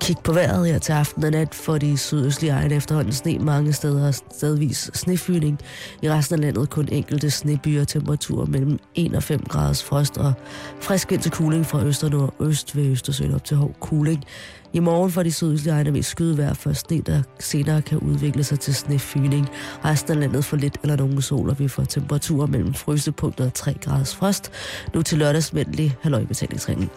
Kig 0.00 0.16
på 0.24 0.32
vejret 0.32 0.66
her 0.66 0.78
til 0.78 0.92
aften 0.92 1.24
og 1.24 1.30
nat 1.30 1.54
for 1.54 1.78
de 1.78 1.98
sydøstlige 1.98 2.52
egne 2.52 2.74
efterhånden 2.74 3.12
sne 3.12 3.38
mange 3.38 3.72
steder 3.72 4.10
stedvis 4.10 4.90
snefyning. 4.94 5.58
I 6.02 6.10
resten 6.10 6.34
af 6.34 6.40
landet 6.40 6.70
kun 6.70 6.88
enkelte 6.92 7.30
snebyer 7.30 7.84
temperaturer 7.84 8.46
mellem 8.46 8.78
1 8.94 9.14
og 9.14 9.22
5 9.22 9.40
graders 9.48 9.84
frost 9.84 10.18
og 10.18 10.32
frisk 10.80 11.10
vind 11.10 11.20
til 11.20 11.30
kuling 11.30 11.66
fra 11.66 11.84
øst 11.84 12.04
og 12.04 12.10
nordøst 12.10 12.76
ved 12.76 12.86
Østersøen 12.86 13.34
op 13.34 13.44
til 13.44 13.56
hård 13.56 13.74
kuling. 13.80 14.24
I 14.72 14.78
morgen 14.78 15.10
får 15.10 15.22
de 15.22 15.32
sydøstlige 15.32 15.74
egne 15.74 15.90
mest 15.90 16.10
skyde 16.10 16.54
for 16.54 16.72
sne, 16.72 17.00
der 17.00 17.22
senere 17.40 17.82
kan 17.82 17.98
udvikle 17.98 18.44
sig 18.44 18.60
til 18.60 18.74
snefyning. 18.74 19.48
Resten 19.84 20.12
af 20.12 20.20
landet 20.20 20.44
får 20.44 20.56
lidt 20.56 20.78
eller 20.82 20.96
nogen 20.96 21.22
sol, 21.22 21.50
og 21.50 21.58
vi 21.58 21.68
får 21.68 21.84
temperaturer 21.84 22.46
mellem 22.46 22.74
frysepunktet 22.74 23.46
og 23.46 23.54
3 23.54 23.74
graders 23.74 24.16
frost. 24.16 24.52
Nu 24.94 25.02
til 25.02 25.18
lørdagsmændelig 25.18 25.96
halvøjbetalingsringen. 26.02 26.90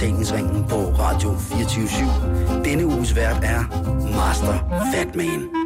Betalingsringen 0.00 0.64
på 0.68 0.76
Radio 0.76 1.36
24 1.38 1.86
/7. 1.88 2.64
Denne 2.64 2.86
uges 2.86 3.16
vært 3.16 3.44
er 3.44 3.68
Master 4.16 4.56
Fatman. 4.92 5.59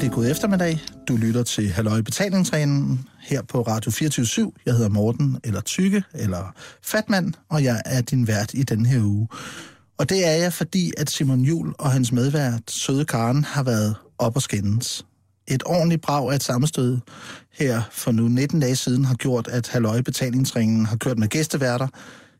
Hjertelig 0.00 0.24
god 0.24 0.30
eftermiddag. 0.30 0.80
Du 1.08 1.16
lytter 1.16 1.42
til 1.42 1.68
Halløj 1.68 2.02
Betalingsregnen 2.02 3.08
her 3.20 3.42
på 3.42 3.62
Radio 3.62 3.90
24 3.90 4.52
Jeg 4.66 4.74
hedder 4.74 4.88
Morten, 4.88 5.38
eller 5.44 5.60
Tykke, 5.60 6.02
eller 6.14 6.54
Fatmand, 6.82 7.34
og 7.48 7.64
jeg 7.64 7.82
er 7.86 8.00
din 8.00 8.26
vært 8.26 8.54
i 8.54 8.62
den 8.62 8.86
her 8.86 9.02
uge. 9.02 9.28
Og 9.98 10.08
det 10.08 10.26
er 10.26 10.32
jeg, 10.32 10.52
fordi 10.52 10.92
at 10.98 11.10
Simon 11.10 11.40
Jul 11.40 11.74
og 11.78 11.90
hans 11.90 12.12
medvært, 12.12 12.70
Søde 12.70 13.04
Karen, 13.04 13.44
har 13.44 13.62
været 13.62 13.94
op 14.18 14.36
og 14.36 14.42
skændes. 14.42 15.06
Et 15.48 15.62
ordentligt 15.66 16.02
brag 16.02 16.30
af 16.30 16.34
et 16.34 16.42
sammenstød 16.42 16.98
her 17.52 17.82
for 17.92 18.12
nu 18.12 18.28
19 18.28 18.60
dage 18.60 18.76
siden 18.76 19.04
har 19.04 19.14
gjort, 19.14 19.48
at 19.48 19.68
Halløj 19.68 20.02
Betalingsringen 20.02 20.86
har 20.86 20.96
kørt 20.96 21.18
med 21.18 21.28
gæsteværter. 21.28 21.88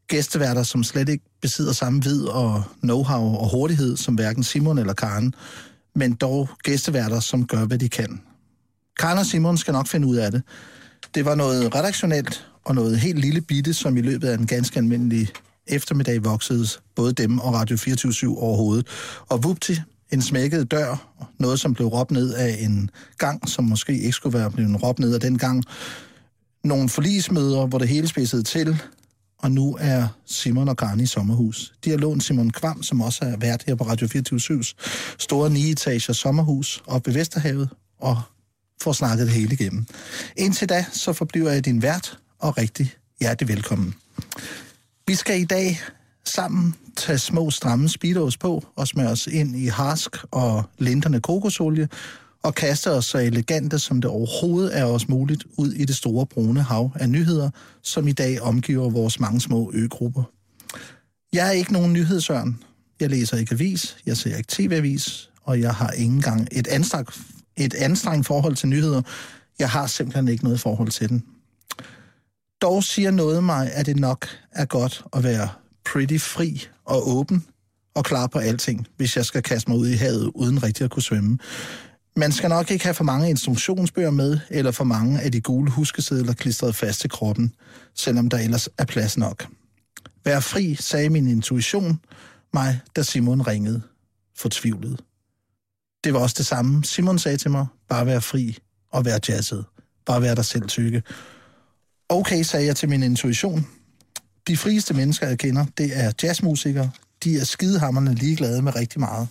Gæsteværter, 0.08 0.62
som 0.62 0.84
slet 0.84 1.08
ikke 1.08 1.24
besidder 1.42 1.72
samme 1.72 2.02
vid 2.02 2.24
og 2.24 2.62
know-how 2.84 3.38
og 3.40 3.50
hurtighed 3.50 3.96
som 3.96 4.14
hverken 4.14 4.42
Simon 4.42 4.78
eller 4.78 4.94
Karen, 4.94 5.34
men 5.94 6.14
dog 6.14 6.48
gæsteværter, 6.62 7.20
som 7.20 7.46
gør, 7.46 7.64
hvad 7.64 7.78
de 7.78 7.88
kan. 7.88 8.20
Karl 8.98 9.18
og 9.18 9.26
Simon 9.26 9.58
skal 9.58 9.72
nok 9.72 9.86
finde 9.86 10.06
ud 10.06 10.16
af 10.16 10.30
det. 10.30 10.42
Det 11.14 11.24
var 11.24 11.34
noget 11.34 11.74
redaktionelt 11.74 12.46
og 12.64 12.74
noget 12.74 12.98
helt 12.98 13.18
lille 13.18 13.40
bitte, 13.40 13.74
som 13.74 13.96
i 13.96 14.00
løbet 14.00 14.28
af 14.28 14.34
en 14.34 14.46
ganske 14.46 14.78
almindelig 14.78 15.28
eftermiddag 15.66 16.24
voksede 16.24 16.66
både 16.94 17.12
dem 17.12 17.38
og 17.38 17.54
Radio 17.54 17.76
24 17.76 18.38
overhovedet. 18.38 18.86
Og 19.28 19.44
vupti, 19.44 19.76
en 20.12 20.22
smækket 20.22 20.70
dør, 20.70 21.12
noget 21.38 21.60
som 21.60 21.74
blev 21.74 21.86
råbt 21.86 22.10
ned 22.10 22.34
af 22.34 22.56
en 22.60 22.90
gang, 23.18 23.48
som 23.48 23.64
måske 23.64 23.98
ikke 23.98 24.12
skulle 24.12 24.38
være 24.38 24.50
blevet 24.50 24.82
råbt 24.82 24.98
ned 24.98 25.14
af 25.14 25.20
den 25.20 25.38
gang. 25.38 25.64
Nogle 26.64 26.88
forlismøder, 26.88 27.66
hvor 27.66 27.78
det 27.78 27.88
hele 27.88 28.08
spidsede 28.08 28.42
til, 28.42 28.82
og 29.42 29.52
nu 29.52 29.76
er 29.80 30.08
Simon 30.26 30.68
og 30.68 30.76
Garni 30.76 31.02
i 31.02 31.06
sommerhus. 31.06 31.72
De 31.84 31.90
har 31.90 31.96
lånt 31.96 32.24
Simon 32.24 32.50
Kvam, 32.50 32.82
som 32.82 33.00
også 33.00 33.24
er 33.24 33.36
vært 33.36 33.64
her 33.66 33.74
på 33.74 33.84
Radio 33.84 34.08
24 34.08 34.64
store 35.18 35.50
9 35.50 35.70
etager 35.70 36.12
sommerhus 36.12 36.82
op 36.86 37.06
ved 37.06 37.14
Vesterhavet, 37.14 37.68
og 37.98 38.22
får 38.82 38.92
snakket 38.92 39.26
det 39.26 39.34
hele 39.34 39.54
igennem. 39.54 39.86
Indtil 40.36 40.68
da, 40.68 40.84
så 40.92 41.12
forbliver 41.12 41.50
jeg 41.50 41.64
din 41.64 41.82
vært, 41.82 42.18
og 42.38 42.58
rigtig 42.58 42.94
hjertelig 43.20 43.48
velkommen. 43.48 43.94
Vi 45.06 45.14
skal 45.14 45.40
i 45.40 45.44
dag 45.44 45.80
sammen 46.24 46.74
tage 46.96 47.18
små 47.18 47.50
stramme 47.50 47.88
speedos 47.88 48.36
på 48.36 48.64
og 48.76 48.88
smøre 48.88 49.08
os 49.08 49.26
ind 49.26 49.56
i 49.56 49.66
harsk 49.66 50.16
og 50.30 50.64
linterne 50.78 51.20
kokosolie 51.20 51.88
og 52.42 52.54
kaster 52.54 52.90
os 52.90 53.04
så 53.04 53.18
elegante, 53.18 53.78
som 53.78 54.00
det 54.00 54.10
overhovedet 54.10 54.78
er 54.78 54.84
os 54.84 55.08
muligt, 55.08 55.44
ud 55.58 55.72
i 55.72 55.84
det 55.84 55.96
store 55.96 56.26
brune 56.26 56.62
hav 56.62 56.92
af 56.94 57.08
nyheder, 57.08 57.50
som 57.82 58.08
i 58.08 58.12
dag 58.12 58.40
omgiver 58.40 58.90
vores 58.90 59.20
mange 59.20 59.40
små 59.40 59.70
øgrupper. 59.74 60.22
Jeg 61.32 61.48
er 61.48 61.52
ikke 61.52 61.72
nogen 61.72 61.92
nyhedsørn. 61.92 62.58
Jeg 63.00 63.10
læser 63.10 63.36
ikke 63.36 63.52
avis, 63.52 63.96
jeg 64.06 64.16
ser 64.16 64.36
ikke 64.36 64.48
tv-avis, 64.52 65.30
og 65.42 65.60
jeg 65.60 65.74
har 65.74 65.90
ikke 65.90 66.14
engang 66.14 66.48
et 66.52 66.66
anstrengt, 66.66 67.20
et 67.56 67.74
anstrengt 67.74 68.26
forhold 68.26 68.56
til 68.56 68.68
nyheder. 68.68 69.02
Jeg 69.58 69.70
har 69.70 69.86
simpelthen 69.86 70.28
ikke 70.28 70.44
noget 70.44 70.60
forhold 70.60 70.90
til 70.90 71.08
den. 71.08 71.24
Dog 72.62 72.84
siger 72.84 73.10
noget 73.10 73.44
mig, 73.44 73.72
at 73.72 73.86
det 73.86 73.96
nok 73.96 74.26
er 74.52 74.64
godt 74.64 75.04
at 75.12 75.24
være 75.24 75.48
pretty 75.84 76.18
fri 76.18 76.66
og 76.84 77.08
åben 77.08 77.44
og 77.94 78.04
klar 78.04 78.26
på 78.26 78.38
alting, 78.38 78.86
hvis 78.96 79.16
jeg 79.16 79.24
skal 79.24 79.42
kaste 79.42 79.70
mig 79.70 79.78
ud 79.78 79.88
i 79.88 79.94
havet 79.94 80.30
uden 80.34 80.62
rigtig 80.62 80.84
at 80.84 80.90
kunne 80.90 81.02
svømme. 81.02 81.38
Man 82.20 82.32
skal 82.32 82.48
nok 82.48 82.70
ikke 82.70 82.84
have 82.84 82.94
for 82.94 83.04
mange 83.04 83.30
instruktionsbøger 83.30 84.10
med, 84.10 84.38
eller 84.50 84.70
for 84.70 84.84
mange 84.84 85.20
af 85.20 85.32
de 85.32 85.40
gule 85.40 85.70
huskesedler 85.70 86.32
klistret 86.32 86.74
fast 86.74 87.00
til 87.00 87.10
kroppen, 87.10 87.54
selvom 87.94 88.28
der 88.28 88.38
ellers 88.38 88.68
er 88.78 88.84
plads 88.84 89.16
nok. 89.16 89.46
Vær 90.24 90.40
fri, 90.40 90.74
sagde 90.74 91.10
min 91.10 91.26
intuition 91.26 92.00
mig, 92.54 92.80
da 92.96 93.02
Simon 93.02 93.42
ringede. 93.42 93.82
Fortvivlet. 94.36 95.00
Det 96.04 96.14
var 96.14 96.20
også 96.20 96.34
det 96.38 96.46
samme, 96.46 96.84
Simon 96.84 97.18
sagde 97.18 97.36
til 97.36 97.50
mig. 97.50 97.66
Bare 97.88 98.06
vær 98.06 98.20
fri 98.20 98.58
og 98.92 99.04
vær 99.04 99.18
jazzet. 99.28 99.64
Bare 100.06 100.22
vær 100.22 100.34
dig 100.34 100.44
selv 100.44 100.68
tykke. 100.68 101.02
Okay, 102.08 102.42
sagde 102.42 102.66
jeg 102.66 102.76
til 102.76 102.88
min 102.88 103.02
intuition. 103.02 103.66
De 104.46 104.56
frieste 104.56 104.94
mennesker, 104.94 105.28
jeg 105.28 105.38
kender, 105.38 105.66
det 105.78 105.90
er 105.98 106.12
jazzmusikere. 106.22 106.90
De 107.24 107.38
er 107.38 107.44
skidehammerne 107.44 108.14
ligeglade 108.14 108.62
med 108.62 108.76
rigtig 108.76 109.00
meget. 109.00 109.28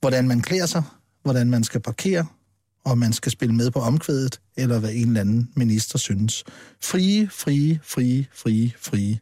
Hvordan 0.00 0.28
man 0.28 0.40
klæder 0.40 0.66
sig, 0.66 0.82
hvordan 1.26 1.50
man 1.50 1.64
skal 1.64 1.80
parkere, 1.80 2.26
og 2.84 2.98
man 2.98 3.12
skal 3.12 3.32
spille 3.32 3.54
med 3.54 3.70
på 3.70 3.80
omkvædet, 3.80 4.40
eller 4.56 4.78
hvad 4.78 4.90
en 4.92 5.08
eller 5.08 5.20
anden 5.20 5.50
minister 5.54 5.98
synes. 5.98 6.44
Frie, 6.82 7.28
frie, 7.28 7.80
frie, 7.82 8.26
frie, 8.34 8.72
frie. 8.80 9.18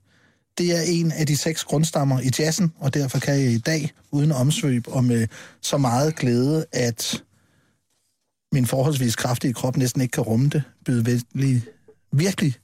Det 0.58 0.76
er 0.76 0.82
en 0.82 1.12
af 1.12 1.26
de 1.26 1.36
seks 1.36 1.64
grundstammer 1.64 2.20
i 2.20 2.30
jazzen, 2.38 2.72
og 2.78 2.94
derfor 2.94 3.18
kan 3.18 3.34
jeg 3.34 3.52
i 3.52 3.58
dag, 3.58 3.92
uden 4.10 4.32
omsvøb 4.32 4.84
og 4.88 5.04
med 5.04 5.26
så 5.60 5.78
meget 5.78 6.16
glæde, 6.16 6.66
at 6.72 7.22
min 8.52 8.66
forholdsvis 8.66 9.16
kraftige 9.16 9.54
krop 9.54 9.76
næsten 9.76 10.00
ikke 10.00 10.12
kan 10.12 10.22
rumme 10.22 10.48
det, 10.48 10.62
byde 10.84 11.04
virkelig, 11.04 11.62
virkelig 12.12 12.54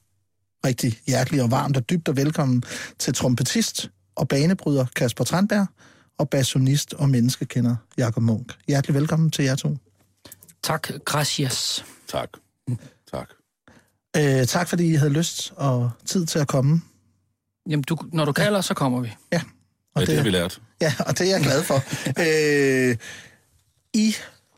rigtig 0.67 1.01
hjertelig 1.07 1.43
og 1.43 1.51
varmt 1.51 1.77
og 1.77 1.91
dybt 1.91 2.09
og 2.09 2.17
velkommen 2.17 2.63
til 2.99 3.15
trompetist 3.15 3.91
og 4.17 4.29
banebryder 4.29 4.87
Kasper 4.97 5.25
Tranberg, 5.25 5.67
og 6.21 6.29
bassonist 6.29 6.95
og 6.95 7.09
menneskekender 7.09 7.77
Jakob 7.99 8.23
Munk. 8.23 8.53
Hjertelig 8.69 8.95
velkommen 8.95 9.31
til 9.31 9.45
jer 9.45 9.55
to. 9.55 9.77
Tak, 10.63 10.89
gracias. 11.05 11.85
Tak. 12.09 12.31
Tak. 13.13 13.31
Øh, 14.17 14.47
tak 14.47 14.69
fordi 14.69 14.93
I 14.93 14.95
havde 14.95 15.13
lyst 15.13 15.53
og 15.57 15.91
tid 16.07 16.27
til 16.27 16.39
at 16.39 16.49
komme. 16.49 16.83
Jamen, 17.69 17.83
du, 17.83 17.99
når 18.13 18.25
du 18.25 18.33
kalder, 18.33 18.61
så 18.61 18.75
kommer 18.75 19.01
vi. 19.01 19.13
Ja. 19.33 19.43
Og 19.95 20.03
ja, 20.03 20.07
det 20.07 20.17
har 20.17 20.23
vi 20.23 20.31
lært. 20.31 20.61
Ja, 20.81 20.95
og 21.07 21.19
det 21.19 21.27
er 21.27 21.37
jeg 21.37 21.45
glad 21.45 21.63
for. 21.65 21.75
øh, 22.25 22.97
I 23.95 24.15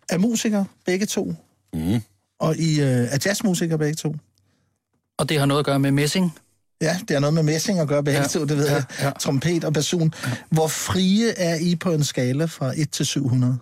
er 0.09 0.19
musikere, 0.19 0.67
begge 0.87 1.07
to. 1.07 1.35
Mm. 1.73 2.03
Og 2.39 2.57
I 2.57 2.81
øh, 2.81 2.87
er 2.87 3.19
jazzmusikere, 3.25 3.79
begge 3.79 3.95
to. 3.95 4.17
Og 5.19 5.29
det 5.29 5.39
har 5.39 5.47
noget 5.47 5.59
at 5.59 5.67
gøre 5.67 5.79
med 5.79 5.91
messing. 5.91 6.39
Ja, 6.83 6.99
det 7.09 7.11
har 7.11 7.21
noget 7.21 7.35
med 7.35 7.43
messing 7.43 7.79
at 7.79 7.89
gøre 7.89 8.05
begge 8.05 8.21
ja, 8.21 8.27
to, 8.27 8.45
det 8.45 8.57
ved 8.57 8.67
ja, 8.67 8.75
jeg. 8.75 8.85
Ja. 9.01 9.11
Trompet 9.11 9.65
og 9.65 9.73
basun. 9.73 10.15
Ja. 10.25 10.31
Hvor 10.51 10.69
frie 10.69 11.39
er 11.39 11.55
I 11.55 11.77
på 11.77 11.93
en 11.93 12.05
skala 12.05 12.45
fra 12.45 12.73
1 12.77 12.91
til 12.91 13.07
700? 13.07 13.59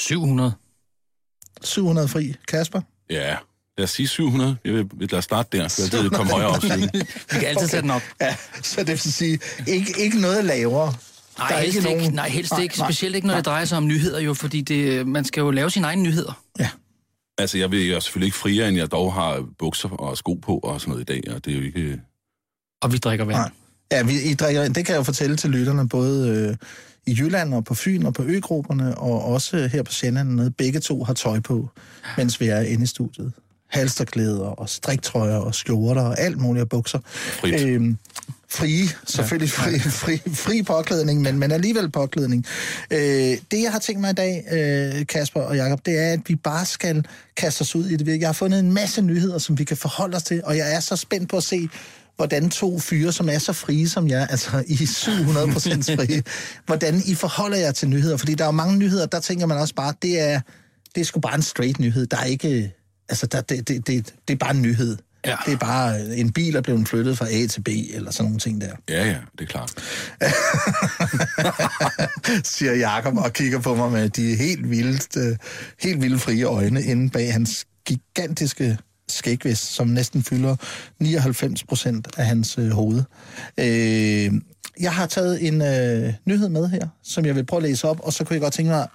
700. 0.00 0.52
700 1.62 2.08
fri. 2.08 2.34
Kasper? 2.48 2.80
Ja, 3.10 3.36
lad 3.78 3.84
os 3.84 3.90
sige 3.90 4.08
700. 4.08 4.56
Jeg 4.64 4.72
vil, 4.72 4.90
lad 5.00 5.14
os 5.14 5.24
starte 5.24 5.58
der, 5.58 5.68
for 5.68 6.02
det 6.02 6.12
kommer 6.12 6.32
højere 6.32 6.48
op 6.48 6.62
siden. 6.62 6.90
Vi 7.32 7.38
kan 7.38 7.44
altid 7.44 7.56
okay. 7.56 7.66
sætte 7.66 7.82
den 7.82 7.90
op. 7.90 8.02
Ja, 8.20 8.36
så 8.62 8.80
det 8.80 8.88
vil 8.88 9.00
sige, 9.00 9.38
ikke, 9.66 9.94
ikke 9.98 10.20
noget 10.20 10.44
lavere. 10.44 10.94
Nej, 11.38 11.48
der 11.48 11.54
er 11.54 11.60
helst 11.60 11.76
ikke, 11.76 11.88
nogen... 11.88 12.04
ikke, 12.04 12.14
nej, 12.14 12.28
helst 12.28 12.52
nej, 12.52 12.62
ikke. 12.62 12.76
Specielt 12.76 13.12
nej, 13.12 13.16
ikke, 13.16 13.26
når 13.26 13.34
nej. 13.34 13.38
det 13.38 13.46
drejer 13.46 13.64
sig 13.64 13.78
om 13.78 13.86
nyheder, 13.86 14.20
jo, 14.20 14.34
fordi 14.34 14.60
det, 14.60 15.06
man 15.06 15.24
skal 15.24 15.40
jo 15.40 15.50
lave 15.50 15.70
sine 15.70 15.86
egne 15.86 16.02
nyheder. 16.02 16.42
Ja. 16.58 16.68
Altså, 17.38 17.58
jeg 17.58 17.70
vil 17.70 17.88
jo 17.88 18.00
selvfølgelig 18.00 18.26
ikke 18.26 18.36
friere, 18.36 18.68
end 18.68 18.76
jeg 18.76 18.90
dog 18.90 19.12
har 19.12 19.46
bukser 19.58 19.88
og 19.88 20.16
sko 20.16 20.34
på 20.34 20.58
og 20.58 20.80
sådan 20.80 20.90
noget 20.90 21.10
i 21.10 21.12
dag, 21.12 21.34
og 21.34 21.44
det 21.44 21.52
er 21.52 21.58
jo 21.58 21.62
ikke... 21.64 22.00
Og 22.82 22.92
vi 22.92 22.98
drikker 22.98 23.24
vand. 23.24 23.36
Nej. 23.36 23.50
Ja, 23.92 24.02
vi, 24.02 24.22
I 24.22 24.34
drikker, 24.34 24.62
det 24.62 24.86
kan 24.86 24.92
jeg 24.92 24.98
jo 24.98 25.02
fortælle 25.02 25.36
til 25.36 25.50
lytterne, 25.50 25.88
både 25.88 26.28
øh, 26.28 26.56
i 27.06 27.16
Jylland 27.20 27.54
og 27.54 27.64
på 27.64 27.74
Fyn 27.74 28.06
og 28.06 28.14
på 28.14 28.22
øgrupperne, 28.22 28.98
og 28.98 29.24
også 29.24 29.66
her 29.66 29.82
på 29.82 29.92
Sjælland, 29.92 30.28
nede. 30.28 30.50
begge 30.50 30.80
to 30.80 31.04
har 31.04 31.14
tøj 31.14 31.40
på, 31.40 31.68
mens 32.16 32.40
vi 32.40 32.46
er 32.46 32.60
inde 32.60 32.84
i 32.84 32.86
studiet. 32.86 33.32
Halsterklæder 33.70 34.46
og 34.46 34.68
striktrøjer 34.68 35.36
og 35.36 35.54
skjorter 35.54 36.02
og 36.02 36.20
alt 36.20 36.38
muligt 36.38 36.62
og 36.62 36.68
bukser. 36.68 36.98
Frit. 37.04 37.66
Øhm, 37.66 37.98
frie, 38.54 38.88
selvfølgelig 39.06 39.50
fri, 39.50 39.78
fri, 39.78 40.20
fri 40.34 40.62
påklædning, 40.62 41.20
men, 41.20 41.38
men 41.38 41.52
alligevel 41.52 41.90
påklædning. 41.90 42.46
Øh, 42.90 42.98
det, 43.50 43.62
jeg 43.62 43.72
har 43.72 43.78
tænkt 43.78 44.00
mig 44.00 44.10
i 44.10 44.14
dag, 44.14 44.44
øh, 44.52 45.06
Kasper 45.06 45.40
og 45.40 45.56
Jakob, 45.56 45.86
det 45.86 45.98
er, 45.98 46.12
at 46.12 46.20
vi 46.26 46.34
bare 46.34 46.66
skal 46.66 47.06
kaste 47.36 47.62
os 47.62 47.76
ud 47.76 47.86
i 47.86 47.96
det. 47.96 48.20
Jeg 48.20 48.28
har 48.28 48.32
fundet 48.32 48.60
en 48.60 48.72
masse 48.72 49.02
nyheder, 49.02 49.38
som 49.38 49.58
vi 49.58 49.64
kan 49.64 49.76
forholde 49.76 50.16
os 50.16 50.22
til, 50.22 50.44
og 50.44 50.56
jeg 50.56 50.74
er 50.74 50.80
så 50.80 50.96
spændt 50.96 51.28
på 51.28 51.36
at 51.36 51.42
se, 51.42 51.68
hvordan 52.16 52.50
to 52.50 52.78
fyre, 52.78 53.12
som 53.12 53.28
er 53.28 53.38
så 53.38 53.52
frie 53.52 53.88
som 53.88 54.08
jeg, 54.08 54.26
altså 54.30 54.64
I 54.66 54.82
er 54.82 54.86
700 54.86 55.52
procent 55.52 55.84
frie, 55.96 56.22
hvordan 56.66 57.02
I 57.06 57.14
forholder 57.14 57.58
jer 57.58 57.72
til 57.72 57.88
nyheder. 57.88 58.16
Fordi 58.16 58.34
der 58.34 58.44
er 58.44 58.48
jo 58.48 58.52
mange 58.52 58.76
nyheder, 58.76 59.06
der 59.06 59.20
tænker 59.20 59.46
man 59.46 59.58
også 59.58 59.74
bare, 59.74 59.94
det 60.02 60.20
er, 60.20 60.40
det 60.94 61.00
er 61.00 61.04
sgu 61.04 61.20
bare 61.20 61.34
en 61.34 61.42
straight 61.42 61.78
nyhed. 61.80 62.06
Der 62.06 62.16
er 62.16 62.24
ikke, 62.24 62.74
altså 63.08 63.26
der, 63.26 63.40
det, 63.40 63.68
det, 63.68 63.86
det, 63.86 64.14
det 64.28 64.34
er 64.34 64.38
bare 64.38 64.54
en 64.54 64.62
nyhed. 64.62 64.96
Ja. 65.26 65.36
Det 65.46 65.52
er 65.52 65.56
bare, 65.56 66.16
en 66.16 66.32
bil 66.32 66.56
er 66.56 66.60
blevet 66.60 66.88
flyttet 66.88 67.18
fra 67.18 67.26
A 67.30 67.46
til 67.46 67.60
B, 67.60 67.68
eller 67.68 68.10
sådan 68.10 68.24
nogle 68.24 68.38
ting 68.38 68.60
der. 68.60 68.72
Ja, 68.88 69.06
ja, 69.06 69.16
det 69.38 69.40
er 69.40 69.46
klart. 69.46 69.74
siger 72.56 72.74
Jakob 72.74 73.16
og 73.16 73.32
kigger 73.32 73.60
på 73.60 73.74
mig 73.74 73.92
med 73.92 74.08
de 74.08 74.36
helt 74.36 74.70
vildt, 74.70 75.16
øh, 75.16 75.36
helt 75.82 76.02
vildt 76.02 76.20
frie 76.20 76.44
øjne 76.44 76.82
inde 76.82 77.10
bag 77.10 77.32
hans 77.32 77.66
gigantiske 77.86 78.78
skægvæs, 79.08 79.58
som 79.58 79.88
næsten 79.88 80.22
fylder 80.22 80.56
99 80.98 81.64
procent 81.64 82.08
af 82.16 82.26
hans 82.26 82.58
øh, 82.58 82.70
hoved. 82.70 83.02
Øh, 83.58 84.32
jeg 84.80 84.92
har 84.92 85.06
taget 85.06 85.46
en 85.46 85.62
øh, 85.62 86.14
nyhed 86.24 86.48
med 86.48 86.68
her, 86.68 86.88
som 87.02 87.24
jeg 87.24 87.34
vil 87.34 87.46
prøve 87.46 87.58
at 87.58 87.68
læse 87.68 87.88
op, 87.88 88.00
og 88.00 88.12
så 88.12 88.24
kunne 88.24 88.34
jeg 88.34 88.40
godt 88.40 88.54
tænke 88.54 88.70
mig 88.70 88.88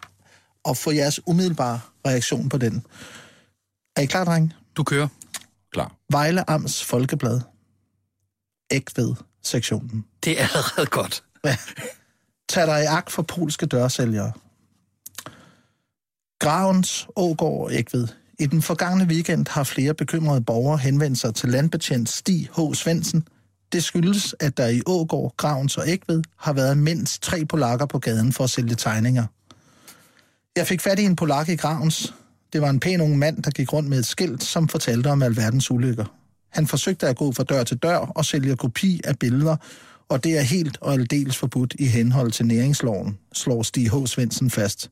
at 0.69 0.77
få 0.77 0.91
jeres 0.91 1.27
umiddelbare 1.27 1.79
reaktion 2.07 2.49
på 2.49 2.57
den. 2.57 2.85
Er 3.95 4.01
I 4.01 4.05
klar, 4.05 4.25
dreng? 4.25 4.53
Du 4.77 4.83
kører. 4.83 5.07
Klar. 5.71 5.95
Vejle 6.11 6.49
Amts 6.49 6.85
Folkeblad. 6.85 7.41
Ægved 8.71 9.15
sektionen. 9.43 10.05
Det 10.23 10.41
er 10.41 10.47
allerede 10.55 10.85
godt. 10.85 11.23
Tag 12.49 12.67
dig 12.67 12.83
i 12.83 12.85
agt 12.85 13.11
for 13.11 13.21
polske 13.21 13.65
dørsælgere. 13.65 14.31
Gravens, 16.39 17.07
Ågård 17.15 17.63
og 17.65 17.73
Ægved. 17.73 18.07
I 18.39 18.45
den 18.45 18.61
forgangne 18.61 19.05
weekend 19.05 19.47
har 19.49 19.63
flere 19.63 19.93
bekymrede 19.93 20.41
borgere 20.41 20.77
henvendt 20.77 21.19
sig 21.19 21.35
til 21.35 21.49
landbetjent 21.49 22.09
Stig 22.09 22.49
H. 22.57 22.73
Svendsen. 22.73 23.27
Det 23.71 23.83
skyldes, 23.83 24.35
at 24.39 24.57
der 24.57 24.67
i 24.67 24.81
Ågård, 24.85 25.33
Gravens 25.37 25.77
og 25.77 25.89
Ægved 25.89 26.23
har 26.37 26.53
været 26.53 26.77
mindst 26.77 27.21
tre 27.21 27.45
polakker 27.45 27.85
på 27.85 27.99
gaden 27.99 28.33
for 28.33 28.43
at 28.43 28.49
sælge 28.49 28.75
tegninger. 28.75 29.25
Jeg 30.55 30.67
fik 30.67 30.81
fat 30.81 30.99
i 30.99 31.03
en 31.03 31.15
polak 31.15 31.49
i 31.49 31.55
Gravens. 31.55 32.13
Det 32.53 32.61
var 32.61 32.69
en 32.69 32.79
pæn 32.79 33.01
ung 33.01 33.17
mand, 33.17 33.43
der 33.43 33.51
gik 33.51 33.73
rundt 33.73 33.89
med 33.89 33.99
et 33.99 34.05
skilt, 34.05 34.43
som 34.43 34.67
fortalte 34.67 35.07
om 35.07 35.21
alverdens 35.21 35.71
ulykker. 35.71 36.05
Han 36.49 36.67
forsøgte 36.67 37.07
at 37.07 37.17
gå 37.17 37.31
fra 37.31 37.43
dør 37.43 37.63
til 37.63 37.77
dør 37.77 37.97
og 37.97 38.25
sælge 38.25 38.55
kopi 38.55 39.01
af 39.03 39.19
billeder, 39.19 39.55
og 40.09 40.23
det 40.23 40.37
er 40.37 40.41
helt 40.41 40.77
og 40.81 40.93
aldeles 40.93 41.37
forbudt 41.37 41.75
i 41.79 41.85
henhold 41.85 42.31
til 42.31 42.45
næringsloven, 42.45 43.17
slår 43.33 43.63
Stig 43.63 43.91
H. 43.91 44.05
Svendsen 44.05 44.49
fast. 44.49 44.91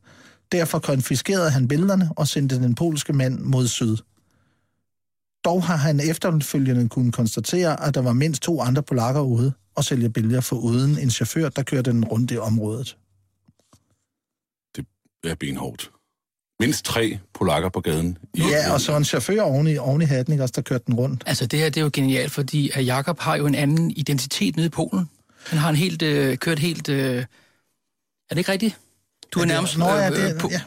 Derfor 0.51 0.79
konfiskerede 0.79 1.51
han 1.51 1.67
billederne 1.67 2.09
og 2.15 2.27
sendte 2.27 2.55
den 2.55 2.75
polske 2.75 3.13
mand 3.13 3.39
mod 3.39 3.67
syd. 3.67 3.97
Dog 5.45 5.63
har 5.63 5.75
han 5.75 5.99
efterfølgende 5.99 6.89
kunnet 6.89 7.13
konstatere, 7.13 7.87
at 7.87 7.93
der 7.95 8.01
var 8.01 8.13
mindst 8.13 8.41
to 8.41 8.61
andre 8.61 8.83
polakker 8.83 9.21
ude 9.21 9.53
og 9.75 9.83
sælge 9.83 10.09
billeder 10.09 10.41
for 10.41 10.55
uden 10.55 10.97
en 10.97 11.09
chauffør, 11.09 11.49
der 11.49 11.63
kørte 11.63 11.91
den 11.91 12.05
rundt 12.05 12.31
i 12.31 12.37
området. 12.37 12.97
Det 14.75 14.85
er 15.23 15.35
benhårdt. 15.35 15.91
Mindst 16.59 16.85
tre 16.85 17.19
polakker 17.33 17.69
på 17.69 17.81
gaden. 17.81 18.17
I 18.33 18.41
Ja, 18.41 18.73
og 18.73 18.81
så 18.81 18.97
en 18.97 19.05
chauffør 19.05 19.41
oven 19.41 19.67
i, 19.67 19.77
oven 19.77 20.01
i 20.01 20.05
hatten, 20.05 20.33
ikke 20.33 20.43
også, 20.43 20.53
der 20.55 20.61
kørte 20.61 20.83
den 20.87 20.93
rundt. 20.93 21.23
Altså, 21.25 21.45
det 21.45 21.59
her 21.59 21.69
det 21.69 21.77
er 21.77 21.81
jo 21.81 21.89
genialt, 21.93 22.31
fordi 22.31 22.71
at 22.73 22.85
Jakob 22.85 23.19
har 23.19 23.35
jo 23.35 23.45
en 23.45 23.55
anden 23.55 23.91
identitet 23.91 24.55
nede 24.55 24.65
i 24.67 24.69
Polen. 24.69 25.09
Han 25.47 25.59
har 25.59 25.69
en 25.69 25.75
helt, 25.75 26.01
øh, 26.01 26.37
kørt 26.37 26.59
helt... 26.59 26.89
Øh... 26.89 27.15
Er 27.17 27.25
det 28.29 28.37
ikke 28.37 28.51
rigtigt? 28.51 28.77
Du 29.31 29.39
er 29.39 29.43
det- 29.43 29.53
nærmest 29.53 29.77
Nå, 29.77 29.85
ja, 29.89 30.09
øh, 30.09 30.15
det- 30.15 30.33
øh, 30.35 30.39
po- 30.43 30.51
ja. 30.51 30.61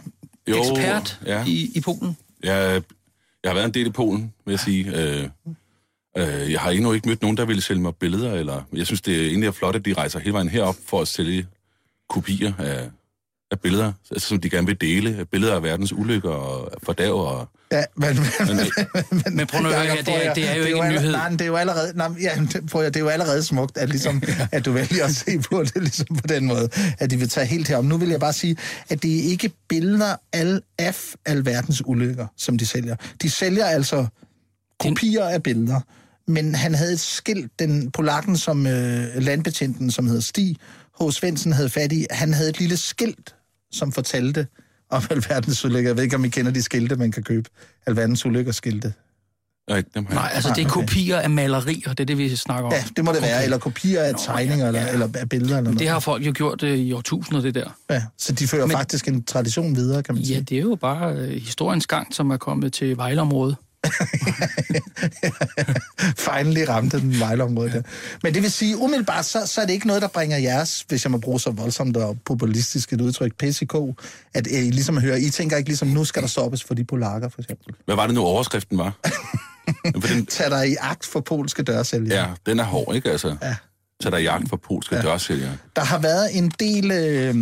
Jo, 0.49 0.59
ekspert 0.61 1.21
ja. 1.27 1.45
i, 1.47 1.71
i 1.75 1.81
Polen. 1.81 2.17
Jeg, 2.43 2.83
jeg 3.43 3.51
har 3.51 3.55
været 3.55 3.67
en 3.67 3.75
del 3.75 3.87
i 3.87 3.91
Polen, 3.91 4.33
vil 4.47 4.53
jeg 4.53 4.61
sige. 4.61 4.97
Øh, 4.97 5.29
øh, 6.17 6.53
jeg 6.53 6.61
har 6.61 6.71
endnu 6.71 6.93
ikke 6.93 7.09
mødt 7.09 7.23
nogen, 7.23 7.37
der 7.37 7.45
ville 7.45 7.63
sælge 7.63 7.81
mig 7.81 7.95
billeder. 7.97 8.33
Eller, 8.35 8.63
jeg 8.73 8.87
synes, 8.87 9.01
det 9.01 9.17
er 9.23 9.27
egentlig 9.29 9.47
er 9.47 9.51
flot, 9.53 9.77
at 9.77 9.85
de 9.85 9.93
rejser 9.95 10.19
hele 10.19 10.33
vejen 10.33 10.49
herop 10.49 10.77
for 10.87 11.01
at 11.01 11.09
sælge 11.09 11.47
kopier 12.09 12.53
af, 12.59 12.91
af 13.51 13.61
billeder, 13.61 13.93
altså, 14.11 14.29
som 14.29 14.41
de 14.41 14.51
gerne 14.51 14.67
vil 14.67 14.81
dele. 14.81 15.27
Billeder 15.33 15.55
af 15.55 15.63
verdens 15.63 15.93
ulykker 15.93 16.31
og 16.31 16.73
fordav. 16.83 17.15
Og, 17.15 17.49
Ja, 17.73 17.85
men, 17.97 18.17
men, 18.17 18.57
men, 19.25 19.37
Men 19.37 19.47
prøv 19.47 19.61
nu 19.63 19.69
at 19.69 19.75
høre 19.75 19.97
det 19.97 20.27
er- 20.27 20.35
det 20.35 20.51
er 20.51 20.55
jo 20.55 20.65
ikke 20.65 20.79
en 20.79 20.93
nyhed. 20.93 21.13
Nej, 21.13 21.29
men 21.31 21.39
det 21.39 21.45
er 21.45 21.49
jo 21.49 21.57
allerede, 21.57 21.93
nej, 21.97 22.09
men 22.09 22.19
ja, 22.23 22.31
det, 22.53 22.67
prøv 22.71 22.83
at, 22.83 22.95
det 22.95 23.01
er 23.01 23.05
jo 23.05 23.09
allerede 23.11 23.43
smukt, 23.45 23.79
at, 23.79 23.89
ligesom, 23.89 24.23
at 24.53 24.65
du 24.65 24.73
vælger 24.73 25.05
at 25.05 25.15
se 25.15 25.39
på 25.51 25.63
det 25.65 25.73
ligesom 25.83 26.07
på 26.07 26.27
den 26.29 26.45
måde, 26.47 26.69
at 26.99 27.11
de 27.11 27.17
vil 27.19 27.29
tage 27.29 27.47
helt 27.47 27.69
herom. 27.69 27.85
Nu 27.85 27.97
vil 27.97 28.09
jeg 28.09 28.21
bare 28.21 28.33
sige, 28.33 28.57
at 28.89 29.03
det 29.03 29.19
er 29.19 29.23
ikke 29.31 29.51
billeder 29.69 30.17
al, 30.33 30.63
af 30.79 30.97
alverdens 31.27 31.83
ulykker, 31.87 32.27
som 32.37 32.59
de 32.59 32.67
sælger. 32.67 32.97
De 33.23 33.31
sælger 33.31 33.65
altså 33.67 34.07
kopier 34.81 35.25
af 35.25 35.43
billeder, 35.43 35.81
men 36.31 36.55
han 36.55 36.75
havde 36.75 36.93
et 36.93 37.01
skilt, 37.01 37.53
den 37.59 37.91
polakken, 37.91 38.37
som 38.37 38.67
øh, 38.67 39.05
landbetjenten, 39.17 39.91
som 39.91 40.07
hedder 40.07 40.21
Stig 40.23 40.57
H. 41.01 41.11
Svendsen, 41.11 41.53
havde 41.53 41.71
fat 41.71 41.93
i, 41.93 42.07
han 42.11 42.35
havde 42.35 42.51
et 42.51 42.59
lille 42.59 42.77
skilt, 42.77 43.35
som 43.73 43.93
fortalte 43.93 44.47
om 44.91 45.03
alverdens 45.11 45.65
ulykker. 45.65 45.91
Jeg 45.91 45.97
ved 45.97 46.05
ikke, 46.05 46.17
om 46.17 46.25
I 46.25 46.29
kender 46.29 46.53
de 46.53 46.63
skilte, 46.63 46.97
man 46.97 47.13
kan 47.13 47.23
købe. 47.23 47.51
Alverdens 47.87 48.27
ulykker 48.27 48.53
skilte. 48.53 48.93
nej, 49.71 49.83
dem 49.95 50.07
har. 50.07 50.15
Nej, 50.15 50.31
altså 50.35 50.49
det 50.57 50.63
er 50.63 50.65
Ah, 50.67 50.71
kopier 50.71 51.19
af 51.19 51.31
malerier, 51.31 51.89
det 51.89 52.01
er 52.01 52.05
det, 52.05 52.19
vi 52.19 52.37
snakker 52.37 52.65
om. 52.67 52.73
Ja, 52.73 52.85
det 52.97 53.05
må 53.05 53.13
det 53.13 53.23
være. 53.23 53.45
Eller 53.45 53.59
kopier 53.59 54.03
af 54.03 54.15
tegninger, 54.19 54.67
eller, 54.67 54.87
eller 54.87 55.09
af 55.15 55.29
billeder, 55.29 55.59
eller 55.59 55.71
Det 55.71 55.79
noget. 55.79 55.91
har 55.93 56.01
folk 56.01 56.27
jo 56.27 56.33
gjort 56.37 56.63
øh, 56.63 56.79
i 56.79 56.93
årtusinder, 56.93 57.41
det 57.41 57.55
der. 57.55 57.77
Ja, 57.91 58.03
så 58.19 58.33
de 58.33 58.47
fører 58.49 58.67
Men- 58.67 58.77
faktisk 58.77 59.09
en 59.09 59.23
tradition 59.25 59.77
videre, 59.77 60.03
kan 60.03 60.15
man 60.15 60.23
Ja, 60.25 60.27
sige. 60.27 60.41
det 60.43 60.57
er 60.59 60.63
jo 60.63 60.75
bare 60.81 61.13
øh, 61.15 61.29
historiens 61.31 61.87
gang, 61.87 62.15
som 62.15 62.31
er 62.31 62.37
kommet 62.37 62.73
til 62.73 62.97
Vejleområdet. 62.97 63.57
Finally 66.17 66.65
ramte 66.69 67.01
den 67.01 67.21
vejleområde 67.21 67.71
der. 67.73 67.83
Men 68.23 68.35
det 68.35 68.43
vil 68.43 68.51
sige, 68.51 68.77
umiddelbart, 68.77 69.25
så, 69.25 69.47
så 69.47 69.61
er 69.61 69.67
det 69.67 69.73
ikke 69.73 69.87
noget, 69.87 70.03
der 70.03 70.09
bringer 70.09 70.37
jeres, 70.39 70.85
hvis 70.89 71.05
jeg 71.05 71.11
må 71.11 71.19
bruge 71.19 71.41
så 71.41 71.51
voldsomt 71.51 71.97
og 71.97 72.19
populistisk 72.25 72.93
et 72.93 73.01
udtryk, 73.01 73.33
PCK, 73.39 73.75
at 74.35 74.47
I 74.47 74.71
ligesom 74.71 75.01
hører, 75.01 75.17
I 75.17 75.31
tænker 75.31 75.57
ikke 75.57 75.69
ligesom, 75.69 75.89
nu 75.89 76.05
skal 76.05 76.23
der 76.23 76.29
stoppes 76.29 76.65
for 76.65 76.75
de 76.75 76.85
polakker, 76.85 77.29
for 77.29 77.41
eksempel. 77.41 77.75
Hvad 77.85 77.95
var 77.97 78.07
det 78.07 78.15
nu, 78.15 78.21
overskriften 78.23 78.79
var? 78.79 78.93
Den, 80.09 80.27
Tag 80.27 80.51
dig 80.51 80.69
i 80.71 80.77
agt 80.81 81.07
for 81.07 81.21
polske 81.21 81.63
dørsælgere. 81.63 82.21
ja, 82.21 82.27
den 82.47 82.61
er 82.61 82.65
hård, 82.65 82.95
ikke? 82.95 83.11
Altså, 83.11 83.37
Ja. 83.43 83.57
så 84.03 84.11
der 84.11 84.17
er 84.17 84.21
jagt 84.21 84.49
for 84.49 84.57
polske 84.57 84.97
ja. 84.97 85.03
dørsælgere. 85.03 85.57
Der 85.77 85.85
har 85.85 85.99
været 85.99 86.37
en 86.39 86.53
del 86.61 86.91
øh, 86.91 87.35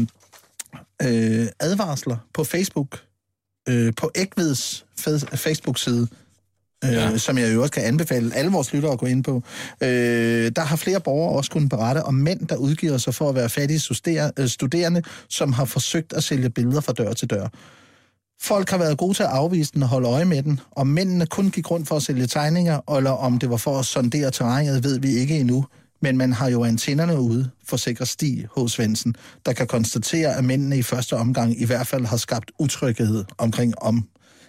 øh, 1.03 1.47
advarsler 1.61 2.17
på 2.35 2.45
Facebook, 2.45 3.01
øh, 3.69 3.93
på 3.97 4.11
Ægveds 4.15 4.85
Facebook-side, 5.35 6.03
øh, 6.03 6.19
ja. 6.83 6.91
Ja. 6.91 7.19
som 7.19 7.39
jeg 7.39 7.55
jo 7.55 7.63
også 7.63 7.73
kan 7.73 7.83
anbefale 7.83 8.35
alle 8.35 8.51
vores 8.51 8.73
lyttere 8.73 8.93
at 8.93 8.99
gå 8.99 9.07
ind 9.07 9.25
på. 9.25 9.43
Øh, 9.83 10.53
der 10.57 10.61
har 10.61 10.77
flere 10.77 11.01
borgere 11.01 11.37
også 11.37 11.51
kunnet 11.51 11.71
berette 11.71 12.03
om 12.03 12.15
mænd, 12.15 12.47
der 12.47 12.57
udgiver 12.57 12.99
sig 12.99 13.15
for 13.15 13.29
at 13.29 13.35
være 13.35 13.49
fattige 13.49 13.81
øh, 14.39 14.49
studerende, 14.49 15.03
som 15.29 15.53
har 15.53 15.65
forsøgt 15.65 16.13
at 16.13 16.25
sælge 16.25 16.51
billeder 16.51 16.81
fra 16.81 16.93
dør 16.93 17.13
til 17.13 17.31
dør. 17.31 17.49
Folk 18.41 18.71
har 18.71 18.79
været 18.79 18.99
gode 18.99 19.15
til 19.15 19.23
at 19.23 19.29
afvise 19.29 19.73
den 19.75 19.83
og 19.83 19.89
holde 19.89 20.09
øje 20.09 20.25
med 20.25 20.43
den. 20.43 20.61
Om 20.77 20.87
mændene 20.87 21.27
kun 21.27 21.51
gik 21.51 21.71
rundt 21.71 21.89
for 21.89 21.97
at 21.97 22.03
sælge 22.03 22.27
tegninger, 22.27 22.97
eller 22.97 23.11
om 23.11 23.39
det 23.39 23.51
var 23.51 23.57
for 23.57 23.79
at 23.79 23.87
sondere 23.87 24.31
terrænet, 24.31 24.85
ved 24.85 25.01
vi 25.01 25.09
ikke 25.09 25.39
endnu. 25.39 25.65
Men 26.03 26.17
man 26.17 26.33
har 26.33 26.51
jo 26.51 26.65
antennerne 26.65 27.21
ude, 27.21 27.51
forsikrer 27.65 28.07
Stig 28.07 28.47
H. 28.57 28.69
Svendsen, 28.69 29.15
der 29.47 29.53
kan 29.53 29.67
konstatere, 29.67 30.37
at 30.37 30.45
mændene 30.45 30.79
i 30.79 30.83
første 30.83 31.17
omgang 31.17 31.61
i 31.61 31.65
hvert 31.65 31.87
fald 31.87 32.05
har 32.05 32.17
skabt 32.17 32.51
utryghed 32.59 33.25
omkring 33.39 33.83
om, 33.83 34.09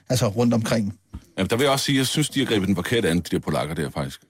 altså 0.09 0.27
rundt 0.27 0.53
omkring. 0.53 0.99
Ja, 1.37 1.43
der 1.43 1.55
vil 1.55 1.63
jeg 1.63 1.71
også 1.71 1.85
sige, 1.85 1.95
at 1.95 1.97
jeg 1.97 2.07
synes, 2.07 2.29
de 2.29 2.39
har 2.39 2.45
grebet 2.45 2.67
den 2.67 2.75
forkerte 2.75 3.09
an, 3.09 3.17
de 3.17 3.21
der 3.21 3.39
polakker 3.39 3.75
der, 3.75 3.89
faktisk. 3.89 4.21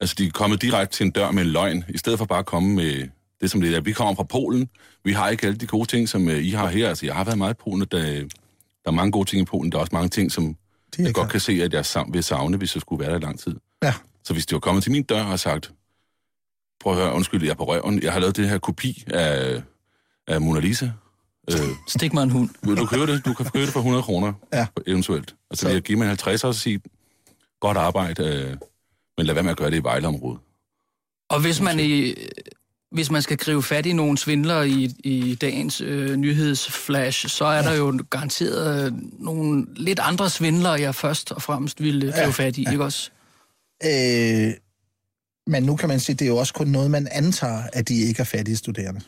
Altså, 0.00 0.14
de 0.18 0.26
er 0.26 0.30
kommet 0.30 0.62
direkte 0.62 0.96
til 0.96 1.06
en 1.06 1.10
dør 1.12 1.30
med 1.30 1.42
en 1.42 1.48
løgn, 1.48 1.84
i 1.88 1.98
stedet 1.98 2.18
for 2.18 2.26
bare 2.26 2.38
at 2.38 2.46
komme 2.46 2.74
med 2.74 3.08
det, 3.40 3.50
som 3.50 3.60
det 3.60 3.74
er. 3.74 3.80
Vi 3.80 3.92
kommer 3.92 4.14
fra 4.14 4.22
Polen. 4.22 4.68
Vi 5.04 5.12
har 5.12 5.28
ikke 5.28 5.46
alle 5.46 5.58
de 5.58 5.66
gode 5.66 5.86
ting, 5.86 6.08
som 6.08 6.26
uh, 6.26 6.34
I 6.34 6.50
har 6.50 6.66
her. 6.68 6.88
Altså, 6.88 7.06
jeg 7.06 7.14
har 7.14 7.24
været 7.24 7.38
meget 7.38 7.54
i 7.54 7.56
Polen, 7.64 7.82
og 7.82 7.92
der, 7.92 8.02
der 8.04 8.26
er 8.86 8.90
mange 8.90 9.12
gode 9.12 9.28
ting 9.30 9.42
i 9.42 9.44
Polen. 9.44 9.72
Der 9.72 9.78
er 9.78 9.80
også 9.80 9.94
mange 9.94 10.08
ting, 10.08 10.32
som 10.32 10.56
jeg 10.98 11.14
godt 11.14 11.30
kan 11.30 11.40
se, 11.40 11.52
at 11.62 11.72
jeg 11.72 11.84
sam- 11.86 12.12
vil 12.12 12.22
savne, 12.22 12.56
hvis 12.56 12.74
jeg 12.74 12.80
skulle 12.80 13.00
være 13.00 13.10
der 13.10 13.18
i 13.18 13.22
lang 13.22 13.38
tid. 13.40 13.56
Ja. 13.82 13.94
Så 14.24 14.32
hvis 14.32 14.46
de 14.46 14.52
var 14.52 14.60
kommet 14.60 14.82
til 14.82 14.92
min 14.92 15.02
dør 15.02 15.20
og 15.20 15.26
har 15.26 15.36
sagt, 15.36 15.72
prøv 16.80 16.92
at 16.92 16.98
høre, 16.98 17.12
undskyld, 17.14 17.42
jeg 17.42 17.50
er 17.50 17.54
på 17.54 17.64
røven. 17.64 18.02
Jeg 18.02 18.12
har 18.12 18.20
lavet 18.20 18.36
det 18.36 18.48
her 18.48 18.58
kopi 18.58 19.04
af, 19.06 19.62
af 20.28 20.40
Mona 20.40 20.60
Lisa. 20.60 20.90
Øh, 21.52 21.58
Stik 21.88 22.12
mig 22.14 22.22
en 22.22 22.30
hund. 22.30 22.50
vil 22.62 22.76
du 22.76 22.86
købe 22.86 23.06
det? 23.06 23.24
Du 23.24 23.34
kan 23.34 23.46
købe 23.46 23.64
det 23.66 23.72
for 23.72 23.80
100 23.80 24.02
kroner, 24.02 24.32
Ja. 24.52 24.66
eventuelt. 24.86 25.34
Og 25.50 25.56
så 25.56 25.66
vil 25.66 25.72
jeg 25.72 25.82
give 25.82 25.98
mig 25.98 26.04
en 26.04 26.08
50 26.08 26.44
og 26.44 26.54
sige, 26.54 26.80
godt 27.60 27.76
arbejde, 27.76 28.24
øh, 28.24 28.56
men 29.16 29.26
lad 29.26 29.34
være 29.34 29.42
med 29.44 29.50
at 29.50 29.56
gøre 29.56 29.70
det 29.70 29.76
i 29.76 29.82
Vejleområdet. 29.82 30.40
Og 31.30 31.40
hvis 31.40 31.60
man, 31.60 31.80
i, 31.80 32.14
hvis 32.92 33.10
man 33.10 33.22
skal 33.22 33.36
gribe 33.36 33.62
fat 33.62 33.86
i 33.86 33.92
nogle 33.92 34.18
svindlere 34.18 34.68
i, 34.68 34.90
i 35.04 35.34
dagens 35.34 35.80
øh, 35.80 36.16
nyhedsflash, 36.16 37.28
så 37.28 37.44
er 37.44 37.62
der 37.62 37.72
jo 37.74 38.04
garanteret 38.10 38.86
øh, 38.86 38.92
nogle 39.18 39.66
lidt 39.76 39.98
andre 39.98 40.30
svindlere, 40.30 40.72
jeg 40.80 40.94
først 40.94 41.32
og 41.32 41.42
fremmest 41.42 41.82
ville 41.82 42.12
gribe 42.12 42.32
fat 42.32 42.56
i, 42.56 42.62
ja. 42.62 42.70
ikke 42.70 42.84
også? 42.84 43.10
Øh, 43.84 44.52
men 45.46 45.62
nu 45.62 45.76
kan 45.76 45.88
man 45.88 46.00
sige, 46.00 46.16
det 46.16 46.24
er 46.24 46.28
jo 46.28 46.36
også 46.36 46.54
kun 46.54 46.66
noget, 46.66 46.90
man 46.90 47.08
antager, 47.10 47.62
at 47.72 47.88
de 47.88 47.94
ikke 48.02 48.20
er 48.20 48.24
fattige 48.24 48.56
studerende. 48.56 49.00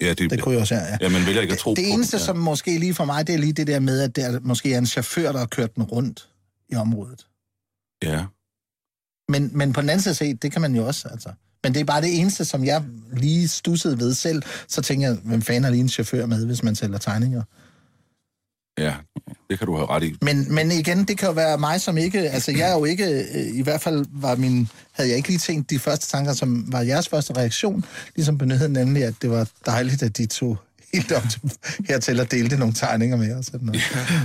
Ja, 0.00 0.14
det, 0.14 0.30
Det 0.30 0.42
kunne 0.42 0.52
jeg 0.52 0.60
også 0.60 0.74
ja. 0.74 0.96
ja, 1.00 1.08
man 1.08 1.26
vælger 1.26 1.40
ikke 1.40 1.52
at 1.52 1.58
tro 1.58 1.70
det 1.70 1.84
på 1.84 1.94
eneste, 1.94 2.16
ja. 2.16 2.22
som 2.22 2.36
måske 2.36 2.78
lige 2.78 2.94
for 2.94 3.04
mig, 3.04 3.26
det 3.26 3.34
er 3.34 3.38
lige 3.38 3.52
det 3.52 3.66
der 3.66 3.80
med, 3.80 4.00
at 4.00 4.16
der 4.16 4.40
måske 4.40 4.74
er 4.74 4.78
en 4.78 4.86
chauffør, 4.86 5.32
der 5.32 5.38
har 5.38 5.46
kørt 5.46 5.74
den 5.74 5.82
rundt 5.82 6.28
i 6.68 6.74
området. 6.74 7.26
Ja. 8.02 8.24
Men, 9.28 9.50
men 9.52 9.72
på 9.72 9.80
den 9.80 9.90
anden 9.90 10.02
side 10.02 10.14
set, 10.14 10.42
det 10.42 10.52
kan 10.52 10.62
man 10.62 10.74
jo 10.74 10.86
også, 10.86 11.08
altså. 11.08 11.28
Men 11.62 11.74
det 11.74 11.80
er 11.80 11.84
bare 11.84 12.02
det 12.02 12.20
eneste, 12.20 12.44
som 12.44 12.64
jeg 12.64 12.84
lige 13.12 13.48
stussede 13.48 13.98
ved 13.98 14.14
selv. 14.14 14.42
Så 14.68 14.82
tænker 14.82 15.08
jeg, 15.08 15.18
hvem 15.24 15.42
fanden 15.42 15.64
er 15.64 15.70
lige 15.70 15.80
en 15.80 15.88
chauffør 15.88 16.26
med, 16.26 16.46
hvis 16.46 16.62
man 16.62 16.74
sælger 16.74 16.98
tegninger? 16.98 17.42
Ja, 18.78 18.94
det 19.50 19.58
kan 19.58 19.66
du 19.66 19.76
have 19.76 19.88
ret 19.88 20.02
i. 20.02 20.14
Men, 20.22 20.54
men 20.54 20.72
igen, 20.72 21.04
det 21.04 21.18
kan 21.18 21.28
jo 21.28 21.34
være 21.34 21.58
mig, 21.58 21.80
som 21.80 21.98
ikke... 21.98 22.30
Altså, 22.30 22.52
jeg 22.52 22.70
er 22.70 22.74
jo 22.74 22.84
ikke... 22.84 23.04
Øh, 23.04 23.58
I 23.58 23.62
hvert 23.62 23.80
fald 23.80 24.04
var 24.10 24.34
min... 24.36 24.68
Havde 24.92 25.10
jeg 25.10 25.16
ikke 25.16 25.28
lige 25.28 25.38
tænkt 25.38 25.70
de 25.70 25.78
første 25.78 26.06
tanker, 26.06 26.32
som 26.32 26.72
var 26.72 26.80
jeres 26.80 27.08
første 27.08 27.36
reaktion, 27.36 27.84
ligesom 28.16 28.38
benyttede 28.38 28.72
nemlig, 28.72 29.04
at 29.04 29.14
det 29.22 29.30
var 29.30 29.48
dejligt, 29.66 30.02
at 30.02 30.16
de 30.16 30.26
tog 30.26 30.58
helt 30.92 31.12
op 31.12 31.22
til, 31.30 31.40
hertil 31.88 32.20
og 32.20 32.30
delte 32.30 32.56
nogle 32.56 32.74
tegninger 32.74 33.16
med 33.16 33.34
os. 33.34 33.46
Sådan 33.46 33.66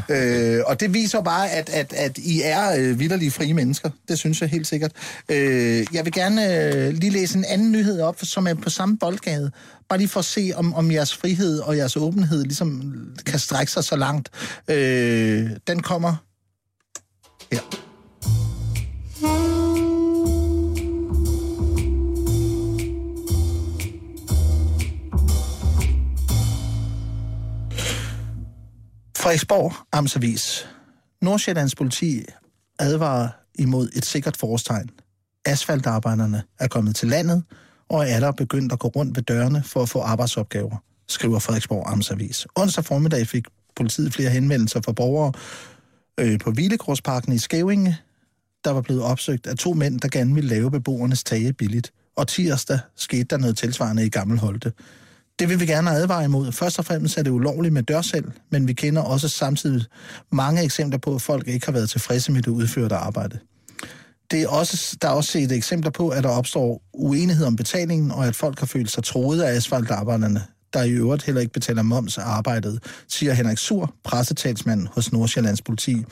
noget. 0.09 0.57
Øh, 0.57 0.63
og 0.67 0.79
det 0.79 0.93
viser 0.93 1.21
bare, 1.21 1.49
at, 1.49 1.69
at, 1.69 1.93
at 1.93 2.17
I 2.17 2.41
er 2.43 2.75
øh, 2.77 2.99
vidderlige 2.99 3.31
frie 3.31 3.53
mennesker. 3.53 3.89
Det 4.07 4.19
synes 4.19 4.41
jeg 4.41 4.49
helt 4.49 4.67
sikkert. 4.67 4.91
Øh, 5.29 5.85
jeg 5.93 6.05
vil 6.05 6.13
gerne 6.13 6.73
øh, 6.73 6.93
lige 6.93 7.09
læse 7.09 7.37
en 7.37 7.45
anden 7.45 7.71
nyhed 7.71 8.01
op, 8.01 8.19
som 8.23 8.47
er 8.47 8.53
på 8.53 8.69
samme 8.69 8.97
boldgade. 8.97 9.51
Bare 9.89 9.99
lige 9.99 10.09
for 10.09 10.19
at 10.19 10.25
se, 10.25 10.51
om, 10.55 10.73
om 10.73 10.91
jeres 10.91 11.15
frihed 11.15 11.59
og 11.59 11.77
jeres 11.77 11.97
åbenhed 11.97 12.43
ligesom 12.43 12.93
kan 13.25 13.39
strække 13.39 13.71
sig 13.71 13.83
så 13.83 13.95
langt. 13.95 14.29
Øh, 14.67 15.49
den 15.67 15.81
kommer 15.81 16.15
her. 17.51 17.92
Frederiksborg 29.23 29.73
Amtsavis. 29.91 30.67
Nordsjællands 31.21 31.75
politi 31.75 32.25
advarer 32.79 33.29
imod 33.59 33.89
et 33.95 34.05
sikkert 34.05 34.37
forårstegn. 34.37 34.89
Asfaltarbejderne 35.45 36.43
er 36.59 36.67
kommet 36.67 36.95
til 36.95 37.07
landet, 37.07 37.43
og 37.89 38.09
er 38.09 38.19
der 38.19 38.31
begyndt 38.31 38.73
at 38.73 38.79
gå 38.79 38.87
rundt 38.87 39.15
ved 39.15 39.23
dørene 39.23 39.63
for 39.63 39.81
at 39.81 39.89
få 39.89 40.01
arbejdsopgaver, 40.01 40.77
skriver 41.07 41.39
Frederiksborg 41.39 41.91
Amtsavis. 41.91 42.47
Onsdag 42.55 42.85
formiddag 42.85 43.27
fik 43.27 43.43
politiet 43.75 44.13
flere 44.13 44.29
henvendelser 44.29 44.81
fra 44.81 44.91
borgere 44.91 45.31
øh, 46.19 46.39
på 46.39 46.51
Hvilegårdsparken 46.51 47.33
i 47.33 47.37
Skævinge, 47.37 47.97
der 48.63 48.71
var 48.71 48.81
blevet 48.81 49.03
opsøgt 49.03 49.47
af 49.47 49.57
to 49.57 49.73
mænd, 49.73 49.99
der 49.99 50.07
gerne 50.07 50.33
ville 50.33 50.49
lave 50.49 50.71
beboernes 50.71 51.23
tage 51.23 51.53
billigt. 51.53 51.93
Og 52.15 52.27
tirsdag 52.27 52.79
skete 52.95 53.23
der 53.23 53.37
noget 53.37 53.57
tilsvarende 53.57 54.05
i 54.05 54.09
Gammel 54.09 54.39
Holte. 54.39 54.71
Det 55.39 55.49
vil 55.49 55.59
vi 55.59 55.65
gerne 55.65 55.91
advare 55.91 56.25
imod. 56.25 56.51
Først 56.51 56.79
og 56.79 56.85
fremmest 56.85 57.17
er 57.17 57.23
det 57.23 57.31
ulovligt 57.31 57.73
med 57.73 57.83
dørsel, 57.83 58.25
men 58.51 58.67
vi 58.67 58.73
kender 58.73 59.01
også 59.01 59.29
samtidig 59.29 59.85
mange 60.31 60.63
eksempler 60.63 60.99
på, 60.99 61.15
at 61.15 61.21
folk 61.21 61.47
ikke 61.47 61.65
har 61.65 61.73
været 61.73 61.89
tilfredse 61.89 62.31
med 62.31 62.41
det 62.41 62.51
udførte 62.51 62.95
arbejde. 62.95 63.39
Det 64.31 64.41
er 64.41 64.47
også, 64.47 64.97
der 65.01 65.07
er 65.07 65.11
også 65.11 65.31
set 65.31 65.51
eksempler 65.51 65.91
på, 65.91 66.09
at 66.09 66.23
der 66.23 66.29
opstår 66.29 66.81
uenighed 66.93 67.45
om 67.45 67.55
betalingen, 67.55 68.11
og 68.11 68.27
at 68.27 68.35
folk 68.35 68.59
har 68.59 68.65
følt 68.65 68.91
sig 68.91 69.03
troet 69.03 69.41
af 69.41 69.55
asfaltarbejderne, 69.55 70.41
der 70.73 70.83
i 70.83 70.91
øvrigt 70.91 71.23
heller 71.23 71.41
ikke 71.41 71.53
betaler 71.53 71.81
moms 71.81 72.17
af 72.17 72.23
arbejdet, 72.23 72.83
siger 73.07 73.33
Henrik 73.33 73.57
Sur, 73.57 73.93
pressetalsmand 74.03 74.87
hos 74.91 75.11
Nordsjællands 75.11 75.61
politi. 75.61 76.05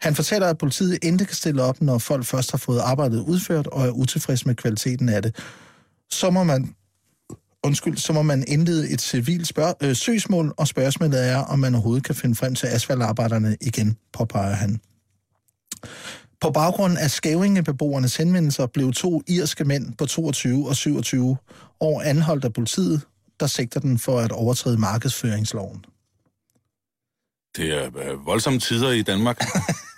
Han 0.00 0.14
fortæller, 0.14 0.46
at 0.46 0.58
politiet 0.58 0.98
ikke 1.02 1.24
kan 1.24 1.34
stille 1.34 1.62
op, 1.62 1.80
når 1.80 1.98
folk 1.98 2.24
først 2.24 2.50
har 2.50 2.58
fået 2.58 2.78
arbejdet 2.78 3.20
udført 3.20 3.66
og 3.66 3.86
er 3.86 3.90
utilfredse 3.90 4.46
med 4.46 4.54
kvaliteten 4.54 5.08
af 5.08 5.22
det. 5.22 5.36
Så 6.10 6.30
må 6.30 6.44
man 6.44 6.74
undskyld, 7.66 7.96
så 7.96 8.12
må 8.12 8.22
man 8.22 8.44
indlede 8.48 8.90
et 8.90 9.00
civilt 9.00 9.46
spørg- 9.46 9.76
øh, 9.82 9.96
søgsmål, 9.96 10.54
og 10.56 10.68
spørgsmålet 10.68 11.28
er, 11.28 11.36
om 11.36 11.58
man 11.58 11.74
overhovedet 11.74 12.04
kan 12.04 12.14
finde 12.14 12.34
frem 12.34 12.54
til 12.54 12.66
asfaltarbejderne 12.66 13.56
igen, 13.60 13.96
påpeger 14.12 14.54
han. 14.54 14.80
På 16.40 16.50
baggrund 16.50 16.98
af 16.98 17.10
skævingebeboernes 17.10 18.16
henvendelser 18.16 18.66
blev 18.66 18.92
to 18.92 19.22
irske 19.26 19.64
mænd 19.64 19.94
på 19.98 20.06
22 20.06 20.68
og 20.68 20.76
27 20.76 21.36
år 21.80 22.02
anholdt 22.02 22.44
af 22.44 22.52
politiet, 22.52 23.00
der 23.40 23.46
sigter 23.46 23.80
den 23.80 23.98
for 23.98 24.18
at 24.20 24.32
overtræde 24.32 24.78
markedsføringsloven. 24.78 25.84
Det 27.56 27.74
er 27.74 27.84
øh, 27.84 28.26
voldsomme 28.26 28.58
tider 28.58 28.90
i 28.90 29.02
Danmark. 29.02 29.40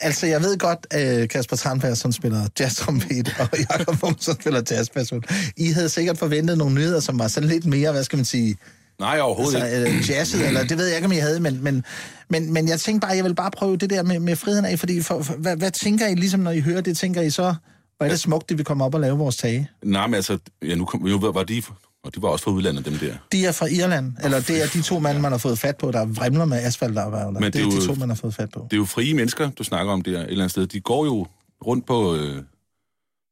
Altså, 0.00 0.26
jeg 0.26 0.42
ved 0.42 0.58
godt, 0.58 0.86
at 0.90 1.28
Kasper 1.28 1.56
Tranberg, 1.56 1.96
som 1.96 2.12
spiller 2.12 2.48
jazztrompet, 2.60 3.36
og 3.38 3.48
Jakob 3.70 4.00
Bum, 4.00 4.16
som 4.18 4.34
spiller 4.40 4.62
jazzperson. 4.70 5.22
I 5.56 5.70
havde 5.70 5.88
sikkert 5.88 6.18
forventet 6.18 6.58
nogle 6.58 6.74
nyheder, 6.74 7.00
som 7.00 7.18
var 7.18 7.28
sådan 7.28 7.48
lidt 7.48 7.66
mere, 7.66 7.92
hvad 7.92 8.04
skal 8.04 8.16
man 8.16 8.24
sige, 8.24 8.56
Nej, 9.00 9.20
overhovedet 9.20 9.62
altså, 9.62 9.84
ikke. 9.86 9.98
øh, 9.98 10.10
jazzet, 10.10 10.46
eller 10.46 10.64
det 10.64 10.78
ved 10.78 10.86
jeg 10.86 10.96
ikke, 10.96 11.06
om 11.06 11.12
I 11.12 11.16
havde, 11.16 11.40
men, 11.40 11.64
men, 11.64 11.84
men, 12.28 12.52
men 12.52 12.68
jeg 12.68 12.80
tænkte 12.80 13.06
bare, 13.06 13.16
jeg 13.16 13.24
vil 13.24 13.34
bare 13.34 13.50
prøve 13.50 13.76
det 13.76 13.90
der 13.90 14.02
med, 14.02 14.18
med 14.18 14.36
friheden 14.36 14.64
af, 14.64 14.78
fordi 14.78 15.02
for, 15.02 15.22
for, 15.22 15.34
hvad, 15.34 15.56
hvad 15.56 15.70
tænker 15.70 16.06
I, 16.06 16.14
ligesom 16.14 16.40
når 16.40 16.50
I 16.50 16.60
hører 16.60 16.80
det, 16.80 16.96
tænker 16.96 17.20
I 17.20 17.30
så, 17.30 17.54
hvor 17.96 18.06
er 18.06 18.10
det 18.10 18.20
smukt, 18.20 18.48
det 18.48 18.58
vi 18.58 18.62
kommer 18.62 18.84
op 18.84 18.94
og 18.94 19.00
lave 19.00 19.18
vores 19.18 19.36
tage? 19.36 19.70
Nej, 19.84 20.06
men 20.06 20.14
altså, 20.14 20.38
ja, 20.62 20.74
nu, 20.74 20.84
kom, 20.84 21.00
nu 21.00 21.18
var 21.32 21.42
de, 21.42 21.62
og 22.04 22.14
de 22.14 22.22
var 22.22 22.28
også 22.28 22.44
fra 22.44 22.50
udlandet, 22.50 22.84
dem 22.84 22.94
der. 22.98 23.16
De 23.32 23.46
er 23.46 23.52
fra 23.52 23.66
Irland, 23.66 24.12
eller 24.24 24.40
det 24.40 24.62
er 24.62 24.66
de 24.68 24.82
to 24.82 24.98
mænd, 24.98 25.18
man 25.18 25.30
har 25.32 25.38
fået 25.38 25.58
fat 25.58 25.76
på, 25.76 25.90
der 25.90 26.06
vrimler 26.06 26.44
med 26.44 26.58
asfaltarbejdere. 26.58 27.32
Men 27.32 27.42
Det, 27.42 27.52
det 27.54 27.62
er 27.62 27.66
er 27.66 27.70
de 27.70 27.76
jo- 27.76 27.86
to, 27.86 27.94
man 27.94 28.08
har 28.08 28.16
fået 28.16 28.34
fat 28.34 28.50
på. 28.50 28.60
Det 28.70 28.72
er 28.72 28.76
jo 28.76 28.84
frie 28.84 29.14
mennesker, 29.14 29.50
du 29.50 29.64
snakker 29.64 29.92
om 29.92 30.02
der 30.02 30.10
et 30.18 30.22
eller 30.30 30.44
andet 30.44 30.50
sted. 30.50 30.66
De 30.66 30.80
går 30.80 31.04
jo 31.04 31.26
rundt 31.66 31.86
på, 31.86 32.16
øh, 32.16 32.42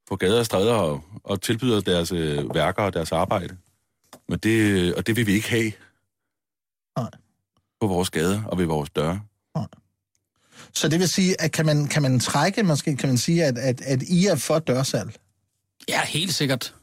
på 0.08 0.16
gader 0.16 0.38
og 0.38 0.46
stræder 0.46 0.72
og, 0.74 1.04
og 1.24 1.42
tilbyder 1.42 1.80
deres 1.80 2.12
øh, 2.12 2.54
værker 2.54 2.82
og 2.82 2.92
deres 2.94 3.12
arbejde. 3.12 3.56
Men 4.28 4.38
det, 4.38 4.94
og 4.94 5.06
det 5.06 5.16
vil 5.16 5.26
vi 5.26 5.32
ikke 5.32 5.50
have 5.50 5.72
Nej. 6.98 7.10
på 7.80 7.86
vores 7.86 8.10
gader 8.10 8.42
og 8.44 8.58
ved 8.58 8.66
vores 8.66 8.90
døre. 8.90 9.20
Så 10.74 10.88
det 10.88 10.98
vil 11.00 11.08
sige, 11.08 11.40
at 11.40 11.52
kan 11.52 11.66
man, 11.66 11.86
kan 11.86 12.02
man 12.02 12.20
trække, 12.20 12.62
måske 12.62 12.96
kan 12.96 13.08
man 13.08 13.18
sige, 13.18 13.44
at, 13.44 13.58
at, 13.58 13.80
at 13.80 14.02
I 14.02 14.26
er 14.26 14.36
for 14.36 14.58
dørsalg? 14.58 15.10
Ja, 15.88 16.00
helt 16.04 16.34
sikkert. 16.34 16.74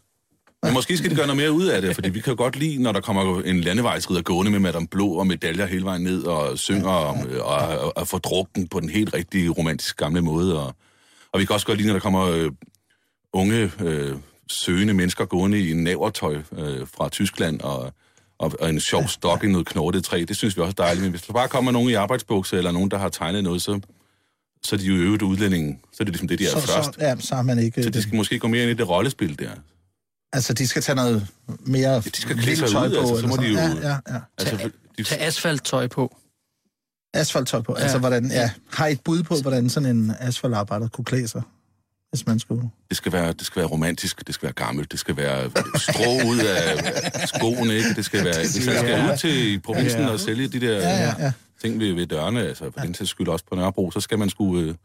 Men 0.65 0.73
måske 0.73 0.97
skal 0.97 1.09
de 1.09 1.15
gøre 1.15 1.27
noget 1.27 1.41
mere 1.41 1.51
ud 1.51 1.65
af 1.65 1.81
det, 1.81 1.95
fordi 1.95 2.09
vi 2.09 2.19
kan 2.19 2.33
jo 2.33 2.37
godt 2.37 2.55
lide, 2.55 2.83
når 2.83 2.91
der 2.91 3.01
kommer 3.01 3.41
en 3.41 3.61
landevejsridder 3.61 4.21
gående 4.21 4.51
med 4.51 4.59
Madame 4.59 4.87
Blå 4.87 5.07
og 5.07 5.27
medaljer 5.27 5.65
hele 5.65 5.85
vejen 5.85 6.01
ned 6.03 6.23
og 6.23 6.59
synger 6.59 6.89
om 6.89 7.27
øh, 7.27 7.45
og, 7.45 7.57
og, 7.57 7.97
og 7.97 8.07
får 8.07 8.17
drukken 8.17 8.67
på 8.67 8.79
den 8.79 8.89
helt 8.89 9.13
rigtige 9.13 9.49
romantiske 9.49 9.97
gamle 9.97 10.21
måde. 10.21 10.59
Og, 10.61 10.75
og 11.31 11.39
vi 11.39 11.45
kan 11.45 11.53
også 11.53 11.65
godt 11.65 11.77
lide, 11.77 11.87
når 11.87 11.93
der 11.93 11.99
kommer 11.99 12.27
øh, 12.27 12.51
unge 13.33 13.71
øh, 13.83 14.15
søgende 14.49 14.93
mennesker 14.93 15.25
gående 15.25 15.59
i 15.59 15.71
en 15.71 15.83
navertøj 15.83 16.35
øh, 16.35 16.87
fra 16.97 17.09
Tyskland 17.09 17.61
og, 17.61 17.93
og, 18.39 18.51
og 18.59 18.69
en 18.69 18.79
sjov 18.79 19.07
stok 19.07 19.43
i 19.43 19.47
noget 19.47 19.67
knortet 19.67 20.03
træ. 20.03 20.25
Det 20.27 20.37
synes 20.37 20.57
vi 20.57 20.61
også 20.61 20.75
er 20.77 20.83
dejligt. 20.83 21.03
Men 21.03 21.11
hvis 21.11 21.21
der 21.21 21.33
bare 21.33 21.47
kommer 21.47 21.71
nogen 21.71 21.89
i 21.89 21.93
arbejdsbukser 21.93 22.57
eller 22.57 22.71
nogen, 22.71 22.91
der 22.91 22.97
har 22.97 23.09
tegnet 23.09 23.43
noget, 23.43 23.61
så, 23.61 23.79
så 24.63 24.75
er 24.75 24.79
de 24.79 24.85
jo 24.85 24.95
øvrigt 24.95 25.23
udlændinge. 25.23 25.79
Så 25.91 25.97
er 25.99 26.05
det 26.05 26.13
ligesom 26.13 26.27
det, 26.27 26.39
de 26.39 26.45
er 26.45 26.49
så, 26.49 26.59
først. 26.59 26.93
så, 26.93 26.99
ja, 26.99 27.15
så 27.19 27.35
har 27.35 27.41
man 27.41 27.59
ikke... 27.59 27.83
Så 27.83 27.89
de 27.89 28.01
skal 28.01 28.15
måske 28.15 28.39
gå 28.39 28.47
mere 28.47 28.61
ind 28.61 28.71
i 28.71 28.73
det 28.73 28.89
rollespil 28.89 29.39
der. 29.39 29.51
Altså, 30.35 30.53
de 30.53 30.67
skal 30.67 30.81
tage 30.81 30.95
noget 30.95 31.27
mere 31.65 31.95
de 32.01 32.21
skal 32.21 32.37
klæde 32.37 32.67
tøj 32.67 32.87
ud, 32.87 32.95
altså, 32.97 33.21
så 33.21 33.27
må 33.27 33.35
de 33.37 33.47
jo- 33.47 33.53
Ja, 33.57 33.67
ja, 33.67 33.89
ja. 34.13 34.19
Altså, 34.37 34.69
de, 34.97 35.03
Tag 35.03 35.21
asfalttøj 35.21 35.87
på. 35.87 36.17
Asfalttøj 37.13 37.61
på. 37.61 37.71
Ja. 37.73 37.77
Ja. 37.79 37.83
Altså, 37.83 37.97
hvordan, 37.99 38.31
ja. 38.31 38.49
Har 38.73 38.87
I 38.87 38.91
et 38.91 39.01
bud 39.01 39.23
på, 39.23 39.35
hvordan 39.41 39.69
sådan 39.69 39.89
en 39.97 40.13
asfaltarbejder 40.19 40.87
kunne 40.87 41.05
klæde 41.05 41.27
sig? 41.27 41.41
Hvis 42.09 42.27
man 42.27 42.39
skulle... 42.39 42.69
det, 42.89 42.97
skal 42.97 43.11
være, 43.11 43.33
det 43.33 43.45
skal 43.45 43.59
være 43.59 43.69
romantisk, 43.69 44.27
det 44.27 44.35
skal 44.35 44.45
være 44.45 44.53
gammelt, 44.53 44.91
det 44.91 44.99
skal 44.99 45.17
være 45.17 45.51
strå 45.77 46.27
ud 46.29 46.39
af 46.39 47.27
skoene, 47.27 47.73
ikke? 47.73 47.93
Det 47.95 48.05
skal 48.05 48.23
være, 48.25 48.37
hvis 48.39 48.65
man 48.65 48.75
skal 48.77 48.89
Ja. 48.89 49.13
ud 49.13 49.17
til 49.17 49.59
provinsen 49.59 49.99
Ja. 50.01 50.07
og 50.09 50.19
sælge 50.19 50.47
de 50.47 50.59
der 50.59 50.73
Ja, 50.77 50.89
ja, 51.05 51.13
ja. 51.19 51.31
ting 51.61 51.79
ved, 51.79 51.93
ved 51.93 52.07
dørene, 52.07 52.41
altså 52.41 52.71
for 52.73 52.81
den 52.81 52.93
sags 52.95 53.09
skyld 53.09 53.27
også 53.27 53.45
på 53.49 53.55
Nørrebro, 53.55 53.91
så 53.91 53.99
skal 53.99 54.19
man 54.19 54.29
skulle... 54.29 54.69
Øh, 54.69 54.75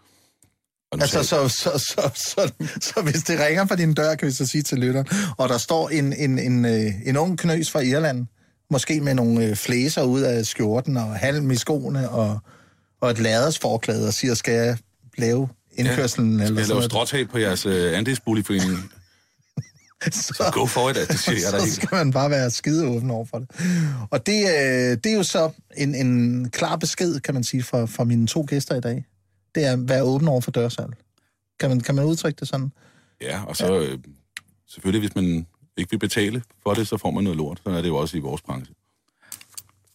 Altså, 0.93 1.23
så, 1.23 1.49
så, 1.49 1.71
så, 1.79 2.11
så, 2.15 2.53
så 2.81 3.03
hvis 3.03 3.23
det 3.23 3.41
ringer 3.41 3.65
på 3.65 3.75
din 3.75 3.95
dør, 3.95 4.15
kan 4.15 4.29
vi 4.29 4.33
så 4.33 4.47
sige 4.47 4.63
til 4.63 4.79
lytteren, 4.79 5.07
og 5.37 5.49
der 5.49 5.59
står 5.59 5.89
en, 5.89 6.13
en, 6.13 6.39
en, 6.39 6.65
øh, 6.65 6.93
en 7.05 7.17
ung 7.17 7.39
knøs 7.39 7.71
fra 7.71 7.81
Irland, 7.81 8.27
måske 8.71 9.01
med 9.01 9.15
nogle 9.15 9.45
øh, 9.45 9.57
flæser 9.57 10.03
ud 10.03 10.21
af 10.21 10.47
skjorten 10.47 10.97
og 10.97 11.17
halm 11.17 11.51
i 11.51 11.57
skoene 11.57 12.11
og, 12.11 12.39
og 13.01 13.11
et 13.11 13.19
ladersforklæde 13.19 14.07
og 14.07 14.15
siger, 14.15 14.35
skal 14.35 14.55
jeg 14.55 14.77
lave 15.19 15.49
indkørselen? 15.73 16.39
skal 16.39 16.47
eller 16.47 16.61
jeg 16.61 16.67
sådan 16.67 16.81
lave 16.81 16.91
stråtag 16.91 17.29
på 17.29 17.39
jeres 17.39 17.67
øh, 17.67 17.99
andelsboligforening? 17.99 18.93
så, 20.13 20.51
Go 20.53 20.67
for 20.67 20.91
it, 20.91 20.97
det 20.97 21.19
siger 21.19 21.39
jeg 21.51 21.51
så 21.51 21.61
helt. 21.61 21.75
skal 21.75 21.89
man 21.93 22.11
bare 22.11 22.31
være 22.31 22.51
skide 22.51 22.87
åben 22.87 23.11
over 23.11 23.25
for 23.25 23.39
det. 23.39 23.51
Og 24.11 24.27
det, 24.27 24.41
øh, 24.41 24.99
det 25.05 25.07
er 25.07 25.15
jo 25.15 25.23
så 25.23 25.51
en, 25.77 25.95
en 25.95 26.51
klar 26.51 26.77
besked, 26.77 27.21
kan 27.21 27.35
man 27.35 27.45
sige, 27.45 27.63
fra, 27.63 27.85
fra 27.85 28.05
mine 28.05 28.27
to 28.27 28.47
gæster 28.49 28.75
i 28.75 28.81
dag. 28.81 29.05
Det 29.55 29.67
er 29.67 29.73
at 29.73 29.89
være 29.89 30.03
åben 30.03 30.29
over 30.29 30.41
for 30.41 30.51
dørsalg. 30.51 30.93
Kan 31.61 31.69
man, 31.69 31.81
kan 31.81 31.95
man 31.95 32.05
udtrykke 32.05 32.41
det 32.41 32.49
sådan? 32.49 32.73
Ja, 33.21 33.43
og 33.45 33.57
så... 33.57 33.81
Øh, 33.81 33.99
selvfølgelig, 34.69 35.09
hvis 35.09 35.15
man 35.15 35.47
ikke 35.77 35.91
vil 35.91 35.99
betale 35.99 36.43
for 36.63 36.75
det, 36.75 36.89
så 36.89 36.97
får 36.97 37.11
man 37.11 37.25
noget 37.25 37.37
lort. 37.37 37.59
Sådan 37.59 37.79
er 37.79 37.83
det 37.83 37.89
jo 37.89 37.97
også 37.97 38.17
i 38.17 38.21
vores 38.21 38.43
branche. 38.43 38.75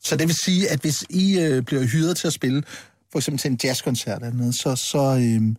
Så 0.03 0.15
det 0.15 0.27
vil 0.27 0.35
sige, 0.45 0.69
at 0.69 0.79
hvis 0.79 1.05
I 1.09 1.39
øh, 1.39 1.63
bliver 1.63 1.83
hyret 1.83 2.17
til 2.17 2.27
at 2.27 2.33
spille, 2.33 2.63
for 3.11 3.19
eksempel 3.19 3.39
til 3.39 3.51
en 3.51 3.59
jazzkoncert 3.63 4.23
eller 4.23 4.37
noget, 4.37 4.55
så, 4.55 4.75
så, 4.75 5.17
øh, 5.17 5.55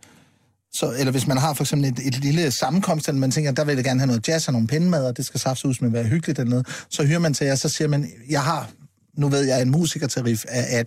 så, 0.71 0.95
eller 0.99 1.11
hvis 1.11 1.27
man 1.27 1.37
har 1.37 1.53
for 1.53 1.63
eksempel 1.63 1.89
et, 1.89 1.99
et 2.07 2.19
lille 2.19 2.51
sammenkomst, 2.51 3.07
eller 3.07 3.19
man 3.19 3.31
tænker, 3.31 3.51
der 3.51 3.65
vil 3.65 3.75
jeg 3.75 3.83
gerne 3.83 3.99
have 3.99 4.07
noget 4.07 4.27
jazz 4.27 4.47
og 4.47 4.53
nogle 4.53 4.67
pindemad, 4.67 5.05
og 5.05 5.17
det 5.17 5.25
skal 5.25 5.39
saftsus 5.39 5.81
med 5.81 5.89
være 5.89 6.03
hyggeligt 6.03 6.39
eller 6.39 6.49
noget, 6.49 6.67
så 6.89 7.05
hyrer 7.05 7.19
man 7.19 7.33
til 7.33 7.47
jer, 7.47 7.55
så 7.55 7.69
siger 7.69 7.87
man, 7.87 8.11
jeg 8.29 8.43
har, 8.43 8.69
nu 9.13 9.29
ved 9.29 9.41
jeg, 9.41 9.61
en 9.61 9.71
musikertarif 9.71 10.45
af 10.47 10.79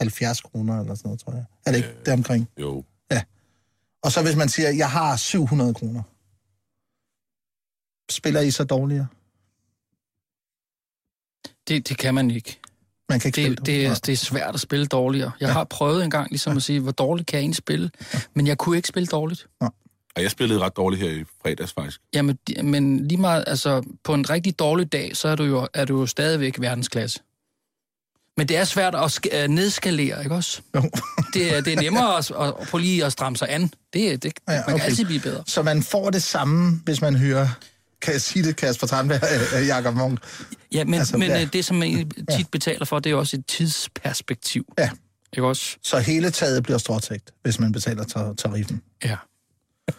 1870 0.00 0.40
kroner 0.40 0.80
eller 0.80 0.94
sådan 0.94 1.08
noget, 1.08 1.20
tror 1.20 1.32
jeg. 1.32 1.44
Er 1.66 1.70
det 1.70 1.78
ikke 1.78 1.90
øh, 1.98 2.06
deromkring? 2.06 2.48
Jo, 2.60 2.84
Og 4.02 4.12
så 4.12 4.22
hvis 4.22 4.36
man 4.36 4.48
siger, 4.48 4.70
jeg 4.70 4.90
har 4.90 5.16
700 5.16 5.74
kroner, 5.74 6.02
spiller 8.12 8.40
I 8.40 8.50
så 8.50 8.64
dårligere? 8.64 9.06
Det, 11.68 11.88
det 11.88 11.98
kan 11.98 12.14
man 12.14 12.30
ikke. 12.30 12.60
Man 13.08 13.20
kan 13.20 13.28
ikke 13.28 13.36
spille 13.42 13.56
Det, 13.56 13.66
det, 13.66 13.86
er, 13.86 13.94
det 13.94 14.12
er 14.12 14.16
svært 14.16 14.54
at 14.54 14.60
spille 14.60 14.86
dårligere. 14.86 15.32
Jeg 15.40 15.52
har 15.52 15.64
prøvet 15.64 16.04
en 16.04 16.10
gang 16.10 16.30
ligesom 16.30 16.56
at 16.56 16.62
sige, 16.62 16.80
hvor 16.80 16.92
dårligt 16.92 17.26
kan 17.26 17.36
jeg 17.36 17.42
egentlig 17.42 17.56
spille? 17.56 17.90
Men 18.34 18.46
jeg 18.46 18.58
kunne 18.58 18.76
ikke 18.76 18.88
spille 18.88 19.06
dårligt. 19.06 19.46
og 19.60 20.22
jeg 20.22 20.30
spillede 20.30 20.60
ret 20.60 20.76
dårligt 20.76 21.02
her 21.02 21.10
i 21.10 21.24
fredags 21.42 21.72
faktisk. 21.72 22.00
Jamen, 22.14 22.38
men 22.62 23.08
lige 23.08 23.20
meget, 23.20 23.44
altså, 23.46 23.82
på 24.04 24.14
en 24.14 24.30
rigtig 24.30 24.58
dårlig 24.58 24.92
dag, 24.92 25.16
så 25.16 25.28
er 25.28 25.36
du 25.36 25.44
jo, 25.44 25.68
er 25.74 25.84
du 25.84 26.00
jo 26.00 26.06
stadigvæk 26.06 26.60
verdensklasse. 26.60 27.20
Men 28.40 28.48
det 28.48 28.56
er 28.56 28.64
svært 28.64 28.94
at 28.94 29.00
sk- 29.18 29.34
at 29.34 29.50
nedskalere, 29.50 30.22
ikke 30.22 30.34
også? 30.34 30.60
Jo. 30.76 30.90
Det 31.34 31.56
er, 31.56 31.60
det 31.60 31.72
er 31.72 31.80
nemmere 31.80 32.18
at, 32.18 32.30
at, 32.30 32.46
at 32.60 32.68
prøve 32.70 32.82
lige 32.82 33.04
at 33.04 33.12
stramme 33.12 33.36
sig 33.36 33.48
an. 33.50 33.62
Det, 33.62 33.72
det, 33.92 34.22
det 34.22 34.32
Ja, 34.48 34.54
man 34.54 34.64
kan 34.64 34.74
okay. 34.74 34.84
altid 34.84 35.04
blive 35.04 35.20
bedre. 35.20 35.42
Så 35.46 35.62
man 35.62 35.82
får 35.82 36.10
det 36.10 36.22
samme, 36.22 36.80
hvis 36.84 37.00
man 37.00 37.16
hører, 37.16 37.48
kan 38.02 38.12
jeg 38.12 38.20
sige 38.20 38.42
det, 38.44 38.56
Kasper 38.56 38.86
Tranberg, 38.86 39.20
øh, 39.60 39.66
Jakob 39.66 39.94
Munk? 39.94 40.18
Ja, 40.72 40.84
men, 40.84 40.94
Altså, 40.94 41.16
men 41.18 41.28
ja. 41.28 41.38
ja. 41.38 41.44
det, 41.44 41.64
som 41.64 41.76
man 41.76 42.10
tit 42.36 42.48
betaler 42.50 42.84
for, 42.84 42.98
det 42.98 43.12
er 43.12 43.16
også 43.16 43.36
et 43.36 43.46
tidsperspektiv. 43.46 44.64
Ja. 44.78 44.90
Ikke 45.32 45.46
også? 45.46 45.76
Så 45.82 45.98
hele 45.98 46.30
taget 46.30 46.62
bliver 46.62 46.78
stråtægt, 46.78 47.30
hvis 47.42 47.58
man 47.60 47.72
betaler 47.72 48.04
tar- 48.04 48.34
tariffen. 48.34 48.82
Ja. 49.04 49.16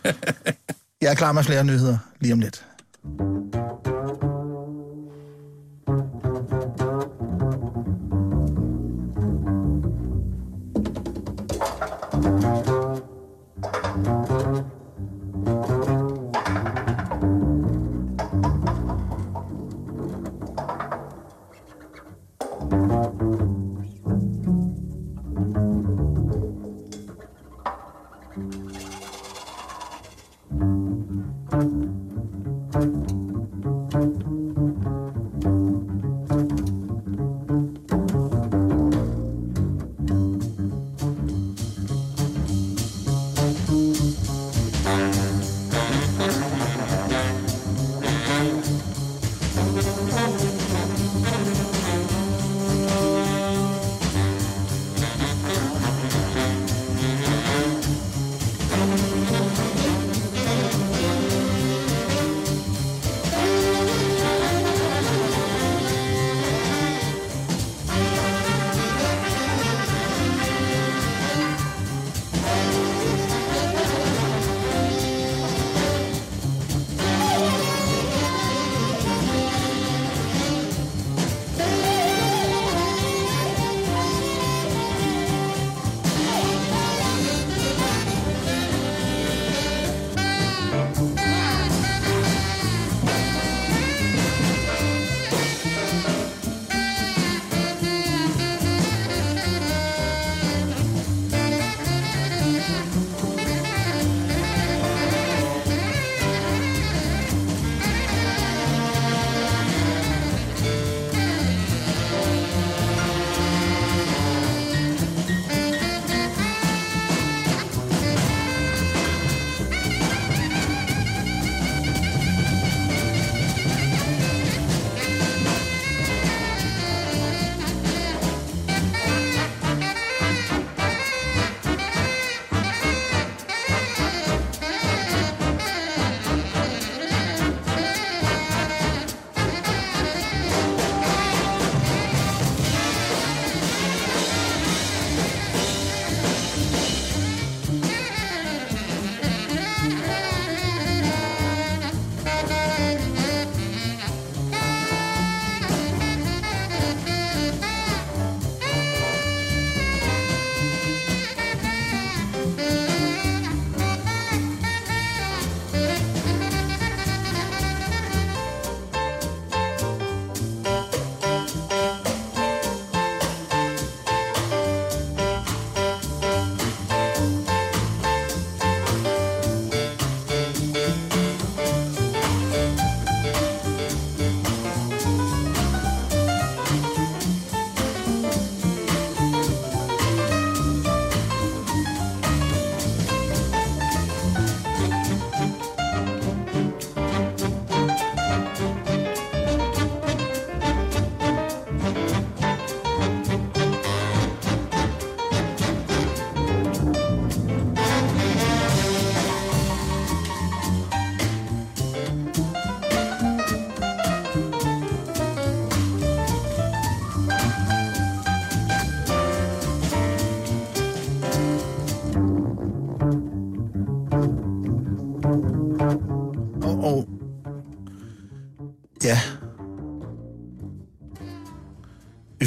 Jeg 1.02 1.12
er 1.12 1.16
klar 1.16 1.32
med 1.32 1.44
flere 1.44 1.64
nyheder 1.64 1.98
lige 2.22 2.34
om 2.34 2.40
lidt. 2.40 2.66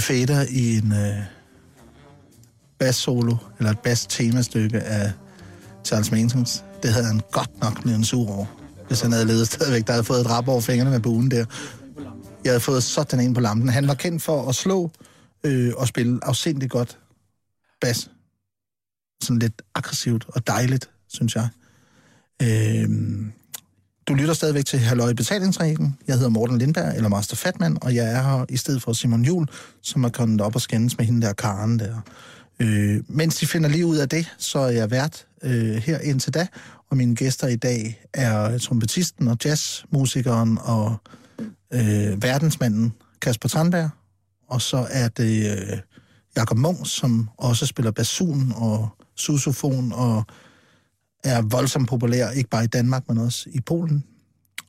Fader 0.05 0.47
i 0.51 0.79
en 0.79 0.93
øh, 0.93 1.23
bass-solo, 2.79 3.37
eller 3.59 3.71
et 3.71 3.79
bass-temastykke 3.79 4.81
af 4.81 5.13
Charles 5.85 6.11
Mansons. 6.11 6.65
Det 6.83 6.93
havde 6.93 7.07
han 7.07 7.21
godt 7.33 7.61
nok 7.61 7.83
blevet 7.83 7.99
en 7.99 8.05
sur 8.05 8.31
over, 8.31 8.47
hvis 8.89 9.01
han 9.01 9.13
havde 9.13 9.25
ledet 9.25 9.47
stadigvæk. 9.49 9.87
Der 9.87 9.93
havde 9.93 10.05
fået 10.05 10.21
et 10.21 10.31
rap 10.31 10.49
over 10.49 10.61
fingrene 10.61 10.91
med 10.91 11.01
buen 11.01 11.31
der. 11.31 11.45
Jeg 12.45 12.53
havde 12.53 12.61
fået 12.61 12.83
sådan 12.83 13.21
en 13.21 13.35
på 13.35 13.41
lampen. 13.41 13.69
Han 13.69 13.89
var 13.89 13.95
kendt 13.95 14.23
for 14.23 14.49
at 14.49 14.55
slå 14.55 14.91
øh, 15.45 15.73
og 15.77 15.89
spille 15.89 16.21
afsindigt 16.23 16.71
godt 16.71 16.99
bas. 17.81 18.11
Sådan 19.23 19.39
lidt 19.39 19.63
aggressivt 19.75 20.25
og 20.29 20.47
dejligt, 20.47 20.91
synes 21.09 21.37
jeg. 21.37 21.49
Øh, 22.43 22.89
du 24.09 24.15
lytter 24.15 24.35
stadigvæk 24.35 24.65
til 24.65 24.79
Halløj 24.79 25.13
Betalingsreglen. 25.13 25.99
Jeg 26.07 26.15
hedder 26.15 26.29
Morten 26.29 26.59
Lindberg, 26.59 26.97
eller 26.97 27.09
Master 27.09 27.37
Fatman, 27.37 27.79
og 27.83 27.95
jeg 27.95 28.13
er 28.13 28.23
her 28.23 28.45
i 28.49 28.57
stedet 28.57 28.83
for 28.83 28.93
Simon 28.93 29.25
Jul, 29.25 29.47
som 29.83 30.05
er 30.05 30.09
kommet 30.09 30.41
op 30.41 30.55
og 30.55 30.61
skændes 30.61 30.99
med 30.99 31.07
hende 31.07 31.27
der 31.27 31.33
Karen 31.33 31.79
der. 31.79 32.01
Øh, 32.61 33.03
mens 33.09 33.37
de 33.37 33.47
finder 33.47 33.69
lige 33.69 33.87
ud 33.87 33.97
af 33.97 34.09
det, 34.09 34.35
så 34.39 34.59
er 34.59 34.71
jeg 34.71 34.91
vært 34.91 35.27
øh, 35.43 35.77
her 35.77 35.99
indtil 35.99 36.35
da, 36.35 36.47
og 36.91 36.97
mine 36.97 37.17
gæster 37.17 37.47
i 37.47 37.57
dag 37.57 38.05
er 38.15 38.59
trompetisten 38.59 39.29
og 39.29 39.37
jazzmusikeren 39.45 40.59
og 40.63 40.97
øh, 41.75 42.23
verdensmanden 42.23 42.93
Kasper 43.23 43.49
Tranberg, 43.49 43.91
og 44.49 44.63
så 44.63 44.87
er 44.91 45.09
det 45.09 45.59
øh, 45.59 45.79
Jakob 46.37 46.59
Munk, 46.59 46.79
som 46.85 47.29
også 47.39 47.67
spiller 47.67 47.91
basun 47.91 48.53
og 48.57 48.89
susofon 49.17 49.93
og 49.93 50.25
er 51.25 51.43
voldsomt 51.43 51.89
populær, 51.89 52.31
ikke 52.31 52.51
bare 52.51 52.65
i 52.65 52.67
Danmark, 52.67 53.03
men 53.09 53.19
også 53.19 53.49
i 53.53 53.61
Polen. 53.61 54.05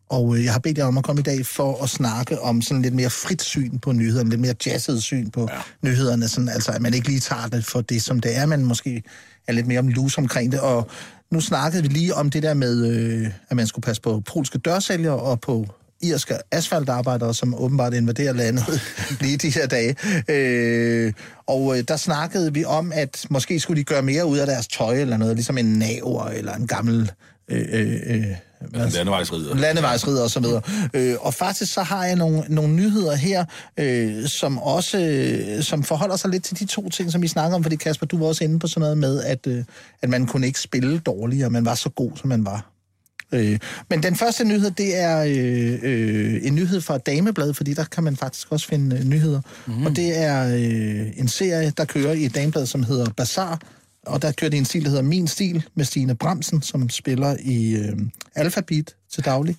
Og 0.09 0.37
øh, 0.37 0.43
jeg 0.43 0.51
har 0.51 0.59
bedt 0.59 0.77
jer 0.77 0.85
om 0.85 0.97
at 0.97 1.03
komme 1.03 1.19
i 1.19 1.23
dag 1.23 1.45
for 1.45 1.83
at 1.83 1.89
snakke 1.89 2.41
om 2.41 2.61
sådan 2.61 2.81
lidt 2.81 2.93
mere 2.93 3.09
frit 3.09 3.41
syn 3.41 3.79
på 3.79 3.91
nyhederne, 3.91 4.29
lidt 4.29 4.41
mere 4.41 4.55
jazzet 4.65 5.03
syn 5.03 5.29
på 5.29 5.47
ja. 5.51 5.59
nyhederne, 5.81 6.27
sådan, 6.27 6.49
altså 6.49 6.71
at 6.71 6.81
man 6.81 6.93
ikke 6.93 7.07
lige 7.07 7.19
tager 7.19 7.47
det 7.47 7.65
for 7.65 7.81
det, 7.81 8.01
som 8.01 8.19
det 8.19 8.37
er, 8.37 8.45
men 8.45 8.65
måske 8.65 9.03
er 9.47 9.53
lidt 9.53 9.67
mere 9.67 9.79
om 9.79 9.87
lus 9.87 10.17
omkring 10.17 10.51
det. 10.51 10.59
Og 10.59 10.89
nu 11.31 11.41
snakkede 11.41 11.83
vi 11.83 11.89
lige 11.89 12.15
om 12.15 12.29
det 12.29 12.43
der 12.43 12.53
med, 12.53 12.87
øh, 12.87 13.27
at 13.49 13.55
man 13.55 13.67
skulle 13.67 13.83
passe 13.83 14.01
på 14.01 14.19
polske 14.19 14.57
dørsælgere 14.57 15.19
og 15.19 15.41
på 15.41 15.67
irske 16.01 16.35
asfaltarbejdere, 16.51 17.33
som 17.33 17.55
åbenbart 17.55 17.93
invaderer 17.93 18.33
landet 18.33 18.81
lige 19.21 19.37
de 19.37 19.49
her 19.49 19.67
dage. 19.67 19.95
Øh, 20.29 21.13
og 21.47 21.77
øh, 21.77 21.83
der 21.87 21.97
snakkede 21.97 22.53
vi 22.53 22.65
om, 22.65 22.91
at 22.95 23.25
måske 23.29 23.59
skulle 23.59 23.79
de 23.79 23.83
gøre 23.83 24.01
mere 24.01 24.25
ud 24.25 24.37
af 24.37 24.47
deres 24.47 24.67
tøj 24.67 24.95
eller 24.95 25.17
noget, 25.17 25.35
ligesom 25.35 25.57
en 25.57 25.79
naver 25.79 26.25
eller 26.25 26.53
en 26.53 26.67
gammel... 26.67 27.11
Øh, 27.49 27.65
øh, 27.71 27.99
øh 28.05 28.25
landevejsrider. 28.73 29.55
Landevejsrider 29.55 30.23
og 30.23 30.29
så 30.29 30.39
videre. 30.39 30.61
Øh, 30.93 31.15
og 31.19 31.33
faktisk 31.33 31.73
så 31.73 31.81
har 31.81 32.05
jeg 32.05 32.15
nogle, 32.15 32.43
nogle 32.49 32.73
nyheder 32.73 33.15
her, 33.15 33.45
øh, 33.79 34.27
som 34.27 34.57
også 34.57 34.97
øh, 34.97 35.63
som 35.63 35.83
forholder 35.83 36.15
sig 36.15 36.29
lidt 36.29 36.43
til 36.43 36.59
de 36.59 36.65
to 36.65 36.89
ting, 36.89 37.11
som 37.11 37.21
vi 37.21 37.27
snakker 37.27 37.55
om, 37.55 37.63
fordi 37.63 37.75
Kasper, 37.75 38.05
du 38.05 38.17
var 38.17 38.25
også 38.25 38.43
inde 38.43 38.59
på 38.59 38.67
sådan 38.67 38.81
noget 38.81 38.97
med, 38.97 39.23
at, 39.23 39.47
øh, 39.47 39.63
at 40.01 40.09
man 40.09 40.27
kunne 40.27 40.47
ikke 40.47 40.59
spille 40.59 40.99
dårligere, 40.99 41.49
man 41.49 41.65
var 41.65 41.75
så 41.75 41.89
god, 41.89 42.11
som 42.15 42.29
man 42.29 42.45
var. 42.45 42.74
Øh, 43.31 43.59
men 43.89 44.03
den 44.03 44.15
første 44.15 44.43
nyhed, 44.43 44.71
det 44.71 44.97
er 44.97 45.23
øh, 45.23 45.79
øh, 45.83 46.39
en 46.43 46.55
nyhed 46.55 46.81
fra 46.81 46.97
Dameblad, 46.97 47.53
fordi 47.53 47.73
der 47.73 47.83
kan 47.83 48.03
man 48.03 48.15
faktisk 48.15 48.51
også 48.51 48.67
finde 48.67 48.95
øh, 48.95 49.03
nyheder. 49.03 49.41
Mm. 49.67 49.85
Og 49.85 49.95
det 49.95 50.17
er 50.17 50.47
øh, 50.47 51.19
en 51.19 51.27
serie, 51.27 51.73
der 51.77 51.85
kører 51.85 52.13
i 52.13 52.27
Dameblad, 52.27 52.65
som 52.65 52.83
hedder 52.83 53.09
Bazaar, 53.17 53.61
og 54.05 54.21
der 54.21 54.31
kører 54.31 54.49
det 54.49 54.57
en 54.57 54.65
stil, 54.65 54.83
der 54.83 54.89
hedder 54.89 55.03
Min 55.03 55.27
Stil, 55.27 55.65
med 55.75 55.85
Stine 55.85 56.15
Bramsen, 56.15 56.61
som 56.61 56.89
spiller 56.89 57.37
i 57.39 57.75
øh, 57.75 57.97
Alphabet 58.35 58.95
til 59.13 59.25
daglig. 59.25 59.57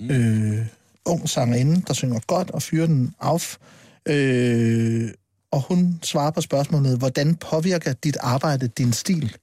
Mm. 0.00 0.10
Øh, 0.10 0.66
ung 1.04 1.28
sangerinde, 1.28 1.82
der 1.86 1.92
synger 1.92 2.20
godt 2.26 2.50
og 2.50 2.62
fyrer 2.62 2.86
den 2.86 3.14
af. 3.20 3.58
Øh, 4.06 5.10
og 5.50 5.60
hun 5.68 6.00
svarer 6.02 6.30
på 6.30 6.40
spørgsmålet, 6.40 6.98
hvordan 6.98 7.36
påvirker 7.36 7.92
dit 7.92 8.16
arbejde 8.20 8.68
din 8.68 8.92
stil? 8.92 9.36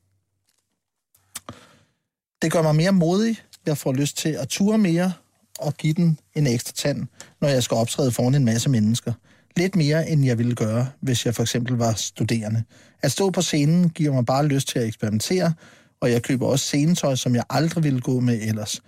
Det 2.41 2.51
gør 2.51 2.61
mig 2.61 2.75
mere 2.75 2.91
modig, 2.91 3.41
jeg 3.69 3.77
får 3.77 3.93
lyst 3.93 4.17
til 4.17 4.29
at 4.29 4.47
ture 4.47 4.77
mere 4.77 5.13
og 5.59 5.73
give 5.73 5.93
den 5.93 6.19
en 6.35 6.47
ekstra 6.47 6.73
tand, 6.75 7.07
når 7.41 7.47
jeg 7.47 7.63
skal 7.63 7.75
optræde 7.75 8.11
foran 8.11 8.35
en 8.35 8.45
masse 8.45 8.69
mennesker. 8.69 9.13
Lidt 9.57 9.75
mere, 9.75 10.09
end 10.09 10.25
jeg 10.25 10.37
ville 10.37 10.55
gøre, 10.55 10.89
hvis 11.01 11.25
jeg 11.25 11.35
for 11.35 11.43
eksempel 11.43 11.73
var 11.77 11.93
studerende. 11.93 12.63
At 13.01 13.11
stå 13.11 13.29
på 13.29 13.41
scenen 13.41 13.89
giver 13.89 14.13
mig 14.13 14.25
bare 14.25 14.45
lyst 14.45 14.67
til 14.67 14.79
at 14.79 14.85
eksperimentere, 14.85 15.53
og 16.01 16.11
jeg 16.11 16.21
køber 16.21 16.47
også 16.47 16.65
scenetøj, 16.65 17.15
som 17.15 17.35
jeg 17.35 17.43
aldrig 17.49 17.83
ville 17.83 18.01
gå 18.01 18.19
med 18.19 18.39
ellers. 18.41 18.81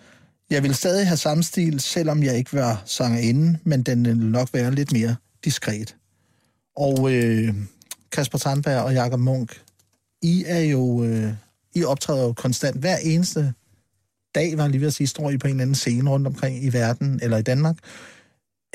Jeg 0.50 0.64
vil 0.64 0.76
stadig 0.76 1.08
have 1.08 1.18
samme 1.18 1.44
stil, 1.44 1.80
selvom 1.80 2.24
jeg 2.24 2.38
ikke 2.38 2.54
var 2.54 2.84
sangerinde, 2.86 3.60
men 3.64 3.84
den 3.84 4.06
vil 4.06 4.18
nok 4.18 4.50
være 4.54 4.76
lidt 4.76 4.92
mere 4.92 5.16
diskret. 5.46 5.96
Og 6.76 7.14
øh, 7.14 7.54
Kasper 8.12 8.38
Tandberg 8.38 8.82
og 8.82 8.94
Jakob 8.94 9.20
Munk, 9.20 9.62
I 10.22 10.44
er 10.48 10.60
jo... 10.60 11.04
Øh, 11.04 11.34
I 11.76 11.84
optræder 11.84 12.24
jo 12.24 12.34
konstant 12.34 12.78
hver 12.78 12.98
eneste 12.98 13.54
dag, 14.36 14.58
var 14.58 14.68
lige 14.68 14.82
ved 14.82 14.88
at 14.88 14.94
sige, 14.94 15.08
står 15.08 15.30
I 15.30 15.38
på 15.38 15.48
en 15.48 15.52
eller 15.52 15.62
anden 15.62 15.76
scene 15.76 16.10
rundt 16.10 16.28
omkring 16.28 16.64
i 16.64 16.74
verden 16.74 17.20
eller 17.24 17.38
i 17.38 17.42
Danmark. 17.42 17.78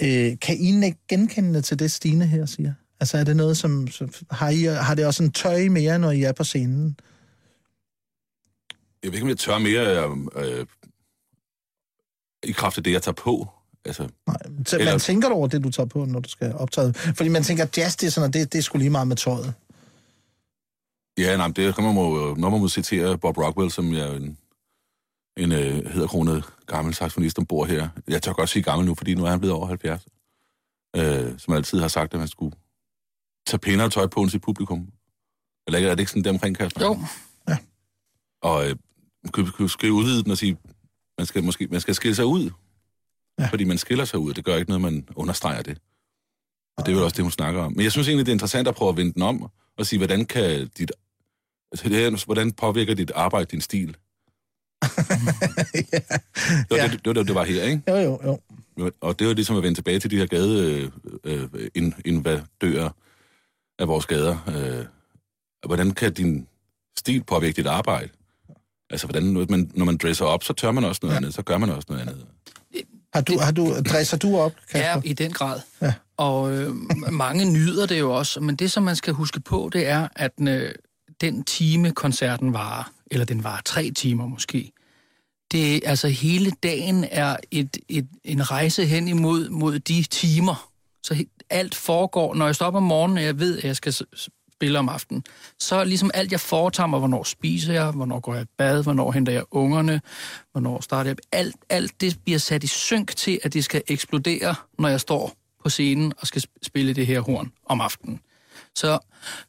Øh, 0.03 0.38
kan 0.40 0.57
I 0.59 0.85
ikke 0.85 0.99
genkende 1.09 1.62
til 1.62 1.79
det, 1.79 1.92
Stine 1.92 2.27
her 2.27 2.47
siger? 2.47 2.75
Altså 3.01 3.19
er 3.19 3.25
det 3.25 3.37
noget, 3.37 3.57
som... 3.57 3.88
som 3.88 4.11
har, 4.31 4.51
I, 4.51 4.62
har 4.62 4.95
det 4.95 5.07
også 5.07 5.23
en 5.23 5.33
tøj 5.33 5.69
mere, 5.69 5.99
når 5.99 6.11
I 6.11 6.23
er 6.23 6.33
på 6.33 6.45
scenen? 6.45 6.97
Jeg 9.03 9.12
ved 9.12 9.14
ikke, 9.14 9.25
om 9.25 9.29
jeg 9.29 9.38
tør 9.38 9.59
mere 9.59 10.09
øh, 10.37 10.66
i 12.42 12.53
kraft 12.53 12.79
af 12.79 12.85
det, 12.85 12.92
jeg 12.92 13.03
tager 13.03 13.14
på. 13.14 13.49
Altså, 13.85 14.09
Nej, 14.27 14.37
så 14.66 14.79
eller... 14.79 14.92
man 14.92 15.01
tænker 15.01 15.31
over 15.31 15.49
det, 15.49 15.64
du 15.64 15.71
tager 15.71 15.87
på, 15.87 16.05
når 16.05 16.21
du 16.21 16.29
skal 16.29 16.55
optræde. 16.55 16.95
Fordi 16.95 17.29
man 17.29 17.42
tænker, 17.42 17.66
jazz, 17.77 17.97
det 17.97 18.07
er 18.07 18.11
sådan, 18.11 18.33
det, 18.33 18.53
det 18.53 18.59
er 18.59 18.62
sgu 18.62 18.79
lige 18.79 18.90
meget 18.90 19.09
med 19.09 19.16
tøjet. 19.16 19.55
Ja, 21.19 21.37
nej, 21.37 21.49
det 21.49 21.75
kommer 21.75 21.92
man 21.92 22.40
når 22.40 22.51
man 22.51 22.61
må 22.61 22.69
citere 22.69 23.19
Bob 23.19 23.38
Rockwell, 23.38 23.71
som 23.71 23.92
jeg 23.92 24.16
en 24.16 24.38
en 25.37 25.53
øh, 25.53 25.87
hedderkronet 25.87 26.44
gammel 26.66 26.94
saxofonist 26.94 27.38
ombord 27.38 27.68
her. 27.68 27.88
Jeg 28.09 28.22
tør 28.22 28.33
godt 28.33 28.49
sige 28.49 28.62
gammel 28.62 28.87
nu, 28.87 28.94
fordi 28.94 29.14
nu 29.14 29.25
er 29.25 29.31
han 29.31 29.40
blevet 29.40 29.57
over 29.57 29.66
70. 29.66 30.07
Øh, 30.96 31.38
som 31.38 31.55
altid 31.55 31.81
har 31.81 31.88
sagt, 31.88 32.14
at 32.14 32.18
man 32.18 32.29
skulle 32.29 32.57
tage 33.46 33.59
pænere 33.59 33.90
tøj 33.90 34.07
på 34.07 34.20
end 34.20 34.31
sit 34.31 34.42
publikum. 34.42 34.88
Eller 35.66 35.90
er 35.90 35.94
det 35.94 36.01
ikke 36.01 36.11
sådan 36.11 36.25
der 36.25 36.31
omkring, 36.31 36.57
Kasper? 36.57 36.85
Jo. 36.85 36.99
Ja. 37.49 37.59
Og 38.42 38.68
øh, 38.68 38.77
man 39.25 39.33
kan, 39.33 39.68
skrive 39.68 39.92
udvidet 39.92 40.25
den 40.25 40.33
og 40.33 40.38
sige, 40.38 40.59
man 41.18 41.27
skal, 41.27 41.44
måske, 41.44 41.66
man 41.66 41.81
skal 41.81 41.94
skille 41.94 42.14
sig 42.14 42.27
ud. 42.27 42.51
Ja. 43.38 43.46
Fordi 43.46 43.64
man 43.64 43.79
skiller 43.79 44.05
sig 44.05 44.18
ud. 44.18 44.35
Det 44.35 44.44
gør 44.44 44.57
ikke 44.57 44.70
noget, 44.70 44.81
man 44.81 45.09
understreger 45.16 45.62
det. 45.62 45.79
Og 46.77 46.87
det 46.87 46.92
er 46.92 46.96
jo 46.96 47.05
også 47.05 47.16
det, 47.16 47.22
hun 47.22 47.33
snakker 47.33 47.62
om. 47.62 47.72
Men 47.72 47.83
jeg 47.85 47.92
synes 47.92 48.09
egentlig, 48.09 48.27
det 48.27 48.33
er 48.33 48.35
interessant 48.35 48.68
at 48.68 48.75
prøve 48.75 48.88
at 48.88 48.96
vende 48.96 49.12
den 49.12 49.22
om 49.22 49.51
og 49.79 49.87
sige, 49.87 49.99
hvordan 49.99 50.25
kan 50.25 50.68
dit... 50.79 50.92
Altså, 51.72 51.88
det 51.88 51.96
her, 51.96 52.25
hvordan 52.25 52.53
påvirker 52.53 52.94
dit 52.94 53.12
arbejde 53.14 53.44
din 53.44 53.61
stil? 53.61 53.96
ja. 55.93 55.99
Det 56.49 56.71
var, 56.71 56.77
ja. 56.77 56.89
det, 56.89 57.05
det, 57.05 57.17
det, 57.17 57.27
det 57.27 57.35
var 57.35 57.45
her, 57.45 57.62
ikke? 57.62 57.83
Jo, 57.89 57.97
jo, 57.97 58.21
jo. 58.25 58.41
Og 59.01 59.19
det 59.19 59.27
var 59.27 59.33
ligesom 59.33 59.57
at 59.57 59.62
vende 59.62 59.79
tilbage 59.79 60.01
til 60.01 60.11
de 60.11 60.17
her 60.17 60.27
gade 60.27 60.91
øh, 61.25 61.43
øh, 61.75 61.93
invadører 62.05 62.91
af 63.79 63.89
vores 63.89 64.07
gader. 64.07 64.39
Øh, 64.49 64.87
hvordan 65.67 65.91
kan 65.91 66.12
din 66.12 66.47
stil 66.99 67.25
påvirke 67.25 67.57
dit 67.57 67.67
arbejde? 67.67 68.09
Altså, 68.91 69.07
hvordan, 69.07 69.23
når 69.23 69.47
man, 69.51 69.71
når 69.75 69.85
man 69.85 69.97
dresser 69.97 70.25
op, 70.25 70.45
så 70.45 70.53
tør 70.53 70.71
man 70.71 70.85
også 70.85 71.01
noget 71.03 71.12
ja. 71.12 71.17
andet, 71.17 71.35
så 71.35 71.43
gør 71.43 71.59
man 71.59 71.71
også 71.71 71.87
noget 71.89 72.03
andet. 72.03 72.27
Har 73.15 73.21
du, 73.21 73.39
har 73.39 73.53
du, 73.53 73.75
dresser 73.81 74.17
du 74.17 74.39
op, 74.39 74.53
Kasper? 74.71 74.79
Ja, 74.79 75.01
i 75.05 75.12
den 75.12 75.33
grad. 75.33 75.61
Ja. 75.83 75.95
Og 76.17 76.53
øh, 76.53 76.75
mange 77.12 77.53
nyder 77.53 77.87
det 77.87 77.99
jo 77.99 78.12
også, 78.12 78.41
men 78.41 78.57
det, 78.57 78.73
som 78.73 78.83
man 78.83 78.97
skal 78.97 79.15
huske 79.15 79.41
på, 79.41 79.71
det 79.73 79.87
er, 79.87 80.09
at 80.17 80.33
øh, 80.41 80.75
den 81.21 81.45
time, 81.45 81.93
koncerten 81.93 82.53
varer, 82.53 82.93
eller 83.11 83.27
den 83.27 83.45
varer 83.45 83.62
tre 83.64 83.90
timer 83.90 84.27
måske, 84.27 84.73
det, 85.53 85.83
altså 85.85 86.09
hele 86.09 86.51
dagen 86.62 87.05
er 87.11 87.37
et, 87.51 87.77
et, 87.88 88.09
en 88.25 88.51
rejse 88.51 88.87
hen 88.87 89.09
imod 89.09 89.49
mod 89.49 89.79
de 89.79 90.03
timer. 90.03 90.71
Så 91.03 91.25
alt 91.51 91.75
foregår, 91.75 92.35
når 92.35 92.47
jeg 92.47 92.55
står 92.55 92.71
om 92.71 92.83
morgenen, 92.83 93.19
og 93.19 93.25
jeg 93.25 93.38
ved, 93.38 93.59
at 93.59 93.64
jeg 93.64 93.77
skal 93.77 93.95
spille 94.57 94.79
om 94.79 94.88
aftenen, 94.88 95.25
så 95.59 95.85
ligesom 95.85 96.11
alt, 96.14 96.33
jeg 96.33 96.40
foretager 96.40 96.87
mig, 96.87 96.99
hvornår 96.99 97.23
spiser 97.23 97.73
jeg, 97.73 97.90
hvornår 97.90 98.21
går 98.21 98.35
jeg 98.35 98.42
i 98.42 98.47
bad, 98.59 98.83
hvornår 98.83 99.12
henter 99.12 99.33
jeg 99.33 99.45
ungerne, 99.51 100.01
hvornår 100.53 100.81
starter 100.81 101.11
jeg, 101.11 101.16
alt, 101.33 101.57
alt 101.69 102.01
det 102.01 102.19
bliver 102.25 102.38
sat 102.38 102.64
i 102.64 102.66
synk 102.66 103.16
til, 103.16 103.40
at 103.42 103.53
det 103.53 103.64
skal 103.64 103.83
eksplodere, 103.88 104.55
når 104.79 104.88
jeg 104.88 105.01
står 105.01 105.33
på 105.62 105.69
scenen 105.69 106.12
og 106.19 106.27
skal 106.27 106.45
spille 106.62 106.92
det 106.92 107.07
her 107.07 107.21
horn 107.21 107.53
om 107.66 107.81
aftenen. 107.81 108.21
Så, 108.75 108.99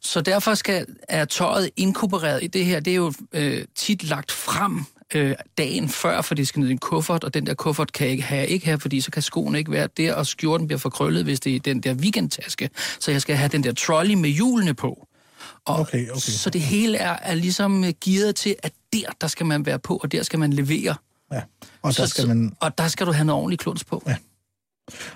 så 0.00 0.20
derfor 0.20 0.54
skal, 0.54 0.86
er 1.08 1.24
tøjet 1.24 1.70
inkorporeret 1.76 2.44
i 2.44 2.46
det 2.46 2.64
her. 2.64 2.80
Det 2.80 2.90
er 2.90 2.96
jo 2.96 3.12
øh, 3.32 3.64
tit 3.74 4.04
lagt 4.04 4.32
frem 4.32 4.84
øh, 5.14 5.34
dagen 5.58 5.88
før, 5.88 6.20
for 6.22 6.34
det 6.34 6.48
skal 6.48 6.60
ned 6.60 6.68
i 6.68 6.72
en 6.72 6.78
kuffert, 6.78 7.24
og 7.24 7.34
den 7.34 7.46
der 7.46 7.54
kuffert 7.54 7.92
kan 7.92 8.04
jeg 8.04 8.12
ikke 8.12 8.24
have, 8.24 8.46
ikke 8.46 8.66
have, 8.66 8.80
fordi 8.80 9.00
så 9.00 9.10
kan 9.10 9.22
skoene 9.22 9.58
ikke 9.58 9.70
være 9.70 9.88
der, 9.96 10.14
og 10.14 10.26
skjorten 10.26 10.66
bliver 10.66 10.78
forkrøllet, 10.78 11.24
hvis 11.24 11.40
det 11.40 11.56
er 11.56 11.60
den 11.60 11.80
der 11.80 11.94
weekendtaske. 11.94 12.70
Så 13.00 13.10
jeg 13.10 13.22
skal 13.22 13.36
have 13.36 13.48
den 13.48 13.64
der 13.64 13.72
trolley 13.72 14.14
med 14.14 14.30
hjulene 14.30 14.74
på. 14.74 15.06
Og 15.64 15.78
okay, 15.78 16.08
okay. 16.08 16.18
Så 16.18 16.50
det 16.50 16.60
hele 16.60 16.98
er, 16.98 17.16
er 17.22 17.34
ligesom 17.34 17.84
øh, 17.84 17.92
gearet 18.04 18.36
til, 18.36 18.56
at 18.62 18.72
der, 18.92 19.12
der 19.20 19.26
skal 19.26 19.46
man 19.46 19.66
være 19.66 19.78
på, 19.78 19.96
og 19.96 20.12
der 20.12 20.22
skal 20.22 20.38
man 20.38 20.52
levere. 20.52 20.94
Ja, 21.32 21.42
og 21.82 21.96
der, 21.96 22.06
så, 22.06 22.06
skal 22.06 22.28
man... 22.28 22.56
og 22.60 22.78
der 22.78 22.88
skal 22.88 23.06
du 23.06 23.12
have 23.12 23.24
noget 23.24 23.40
ordentligt 23.40 23.62
kluns 23.62 23.84
på. 23.84 24.02
Ja. 24.06 24.16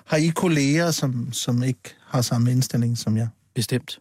Har 0.05 0.17
I 0.17 0.29
kolleger, 0.29 0.91
som, 0.91 1.33
som 1.33 1.63
ikke 1.63 1.95
har 2.07 2.23
samme 2.23 2.51
indstilling 2.51 2.99
som 2.99 3.17
jeg? 3.17 3.29
Bestemt. 3.55 3.99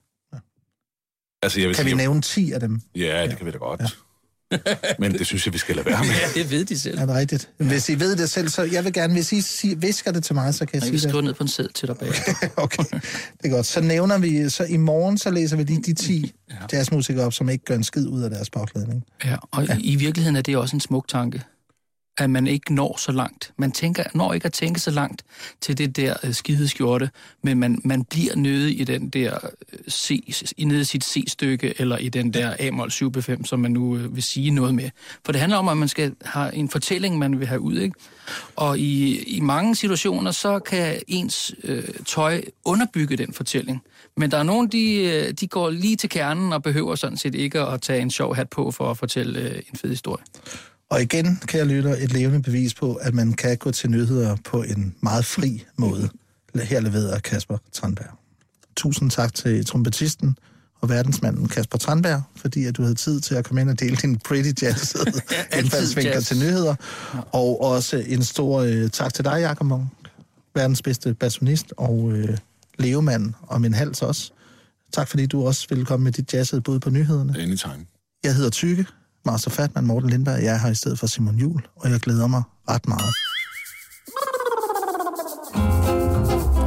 Altså, 1.43 1.59
jeg 1.59 1.67
vil 1.67 1.75
Kan 1.75 1.85
vi 1.85 1.89
sige, 1.89 1.97
nævne 1.97 2.21
10 2.21 2.51
af 2.51 2.59
dem? 2.59 2.81
Ja, 2.95 3.27
det 3.27 3.37
kan 3.37 3.45
vi 3.45 3.51
da 3.51 3.57
godt. 3.57 3.81
Men 4.99 5.13
det 5.13 5.27
synes 5.27 5.45
jeg, 5.45 5.53
vi 5.53 5.57
skal 5.57 5.75
lade 5.75 5.85
være 5.85 5.99
med. 5.99 6.09
Ja, 6.35 6.41
det 6.41 6.51
ved 6.51 6.65
de 6.65 6.79
selv. 6.79 6.99
Er 6.99 7.05
det 7.05 7.15
rigtigt? 7.15 7.49
Hvis 7.57 7.89
I 7.89 7.99
ved 7.99 8.15
det 8.15 8.29
selv, 8.29 8.49
så 8.49 8.63
jeg 8.63 8.83
vil 8.85 8.93
gerne, 8.93 9.13
hvis 9.13 9.31
I 9.31 9.41
siger, 9.41 9.75
visker 9.75 10.11
det 10.11 10.23
til 10.23 10.35
mig, 10.35 10.53
så 10.53 10.65
kan 10.65 10.75
jeg 10.75 10.81
Jeg 10.81 10.87
sige 10.87 11.01
det. 11.01 11.09
skrive 11.09 11.21
ned 11.23 11.33
på 11.33 11.43
en 11.43 11.47
sæd 11.47 11.67
til 11.67 11.87
dig 11.87 11.97
bag. 11.97 12.09
Okay, 12.57 12.83
det 12.93 13.45
er 13.45 13.49
godt. 13.49 13.65
Så 13.65 13.81
nævner 13.81 14.17
vi, 14.17 14.49
så 14.49 14.63
i 14.63 14.77
morgen, 14.77 15.17
så 15.17 15.31
læser 15.31 15.57
vi 15.57 15.63
lige 15.63 15.81
de 15.81 15.93
10 15.93 16.31
ja. 16.49 16.55
jazzmusikere 16.73 17.25
op, 17.25 17.33
som 17.33 17.49
ikke 17.49 17.65
gør 17.65 17.75
en 17.75 17.83
skid 17.83 18.07
ud 18.07 18.21
af 18.21 18.29
deres 18.29 18.49
bagklædning. 18.49 19.03
Ja, 19.25 19.35
og 19.51 19.67
ja. 19.67 19.77
i 19.79 19.95
virkeligheden 19.95 20.35
er 20.35 20.41
det 20.41 20.57
også 20.57 20.75
en 20.75 20.79
smuk 20.79 21.07
tanke, 21.07 21.41
at 22.17 22.29
man 22.29 22.47
ikke 22.47 22.73
når 22.73 22.97
så 22.97 23.11
langt. 23.11 23.53
Man 23.57 23.71
tænker, 23.71 24.03
når 24.13 24.33
ikke 24.33 24.45
at 24.45 24.53
tænke 24.53 24.79
så 24.79 24.91
langt 24.91 25.23
til 25.61 25.77
det 25.77 25.95
der 25.95 26.15
øh, 26.23 26.33
skide 26.33 26.67
skjorte, 26.67 27.09
men 27.43 27.57
man, 27.57 27.81
man 27.83 28.03
bliver 28.03 28.35
nede 28.35 28.73
i 28.73 28.83
den 28.83 29.09
der 29.09 29.37
øh, 29.73 29.79
C, 29.91 30.23
i 30.57 30.65
nede 30.65 30.81
i 30.81 30.83
sit 30.83 31.03
C-stykke, 31.03 31.73
eller 31.79 31.97
i 31.97 32.09
den 32.09 32.33
der 32.33 32.55
A-mol 32.59 32.91
7 32.91 33.21
5 33.21 33.45
som 33.45 33.59
man 33.59 33.71
nu 33.71 33.97
øh, 33.97 34.15
vil 34.15 34.23
sige 34.23 34.51
noget 34.51 34.75
med. 34.75 34.89
For 35.25 35.31
det 35.31 35.41
handler 35.41 35.57
om, 35.57 35.67
at 35.67 35.77
man 35.77 35.87
skal 35.87 36.15
have 36.21 36.55
en 36.55 36.69
fortælling, 36.69 37.17
man 37.17 37.39
vil 37.39 37.47
have 37.47 37.61
ud, 37.61 37.77
ikke? 37.77 37.95
Og 38.55 38.79
i, 38.79 39.23
i 39.23 39.39
mange 39.39 39.75
situationer, 39.75 40.31
så 40.31 40.59
kan 40.59 41.01
ens 41.07 41.55
øh, 41.63 41.83
tøj 42.05 42.41
underbygge 42.65 43.17
den 43.17 43.33
fortælling. 43.33 43.83
Men 44.17 44.31
der 44.31 44.37
er 44.37 44.43
nogen, 44.43 44.67
de, 44.67 44.93
øh, 44.93 45.31
de 45.31 45.47
går 45.47 45.69
lige 45.69 45.95
til 45.95 46.09
kernen 46.09 46.53
og 46.53 46.63
behøver 46.63 46.95
sådan 46.95 47.17
set 47.17 47.35
ikke 47.35 47.59
at 47.59 47.81
tage 47.81 48.01
en 48.01 48.11
sjov 48.11 48.35
hat 48.35 48.49
på 48.49 48.71
for 48.71 48.91
at 48.91 48.97
fortælle 48.97 49.39
øh, 49.39 49.55
en 49.55 49.77
fed 49.77 49.89
historie. 49.89 50.23
Og 50.91 51.01
igen 51.01 51.39
kan 51.47 51.59
jeg 51.59 51.67
lytte 51.67 51.97
et 51.97 52.13
levende 52.13 52.41
bevis 52.41 52.73
på, 52.73 52.93
at 52.93 53.13
man 53.13 53.33
kan 53.33 53.57
gå 53.57 53.71
til 53.71 53.89
nyheder 53.89 54.35
på 54.45 54.63
en 54.63 54.95
meget 55.01 55.25
fri 55.25 55.65
måde. 55.77 56.09
Her 56.55 56.79
leverer 56.79 57.19
Kasper 57.19 57.57
Tranberg. 57.71 58.17
Tusind 58.77 59.11
tak 59.11 59.33
til 59.33 59.65
trompetisten 59.65 60.37
og 60.81 60.89
verdensmanden 60.89 61.47
Kasper 61.47 61.77
Tranberg, 61.77 62.21
fordi 62.35 62.65
at 62.65 62.77
du 62.77 62.81
havde 62.81 62.95
tid 62.95 63.21
til 63.21 63.35
at 63.35 63.45
komme 63.45 63.61
ind 63.61 63.69
og 63.69 63.79
dele 63.79 63.95
din 63.95 64.19
pretty 64.19 64.63
jazz 64.63 64.95
indfaldsvinkler 65.59 66.13
jazz. 66.13 66.27
til 66.27 66.37
nyheder. 66.37 66.75
Og 67.31 67.63
også 67.63 68.03
en 68.07 68.23
stor 68.23 68.59
øh, 68.61 68.89
tak 68.89 69.13
til 69.13 69.25
dig, 69.25 69.39
Jakob 69.39 69.67
Munk, 69.67 69.87
verdens 70.55 70.81
bedste 70.81 71.13
bassonist 71.13 71.73
og 71.77 72.11
øh, 72.11 72.37
levemand 72.79 73.33
og 73.41 73.61
min 73.61 73.73
hals 73.73 74.01
også. 74.01 74.31
Tak 74.93 75.07
fordi 75.07 75.25
du 75.25 75.47
også 75.47 75.67
ville 75.69 75.85
komme 75.85 76.03
med 76.03 76.11
dit 76.11 76.33
jazzede 76.33 76.61
bud 76.61 76.79
på 76.79 76.89
nyhederne. 76.89 77.39
Anytime. 77.39 77.85
Jeg 78.23 78.35
hedder 78.35 78.49
Tykke, 78.49 78.85
Master 79.25 79.51
Fatman 79.51 79.85
Morten 79.85 80.09
Lindberg. 80.09 80.43
Jeg 80.43 80.53
er 80.55 80.59
her 80.59 80.71
i 80.71 80.75
stedet 80.75 80.99
for 80.99 81.07
Simon 81.07 81.35
Jul, 81.35 81.61
og 81.75 81.91
jeg 81.91 81.99
glæder 81.99 82.27
mig 82.27 82.43
ret 82.69 82.87
meget. 82.87 83.13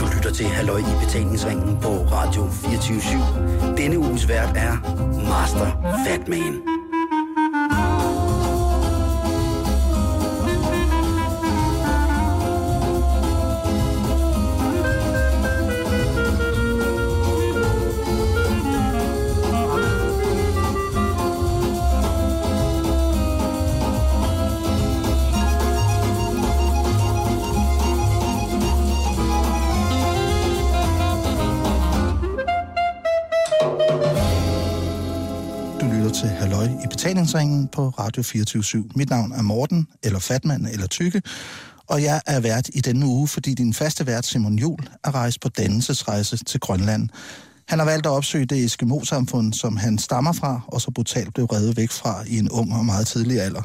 Du 0.01 0.07
lytter 0.17 0.33
til 0.35 0.47
Halløj 0.47 0.79
i 0.79 1.05
betalingsringen 1.05 1.81
på 1.83 1.89
Radio 1.89 2.51
24 2.51 2.99
/7. 2.99 3.77
Denne 3.77 3.99
uges 3.99 4.29
vært 4.29 4.57
er 4.57 4.77
Master 5.29 5.71
Fatman. 6.07 6.74
Til 36.25 36.33
Halløj 36.33 36.65
i 36.65 36.87
betalingsringen 36.91 37.69
på 37.69 37.89
Radio 37.89 38.23
24 38.23 38.85
Mit 38.95 39.11
navn 39.11 39.33
er 39.33 39.43
Morten, 39.43 39.89
eller 40.03 40.19
Fatman, 40.19 40.67
eller 40.67 40.87
Tykke, 40.87 41.23
og 41.87 42.03
jeg 42.03 42.21
er 42.27 42.41
vært 42.41 42.71
i 42.75 42.81
denne 42.81 43.07
uge, 43.07 43.29
fordi 43.29 43.55
din 43.55 43.75
faste 43.75 44.07
vært 44.07 44.27
Simon 44.27 44.59
Jul 44.59 44.79
er 45.05 45.15
rejst 45.15 45.41
på 45.41 45.49
dannelsesrejse 45.49 46.37
til 46.37 46.61
Grønland. 46.61 47.09
Han 47.69 47.79
har 47.79 47.87
valgt 47.87 48.07
at 48.07 48.11
opsøge 48.11 48.47
det 48.47 48.65
Eskimo-samfund, 48.65 49.53
som 49.53 49.77
han 49.77 49.99
stammer 49.99 50.33
fra, 50.33 50.61
og 50.67 50.81
så 50.81 50.91
brutalt 50.91 51.35
blev 51.35 51.47
reddet 51.47 51.77
væk 51.77 51.91
fra 51.91 52.25
i 52.27 52.39
en 52.39 52.51
ung 52.51 52.75
og 52.75 52.85
meget 52.85 53.07
tidlig 53.07 53.41
alder. 53.41 53.63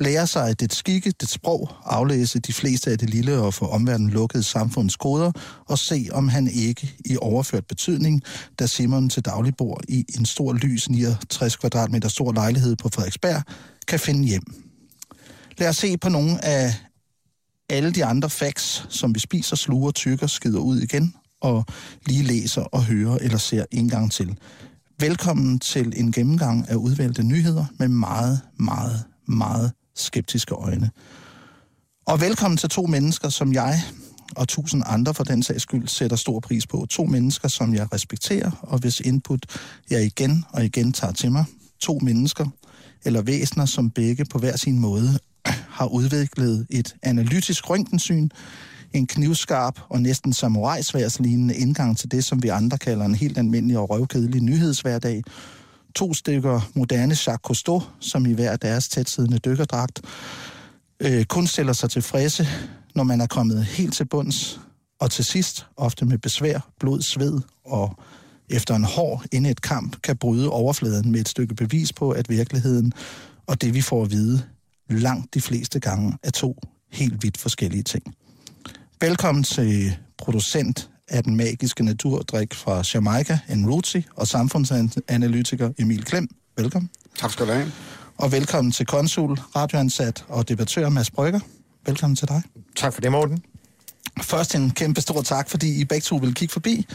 Lære 0.00 0.26
sig 0.26 0.60
det 0.60 0.72
skikke, 0.74 1.12
det 1.20 1.28
sprog, 1.28 1.70
aflæse 1.84 2.38
de 2.38 2.52
fleste 2.52 2.90
af 2.90 2.98
det 2.98 3.10
lille 3.10 3.38
og 3.38 3.54
for 3.54 3.66
omverdenen 3.66 4.10
lukkede 4.10 4.42
samfunds 4.42 4.96
koder, 4.96 5.32
og 5.68 5.78
se 5.78 6.08
om 6.12 6.28
han 6.28 6.48
ikke 6.48 6.94
i 7.04 7.16
overført 7.16 7.66
betydning, 7.66 8.22
da 8.58 8.66
Simon 8.66 9.08
til 9.08 9.24
daglig 9.24 9.56
bor 9.56 9.80
i 9.88 10.04
en 10.18 10.26
stor 10.26 10.52
lys 10.52 10.90
69 10.90 11.56
kvadratmeter 11.56 12.08
stor 12.08 12.32
lejlighed 12.32 12.76
på 12.76 12.88
Frederiksberg, 12.88 13.42
kan 13.88 14.00
finde 14.00 14.28
hjem. 14.28 14.42
Lad 15.58 15.68
os 15.68 15.76
se 15.76 15.98
på 15.98 16.08
nogle 16.08 16.44
af 16.44 16.74
alle 17.68 17.92
de 17.92 18.04
andre 18.04 18.30
facts, 18.30 18.86
som 18.88 19.14
vi 19.14 19.20
spiser, 19.20 19.56
sluger, 19.56 19.90
tykker, 19.90 20.26
skider 20.26 20.60
ud 20.60 20.80
igen, 20.80 21.14
og 21.40 21.64
lige 22.06 22.22
læser 22.22 22.62
og 22.62 22.84
hører 22.84 23.18
eller 23.18 23.38
ser 23.38 23.64
en 23.70 23.88
gang 23.88 24.12
til. 24.12 24.38
Velkommen 25.00 25.58
til 25.58 25.92
en 25.96 26.12
gennemgang 26.12 26.68
af 26.68 26.74
udvalgte 26.74 27.22
nyheder 27.22 27.64
med 27.78 27.88
meget, 27.88 28.40
meget, 28.58 29.04
meget 29.28 29.72
skeptiske 29.94 30.54
øjne. 30.54 30.90
Og 32.06 32.20
velkommen 32.20 32.58
til 32.58 32.68
to 32.68 32.86
mennesker, 32.86 33.28
som 33.28 33.52
jeg 33.52 33.82
og 34.36 34.48
tusind 34.48 34.82
andre 34.86 35.14
for 35.14 35.24
den 35.24 35.42
sags 35.42 35.62
skyld 35.62 35.88
sætter 35.88 36.16
stor 36.16 36.40
pris 36.40 36.66
på. 36.66 36.86
To 36.90 37.04
mennesker, 37.04 37.48
som 37.48 37.74
jeg 37.74 37.92
respekterer, 37.92 38.50
og 38.62 38.78
hvis 38.78 39.00
input 39.00 39.46
jeg 39.90 40.04
igen 40.04 40.44
og 40.52 40.64
igen 40.64 40.92
tager 40.92 41.12
til 41.12 41.32
mig. 41.32 41.44
To 41.80 41.98
mennesker 42.02 42.46
eller 43.04 43.22
væsener, 43.22 43.64
som 43.64 43.90
begge 43.90 44.24
på 44.24 44.38
hver 44.38 44.56
sin 44.56 44.78
måde 44.78 45.18
har 45.78 45.86
udviklet 45.86 46.66
et 46.70 46.94
analytisk 47.02 47.70
røntgensyn, 47.70 48.28
en 48.92 49.06
knivskarp 49.06 49.80
og 49.88 50.02
næsten 50.02 50.32
samurajsværslignende 50.32 51.56
indgang 51.56 51.98
til 51.98 52.10
det, 52.10 52.24
som 52.24 52.42
vi 52.42 52.48
andre 52.48 52.78
kalder 52.78 53.04
en 53.04 53.14
helt 53.14 53.38
almindelig 53.38 53.78
og 53.78 53.90
røvkedelig 53.90 54.42
nyhedshverdag. 54.42 55.22
To 55.94 56.14
stykker 56.14 56.70
moderne 56.74 57.14
Jacques 57.26 57.40
Cousteau, 57.42 57.82
som 58.00 58.26
i 58.26 58.32
hver 58.32 58.56
deres 58.56 58.88
tætsiddende 58.88 59.38
dykkerdragt, 59.38 60.00
øh, 61.00 61.24
kun 61.24 61.46
stiller 61.46 61.72
sig 61.72 61.90
tilfredse, 61.90 62.46
når 62.94 63.04
man 63.04 63.20
er 63.20 63.26
kommet 63.26 63.64
helt 63.64 63.94
til 63.94 64.04
bunds, 64.04 64.60
og 65.00 65.10
til 65.10 65.24
sidst, 65.24 65.66
ofte 65.76 66.04
med 66.04 66.18
besvær, 66.18 66.68
blod, 66.80 67.02
sved 67.02 67.40
og 67.64 67.96
efter 68.48 68.74
en 68.74 68.84
hård 68.84 69.24
inde 69.32 69.50
et 69.50 69.62
kamp, 69.62 70.02
kan 70.02 70.16
bryde 70.16 70.50
overfladen 70.50 71.12
med 71.12 71.20
et 71.20 71.28
stykke 71.28 71.54
bevis 71.54 71.92
på, 71.92 72.10
at 72.10 72.28
virkeligheden 72.28 72.92
og 73.46 73.60
det, 73.60 73.74
vi 73.74 73.80
får 73.80 74.02
at 74.02 74.10
vide, 74.10 74.42
langt 74.90 75.34
de 75.34 75.40
fleste 75.40 75.80
gange 75.80 76.18
er 76.22 76.30
to 76.30 76.56
helt 76.92 77.22
vidt 77.22 77.38
forskellige 77.38 77.82
ting. 77.82 78.14
Velkommen 79.00 79.44
til 79.44 79.96
producent 80.18 80.90
af 81.10 81.24
den 81.24 81.36
magiske 81.36 81.84
naturdrik 81.84 82.54
fra 82.54 82.82
Jamaica, 82.94 83.38
Enruti, 83.48 84.06
og 84.16 84.26
samfundsanalytiker 84.26 85.70
Emil 85.78 86.04
Klem. 86.04 86.28
Velkommen. 86.56 86.90
Tak 87.18 87.30
skal 87.30 87.46
du 87.46 87.52
have. 87.52 87.72
Og 88.18 88.32
velkommen 88.32 88.72
til 88.72 88.86
konsul, 88.86 89.38
radioansat 89.56 90.24
og 90.28 90.48
debattør 90.48 90.88
Mads 90.88 91.10
Brygger. 91.10 91.40
Velkommen 91.86 92.16
til 92.16 92.28
dig. 92.28 92.42
Tak 92.76 92.92
for 92.92 93.00
det, 93.00 93.12
Morten. 93.12 93.42
Først 94.22 94.54
en 94.54 94.70
kæmpe 94.70 95.00
stor 95.00 95.22
tak, 95.22 95.50
fordi 95.50 95.80
I 95.80 95.84
begge 95.84 96.02
to 96.02 96.16
vil 96.16 96.34
kigge 96.34 96.52
forbi, 96.52 96.86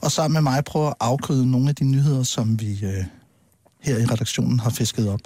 og 0.00 0.12
sammen 0.12 0.32
med 0.32 0.52
mig 0.52 0.64
prøve 0.64 0.88
at 0.88 0.94
afkøde 1.00 1.50
nogle 1.50 1.68
af 1.68 1.74
de 1.74 1.84
nyheder, 1.84 2.22
som 2.22 2.60
vi 2.60 2.80
øh, 2.82 3.04
her 3.80 3.98
i 3.98 4.04
redaktionen 4.04 4.60
har 4.60 4.70
fisket 4.70 5.08
op. 5.08 5.20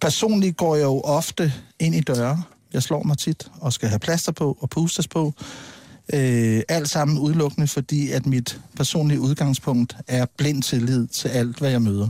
Personligt 0.00 0.56
går 0.56 0.76
jeg 0.76 0.84
jo 0.84 1.00
ofte 1.00 1.52
ind 1.80 1.94
i 1.94 2.00
døre. 2.00 2.42
Jeg 2.72 2.82
slår 2.82 3.02
mig 3.02 3.18
tit 3.18 3.50
og 3.60 3.72
skal 3.72 3.88
have 3.88 3.98
plaster 3.98 4.32
på 4.32 4.58
og 4.60 4.70
pustes 4.70 5.08
på. 5.08 5.34
Øh, 6.12 6.62
alt 6.68 6.90
sammen 6.90 7.18
udelukkende, 7.18 7.68
fordi 7.68 8.10
at 8.10 8.26
mit 8.26 8.60
personlige 8.76 9.20
udgangspunkt 9.20 9.96
er 10.06 10.26
blind 10.38 10.62
tillid 10.62 11.06
til 11.06 11.28
alt, 11.28 11.58
hvad 11.58 11.70
jeg 11.70 11.82
møder. 11.82 12.08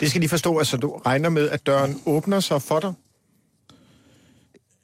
Det 0.00 0.10
skal 0.10 0.22
de 0.22 0.28
forstå, 0.28 0.58
altså 0.58 0.76
du 0.76 0.90
regner 1.06 1.28
med, 1.28 1.48
at 1.48 1.66
døren 1.66 2.00
åbner 2.06 2.40
sig 2.40 2.62
for 2.62 2.80
dig. 2.80 2.92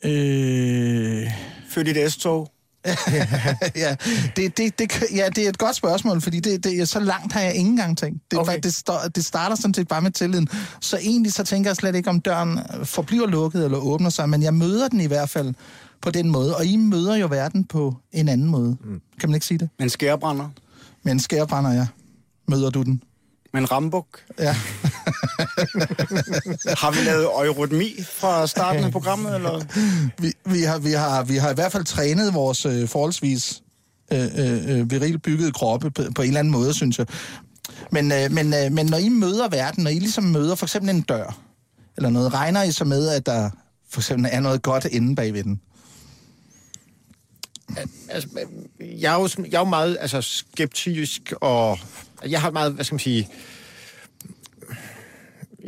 Øh, 0.05 1.31
Følg 1.71 1.95
dit 1.95 2.13
S-tog. 2.13 2.51
ja, 3.77 3.97
det, 4.37 4.57
det, 4.59 4.79
det, 4.79 4.93
ja, 5.15 5.29
det 5.29 5.45
er 5.45 5.49
et 5.49 5.59
godt 5.59 5.77
spørgsmål, 5.77 6.21
fordi 6.21 6.41
det, 6.41 6.65
det, 6.65 6.89
så 6.89 7.01
langt 7.01 7.33
har 7.33 7.41
jeg 7.41 7.55
ikke 7.55 7.69
engang 7.69 7.99
tænkt. 7.99 8.23
Det, 8.31 8.39
Okay. 8.39 8.53
okay. 8.53 8.61
det, 8.63 8.75
står, 8.75 9.01
det 9.15 9.25
starter 9.25 9.57
sådan 9.57 9.75
set 9.75 9.89
bare 9.89 10.03
med 10.03 10.11
tilliden. 10.11 10.49
Så 10.81 10.99
egentlig 10.99 11.33
så 11.33 11.45
tænker 11.45 11.71
jeg 11.71 11.77
slet 11.77 11.95
ikke, 11.95 12.11
om 12.11 12.21
døren 12.21 12.59
forbliver 12.85 13.27
lukket 13.27 13.65
eller 13.65 13.79
åbner 13.79 14.11
sig, 14.11 14.29
men 14.29 14.43
jeg 14.43 14.55
møder 14.55 14.89
den 14.89 15.01
i 15.01 15.07
hvert 15.07 15.31
fald 15.31 15.55
på 16.03 16.11
den 16.11 16.31
måde, 16.31 16.57
og 16.57 16.67
I 16.67 16.77
møder 16.77 17.17
jo 17.17 17.27
verden 17.27 17.65
på 17.65 17.97
en 18.13 18.29
anden 18.29 18.47
måde. 18.47 18.77
Mm. 18.85 19.01
Kan 19.21 19.29
man 19.29 19.35
ikke 19.35 19.47
sige 19.47 19.59
det? 19.59 19.69
Men 19.79 19.91
skærebrænder. 19.91 20.49
Men 21.03 21.21
skærbrænder 21.21 21.73
jeg. 21.73 21.87
Møder 22.49 22.71
du 22.71 22.83
den? 22.83 23.03
Men 23.53 23.73
rambuk. 23.73 24.07
Ja. 24.39 24.53
Har 26.83 26.91
vi 26.91 26.99
lavet 27.07 27.25
eurytmi 27.25 27.95
fra 28.03 28.47
starten 28.47 28.85
af 28.85 28.93
programmet, 28.93 29.35
eller? 29.35 29.65
Vi, 30.23 30.33
vi, 30.45 30.63
har, 30.63 30.79
vi, 30.79 30.93
har, 30.93 31.25
vi 31.25 31.37
har 31.37 31.51
i 31.51 31.55
hvert 31.55 31.73
fald 31.73 31.85
trænet 31.85 32.35
vores 32.35 32.67
øh, 32.67 32.89
forholdsvis 32.89 33.63
øh, 34.13 34.29
øh, 34.39 34.79
øh, 34.79 34.91
viril 34.91 35.19
bygget 35.19 35.55
kroppe 35.55 35.91
på, 35.91 36.03
på 36.15 36.23
en 36.23 36.29
eller 36.29 36.39
anden 36.39 36.53
måde, 36.53 36.75
synes 36.75 36.99
jeg. 36.99 37.07
Men, 37.93 38.13
øh, 38.13 38.33
men, 38.33 38.55
øh, 38.55 38.73
men 38.73 38.87
når 38.87 38.99
I 38.99 39.09
møder 39.09 39.49
verden, 39.49 39.85
når 39.85 39.91
I 39.91 39.99
ligesom 39.99 40.25
møder 40.25 40.55
for 40.55 40.67
eksempel 40.67 40.91
en 40.91 41.01
dør, 41.01 41.39
eller 41.97 42.11
noget, 42.11 42.35
regner 42.35 42.63
I 42.63 42.73
så 42.73 42.85
med, 42.85 43.09
at 43.09 43.27
der 43.27 43.51
for 43.91 44.01
eksempel 44.01 44.31
er 44.33 44.41
noget 44.41 44.63
godt 44.63 44.85
inde 44.85 45.17
bagved 45.17 45.45
den? 45.45 45.61
Altså, 48.09 48.29
jeg 48.81 49.15
er 49.15 49.21
jo, 49.21 49.29
sådan- 49.29 49.47
jeg 49.53 49.55
er 49.57 49.61
jo 49.61 49.65
meget 49.69 49.97
altså, 50.01 50.21
skeptisk, 50.23 51.33
og 51.41 51.79
jeg 52.27 52.41
har 52.41 52.49
et 52.49 52.53
meget, 52.53 52.73
hvad 52.73 52.85
skal 52.85 52.95
man 52.95 53.01
sige, 53.01 53.29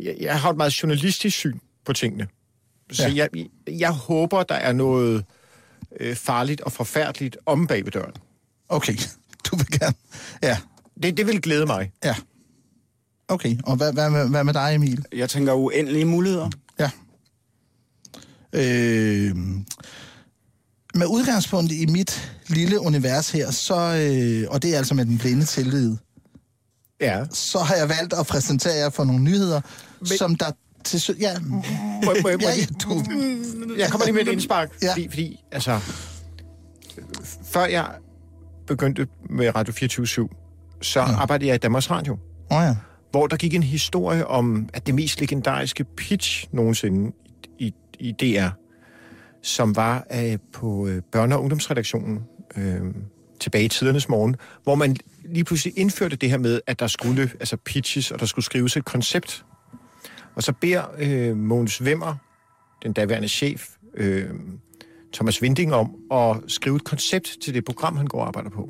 jeg, 0.01 0.15
jeg 0.19 0.41
har 0.41 0.49
et 0.49 0.57
meget 0.57 0.83
journalistisk 0.83 1.37
syn 1.37 1.59
på 1.85 1.93
tingene. 1.93 2.27
Så 2.91 3.07
Ja. 3.07 3.13
jeg, 3.15 3.29
jeg 3.67 3.91
håber, 3.91 4.43
der 4.43 4.55
er 4.55 4.73
noget 4.73 5.25
øh, 5.99 6.15
farligt 6.15 6.61
og 6.61 6.71
forfærdeligt 6.71 7.37
om 7.45 7.67
bag 7.67 7.85
ved 7.85 7.91
døren. 7.91 8.13
Okay, 8.69 8.93
du 9.51 9.55
vil 9.55 9.79
gerne. 9.79 9.95
Ja, 10.43 10.57
Det, 11.03 11.17
det 11.17 11.27
vil 11.27 11.41
glæde 11.41 11.65
mig. 11.65 11.91
ja. 12.03 12.15
Okay, 13.27 13.57
og 13.63 13.75
hvad, 13.75 13.93
hvad, 13.93 14.09
med- 14.09 14.29
hvad 14.29 14.43
med 14.43 14.53
dig, 14.53 14.75
Emil? 14.75 15.05
Jeg 15.13 15.29
tænker 15.29 15.53
uendelige 15.53 16.05
muligheder. 16.05 16.49
Ja. 16.79 16.89
Øh, 18.53 19.35
med 20.95 21.07
udgangspunkt 21.07 21.71
i 21.71 21.85
mit 21.85 22.31
lille 22.47 22.79
univers 22.79 23.31
her, 23.31 23.51
så, 23.51 23.75
øh, 23.75 24.47
og 24.53 24.61
det 24.63 24.73
er 24.73 24.77
altså 24.77 24.93
med 24.93 25.05
den 25.05 25.17
blinde 25.17 25.45
tillid, 25.45 25.97
Ja. 27.01 27.25
så 27.31 27.59
har 27.59 27.75
jeg 27.75 27.89
valgt 27.89 28.13
at 28.13 28.27
præsentere 28.27 28.73
jer 28.75 28.89
for 28.89 29.03
nogle 29.03 29.23
nyheder, 29.23 29.61
Men... 29.99 30.07
som 30.07 30.35
der 30.35 30.51
til 30.83 31.15
ja, 31.19 31.39
Må, 31.39 31.55
må, 32.05 32.13
må, 32.23 32.29
ja, 32.29 32.35
ja, 32.37 32.65
du, 32.83 33.03
Jeg 33.77 33.89
kommer 33.89 34.05
lige 34.05 34.13
med 34.13 34.21
et 34.21 34.27
indspark, 34.27 34.69
ja. 34.81 34.91
fordi, 34.91 35.09
fordi, 35.09 35.39
altså, 35.51 35.79
før 37.45 37.65
jeg 37.65 37.87
begyndte 38.67 39.07
med 39.29 39.55
Radio 39.55 39.73
24 39.73 40.29
så 40.81 40.99
ja. 40.99 41.05
arbejdede 41.05 41.47
jeg 41.47 41.55
i 41.55 41.57
Danmarks 41.57 41.91
Radio, 41.91 42.17
oh 42.49 42.63
ja. 42.63 42.75
hvor 43.11 43.27
der 43.27 43.37
gik 43.37 43.53
en 43.53 43.63
historie 43.63 44.27
om, 44.27 44.69
at 44.73 44.87
det 44.87 44.95
mest 44.95 45.19
legendariske 45.19 45.83
pitch 45.83 46.47
nogensinde 46.53 47.11
i, 47.59 47.73
i 47.99 48.11
DR, 48.11 48.47
som 49.41 49.75
var 49.75 50.07
øh, 50.13 50.37
på 50.53 50.87
øh, 50.87 51.01
børne- 51.15 51.33
og 51.33 51.41
ungdomsredaktionen 51.41 52.19
øh, 52.57 52.81
tilbage 53.39 53.65
i 53.65 53.67
tidernes 53.67 54.09
morgen, 54.09 54.35
hvor 54.63 54.75
man 54.75 54.95
lige 55.25 55.43
pludselig 55.43 55.79
indførte 55.79 56.15
det 56.15 56.29
her 56.29 56.37
med, 56.37 56.61
at 56.67 56.79
der 56.79 56.87
skulle 56.87 57.31
altså 57.39 57.57
pitches, 57.57 58.11
og 58.11 58.19
der 58.19 58.25
skulle 58.25 58.45
skrives 58.45 58.77
et 58.77 58.85
koncept. 58.85 59.45
Og 60.35 60.43
så 60.43 60.53
beder 60.61 60.83
øh, 60.97 61.37
Mogens 61.37 61.81
Wimmer, 61.81 62.15
den 62.83 62.93
daværende 62.93 63.27
chef, 63.27 63.67
øh, 63.93 64.29
Thomas 65.13 65.41
Vinding 65.41 65.73
om 65.73 65.95
at 66.11 66.37
skrive 66.47 66.75
et 66.75 66.83
koncept 66.83 67.37
til 67.43 67.53
det 67.53 67.65
program, 67.65 67.97
han 67.97 68.07
går 68.07 68.21
og 68.21 68.27
arbejder 68.27 68.49
på. 68.49 68.69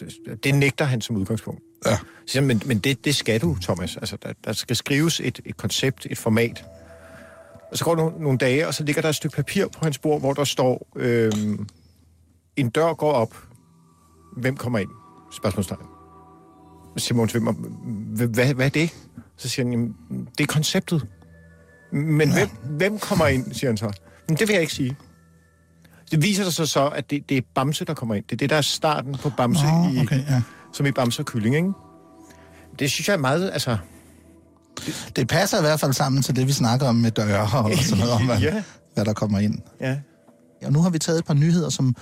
Det, 0.00 0.44
det 0.44 0.54
nægter 0.54 0.84
han 0.84 1.00
som 1.00 1.16
udgangspunkt. 1.16 1.62
Ja. 1.86 1.98
Så, 2.26 2.40
men 2.40 2.62
men 2.66 2.78
det, 2.78 3.04
det 3.04 3.14
skal 3.14 3.40
du, 3.40 3.56
Thomas. 3.62 3.96
Altså, 3.96 4.16
der, 4.22 4.32
der 4.44 4.52
skal 4.52 4.76
skrives 4.76 5.20
et, 5.20 5.40
et 5.44 5.56
koncept, 5.56 6.06
et 6.10 6.18
format. 6.18 6.64
Og 7.74 7.78
så 7.78 7.84
går 7.84 7.94
der 7.94 8.02
nogle, 8.02 8.18
nogle 8.22 8.38
dage, 8.38 8.66
og 8.66 8.74
så 8.74 8.84
ligger 8.84 9.02
der 9.02 9.08
et 9.08 9.14
stykke 9.14 9.36
papir 9.36 9.66
på 9.66 9.78
hans 9.82 9.98
bord, 9.98 10.20
hvor 10.20 10.32
der 10.32 10.44
står, 10.44 10.86
øh, 10.96 11.32
en 12.56 12.70
dør 12.70 12.92
går 12.94 13.12
op. 13.12 13.34
Hvem 14.36 14.56
kommer 14.56 14.78
ind? 14.78 14.88
Spørgsmålstegn. 15.32 15.80
Wimmer, 17.12 17.52
"Hva- 17.52 18.24
hvad, 18.26 18.54
hvad 18.54 18.66
er 18.66 18.70
det? 18.70 18.94
Så 19.36 19.48
siger 19.48 19.66
han, 19.66 19.72
"Jamen, 19.72 19.94
det 20.38 20.44
er 20.44 20.52
konceptet. 20.52 21.06
Men 21.92 22.32
hvem, 22.32 22.48
hvem 22.64 22.98
kommer 22.98 23.26
ind, 23.26 23.54
siger 23.54 23.70
han 23.70 23.76
så. 23.76 23.92
Men 24.28 24.36
det 24.36 24.48
vil 24.48 24.52
jeg 24.54 24.60
ikke 24.60 24.74
sige. 24.74 24.96
Det 26.10 26.22
viser 26.22 26.50
sig 26.50 26.68
så, 26.68 26.88
at 26.88 27.10
det, 27.10 27.28
det 27.28 27.36
er 27.36 27.42
Bamse, 27.54 27.84
der 27.84 27.94
kommer 27.94 28.14
ind. 28.14 28.24
Det 28.24 28.32
er 28.32 28.36
det, 28.36 28.50
der 28.50 28.56
er 28.56 28.60
starten 28.60 29.14
på 29.14 29.30
Bamse, 29.36 29.64
i, 29.94 29.98
okay, 30.00 30.18
ja. 30.30 30.42
som 30.72 30.86
i 30.86 30.90
Bamse 30.92 31.22
og 31.22 31.26
Kylling, 31.26 31.56
ikke? 31.56 31.72
Det 32.78 32.90
synes 32.90 33.08
jeg 33.08 33.14
er 33.14 33.18
meget, 33.18 33.50
altså... 33.52 33.76
Det 35.16 35.28
passer 35.28 35.58
i 35.58 35.60
hvert 35.60 35.80
fald 35.80 35.92
sammen 35.92 36.22
til 36.22 36.36
det, 36.36 36.46
vi 36.46 36.52
snakker 36.52 36.86
om 36.88 36.96
med 36.96 37.10
døre 37.10 37.58
og 37.64 37.70
sådan 37.84 37.98
noget, 37.98 38.12
om 38.12 38.26
hvad, 38.28 38.38
Ja. 38.38 38.62
hvad 38.94 39.04
der 39.04 39.12
kommer 39.12 39.38
ind. 39.38 39.58
Ja. 39.80 39.96
Og 40.64 40.72
nu 40.72 40.82
har 40.82 40.90
vi 40.90 40.98
taget 40.98 41.18
et 41.18 41.24
par 41.24 41.34
nyheder, 41.34 41.68
som 41.70 41.96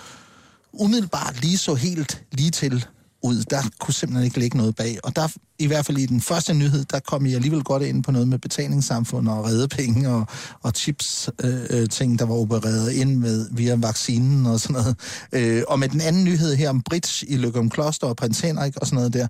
umiddelbart 0.73 1.41
lige 1.43 1.59
så 1.59 1.75
helt 1.75 2.23
lige 2.33 2.51
til 2.51 2.85
ud. 3.25 3.45
Der 3.51 3.63
kunne 3.81 3.95
simpelthen 3.95 4.25
ikke 4.25 4.39
ligge 4.39 4.57
noget 4.57 4.77
bag. 4.77 4.99
Og 5.05 5.17
der, 5.17 5.29
i 5.59 5.67
hvert 5.67 5.87
fald 5.87 5.99
i 5.99 6.07
den 6.07 6.21
første 6.21 6.55
nyhed, 6.55 6.85
der 6.85 6.99
kom 7.01 7.27
I 7.27 7.35
alligevel 7.35 7.63
godt 7.65 7.83
ind 7.83 8.03
på 8.05 8.11
noget 8.13 8.29
med 8.29 8.39
betalingssamfund 8.39 9.29
og 9.29 9.45
redde 9.47 9.69
penge 9.69 10.09
og, 10.09 10.27
og 10.63 10.73
chips 10.77 11.31
øh, 11.45 11.61
øh, 11.71 11.89
ting, 11.89 12.19
der 12.19 12.25
var 12.25 12.35
opereret 12.35 12.93
ind 12.93 13.17
med 13.17 13.49
via 13.53 13.75
vaccinen 13.77 14.47
og 14.47 14.61
sådan 14.61 14.75
noget. 14.75 14.97
Øh, 15.33 15.63
og 15.69 15.79
med 15.79 15.89
den 15.89 16.01
anden 16.01 16.25
nyhed 16.25 16.55
her 16.57 16.71
om 16.71 16.83
Bridge 16.83 17.27
i 17.29 17.37
Løgum 17.37 17.71
Kloster 17.71 18.07
og 18.07 18.17
Prins 18.17 18.41
Henrik 18.41 18.77
og 18.77 18.87
sådan 18.87 18.97
noget 18.97 19.13
der, 19.13 19.27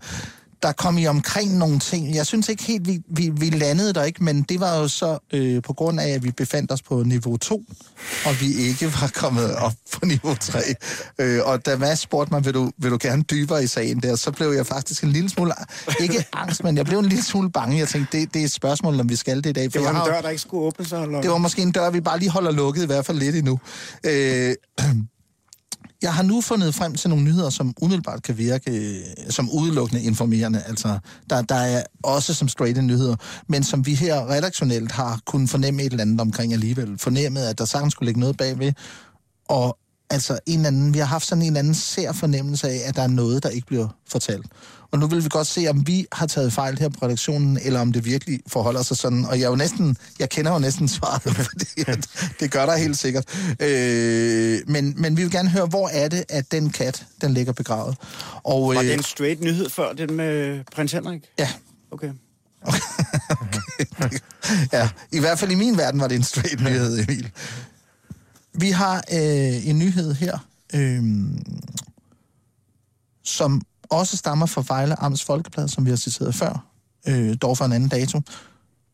der 0.63 0.73
kom 0.73 0.99
I 0.99 1.07
omkring 1.07 1.59
nogle 1.59 1.79
ting. 1.79 2.15
Jeg 2.15 2.27
synes 2.27 2.49
ikke 2.49 2.63
helt, 2.63 2.89
vi, 2.89 3.01
vi, 3.09 3.31
vi 3.37 3.51
landede 3.51 3.93
der 3.93 4.03
ikke, 4.03 4.25
men 4.25 4.43
det 4.43 4.61
var 4.61 4.77
jo 4.77 4.89
så 4.89 5.19
øh, 5.33 5.63
på 5.63 5.73
grund 5.73 6.01
af, 6.01 6.09
at 6.09 6.25
vi 6.25 6.31
befandt 6.31 6.73
os 6.73 6.83
på 6.83 7.03
niveau 7.03 7.37
2, 7.37 7.65
og 8.27 8.41
vi 8.41 8.55
ikke 8.55 8.87
var 9.01 9.11
kommet 9.15 9.55
op 9.57 9.73
på 9.93 10.07
niveau 10.07 10.35
3. 10.35 10.61
Øh, 11.19 11.41
og 11.45 11.67
da 11.67 11.77
Mads 11.77 11.99
spurgte 11.99 12.35
mig, 12.35 12.45
vil 12.45 12.55
du, 12.55 12.71
vil 12.79 12.91
du 12.91 12.99
gerne 13.01 13.23
dybere 13.23 13.65
i 13.65 13.67
sagen 13.67 14.01
der, 14.01 14.17
så 14.17 14.31
blev 14.31 14.51
jeg 14.51 14.67
faktisk 14.67 15.05
en 15.05 15.13
lille 15.13 15.31
smule, 15.31 15.53
ikke 16.01 16.27
angst, 16.33 16.65
men 16.65 16.77
jeg 16.77 16.87
blev 16.87 16.99
en 16.99 17.07
lille 17.07 17.25
smule 17.25 17.51
bange. 17.51 17.79
Jeg 17.79 17.89
tænkte, 17.89 18.19
det, 18.19 18.35
det 18.35 18.41
er 18.41 18.45
et 18.45 18.53
spørgsmål, 18.53 19.01
om 19.01 19.09
vi 19.09 19.17
skal 19.17 19.37
det 19.37 19.47
i 19.47 19.53
dag. 19.53 19.73
For 19.73 19.79
Det 19.79 19.89
var 19.89 20.05
en 20.05 20.13
dør, 20.13 20.21
der 20.21 20.29
ikke 20.29 20.43
skulle 20.43 20.65
åbne 20.65 20.85
sig. 20.85 21.03
Eller? 21.03 21.21
det 21.21 21.31
var 21.31 21.39
måske 21.39 21.63
en 21.63 21.73
dør, 21.73 21.91
vi 21.91 22.01
bare 22.01 22.19
lige 22.19 22.31
holder 22.31 22.51
lukket, 22.51 22.83
i 22.83 22.87
hvert 22.87 23.07
fald 23.07 23.19
lidt 23.19 23.37
endnu. 23.37 23.61
Øh, 24.07 24.55
jeg 26.03 26.15
har 26.15 26.23
nu 26.23 26.41
fundet 26.41 26.75
frem 26.75 26.95
til 26.95 27.11
nogle 27.11 27.25
nyheder, 27.25 27.51
som 27.51 27.75
umiddelbart 27.83 28.23
kan 28.23 28.39
virke 28.39 28.71
øh, 28.71 29.31
som 29.31 29.51
udelukkende 29.51 30.03
informerende. 30.03 30.63
Altså, 30.67 30.99
der, 31.31 31.43
der 31.43 31.55
er 31.55 31.83
også 32.03 32.35
som 32.35 32.49
straight 32.49 32.85
nyheder, 32.85 33.17
men 33.49 33.63
som 33.63 33.87
vi 33.87 33.95
her 33.95 34.31
redaktionelt 34.31 34.93
har 34.93 35.21
kunnet 35.27 35.51
fornemme 35.51 35.83
et 35.83 35.91
eller 35.91 36.03
andet 36.05 36.21
omkring 36.21 36.53
alligevel. 36.53 36.99
Fornemmet, 36.99 37.41
at 37.41 37.59
der 37.59 37.65
sagtens 37.65 37.93
skulle 37.93 38.07
ligge 38.07 38.21
noget 38.21 38.37
bagved. 38.37 38.73
Og 39.49 39.79
altså, 40.13 40.39
en 40.47 40.59
eller 40.59 40.69
anden, 40.69 40.95
vi 40.95 40.99
har 40.99 41.07
haft 41.07 41.27
sådan 41.27 41.43
en 41.43 41.47
eller 41.47 41.59
anden 41.59 41.75
sær 41.75 42.13
fornemmelse 42.13 42.69
af, 42.69 42.81
at 42.85 42.97
der 42.97 43.03
er 43.03 43.07
noget, 43.07 43.43
der 43.43 43.49
ikke 43.49 43.67
bliver 43.67 43.89
fortalt. 44.09 44.47
Og 44.91 44.99
nu 44.99 45.07
vil 45.07 45.25
vi 45.25 45.29
godt 45.29 45.47
se, 45.47 45.67
om 45.69 45.87
vi 45.87 46.07
har 46.13 46.27
taget 46.27 46.53
fejl 46.53 46.79
her 46.79 46.89
på 46.89 47.07
redaktionen, 47.07 47.59
eller 47.63 47.81
om 47.81 47.93
det 47.93 48.05
virkelig 48.05 48.41
forholder 48.47 48.83
sig 48.83 48.97
sådan. 48.97 49.25
Og 49.25 49.39
jeg 49.39 49.45
er 49.45 49.51
jo 49.51 49.57
næsten, 49.57 49.97
jeg 50.19 50.29
kender 50.29 50.53
jo 50.53 50.59
næsten 50.59 50.89
svaret, 50.89 51.23
fordi 51.51 51.91
at, 51.91 52.09
det 52.41 52.51
gør 52.51 52.67
der 52.67 52.77
helt 52.77 52.99
sikkert. 52.99 53.25
Øh, 53.61 54.61
men, 54.67 54.95
men 54.97 55.17
vi 55.17 55.23
vil 55.23 55.31
gerne 55.31 55.49
høre, 55.49 55.67
hvor 55.67 55.89
er 55.89 56.09
det, 56.09 56.25
at 56.29 56.53
den 56.53 56.71
kat, 56.71 57.07
den 57.21 57.35
ligger 57.35 57.53
begravet. 57.53 57.97
Og, 58.43 58.69
Var 58.69 58.81
øh, 58.81 58.87
det 58.87 58.95
en 58.95 59.03
straight 59.03 59.41
nyhed 59.41 59.71
før, 59.71 59.93
den 59.93 60.15
med 60.15 60.61
prins 60.73 60.93
Henrik? 60.93 61.23
Ja, 61.39 61.49
Okay. 61.93 62.13
ja, 64.73 64.89
i 65.13 65.21
hvert 65.21 65.39
fald 65.39 65.51
i 65.51 65.55
min 65.55 65.79
verden 65.79 66.01
var 66.01 66.09
det 66.09 66.15
en 66.15 66.23
straight 66.23 66.61
nyhed, 66.61 66.99
Emil. 66.99 67.31
Vi 68.55 68.71
har 68.71 68.97
øh, 69.13 69.69
en 69.69 69.79
nyhed 69.79 70.15
her, 70.15 70.39
øh, 70.75 71.03
som 73.25 73.63
også 73.91 74.17
stammer 74.17 74.47
fra 74.47 74.65
Vejle 74.69 75.01
Amts 75.01 75.25
Folkeblad, 75.25 75.69
som 75.69 75.85
vi 75.85 75.91
har 75.91 75.97
citeret 75.97 76.35
før, 76.35 76.67
øh, 77.09 77.37
dog 77.43 77.59
fra 77.59 77.65
en 77.67 77.73
anden 77.73 77.89
dato. 77.89 78.21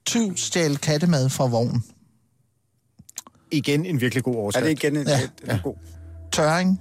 Tyv 0.07 0.37
stjal 0.37 0.77
kattemad 0.79 1.29
fra 1.29 1.47
vognen. 1.47 1.85
Igen 3.51 3.87
en 3.87 4.01
virkelig 4.01 4.25
god 4.25 4.35
Er 4.35 4.39
overskrift. 4.39 4.65
det 4.65 4.71
igen 4.73 4.97
en, 4.97 5.07
Ja. 5.07 5.19
ja. 5.19 5.25
et, 5.25 5.55
et, 5.55 5.61
god? 5.63 5.75
Tøring, 6.33 6.81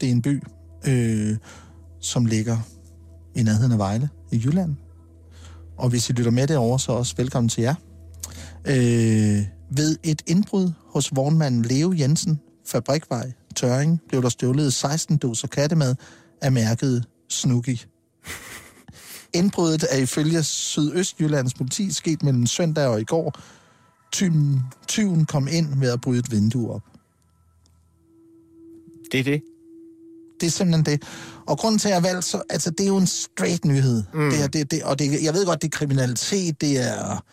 det 0.00 0.08
er 0.08 0.12
en 0.12 0.22
by, 0.22 0.42
øh, 0.86 1.36
som 2.00 2.26
ligger 2.26 2.58
i 3.36 3.42
nærheden 3.42 3.72
af 3.72 3.78
Vejle 3.78 4.08
i 4.32 4.36
Jylland. 4.44 4.76
Og 5.78 5.88
hvis 5.88 6.10
I 6.10 6.12
lytter 6.12 6.30
med 6.30 6.46
derovre, 6.46 6.80
så 6.80 6.92
også 6.92 7.14
velkommen 7.16 7.48
til 7.48 7.62
jer. 7.62 7.74
Øh, 8.64 9.42
ved 9.76 9.96
et 10.02 10.22
indbrud 10.26 10.70
hos 10.94 11.16
vognmanden 11.16 11.62
Leo 11.62 11.92
Jensen, 11.92 12.40
Fabrikvej, 12.66 13.32
Tøring, 13.56 14.00
blev 14.08 14.22
der 14.22 14.28
stjålet 14.28 14.72
16 14.72 15.16
doser 15.16 15.48
kattemad 15.48 15.94
af 16.42 16.52
mærket 16.52 17.04
Snooki. 17.28 17.84
Indbruddet 19.32 19.84
er 19.90 19.98
ifølge 19.98 20.42
Sydøstjyllands 20.42 21.54
politi 21.54 21.92
sket 21.92 22.22
mellem 22.22 22.46
søndag 22.46 22.86
og 22.86 23.00
i 23.00 23.04
går. 23.04 23.38
Tyven, 24.12 24.60
tyven 24.88 25.26
kom 25.26 25.48
ind 25.50 25.80
ved 25.80 25.90
at 25.90 26.00
bryde 26.00 26.18
et 26.18 26.30
vindue 26.30 26.74
op. 26.74 26.82
Det 29.12 29.20
er 29.20 29.24
det. 29.24 29.42
Det 30.40 30.46
er 30.46 30.50
simpelthen 30.50 30.84
det. 30.84 31.02
Og 31.46 31.58
grunden 31.58 31.78
til, 31.78 31.88
at 31.88 31.94
jeg 31.94 32.02
har 32.02 32.08
valgt, 32.08 32.24
så, 32.24 32.42
altså, 32.50 32.70
det 32.70 32.80
er 32.80 32.88
jo 32.88 32.96
en 32.96 33.06
straight 33.06 33.64
nyhed. 33.64 34.02
Mm. 34.14 34.30
Det 34.30 34.42
er, 34.42 34.46
det, 34.48 34.70
det, 34.70 34.82
og 34.82 34.98
det, 34.98 35.22
jeg 35.22 35.34
ved 35.34 35.46
godt, 35.46 35.62
det 35.62 35.68
er 35.68 35.78
kriminalitet, 35.78 36.60
det 36.60 36.80
er 36.90 37.24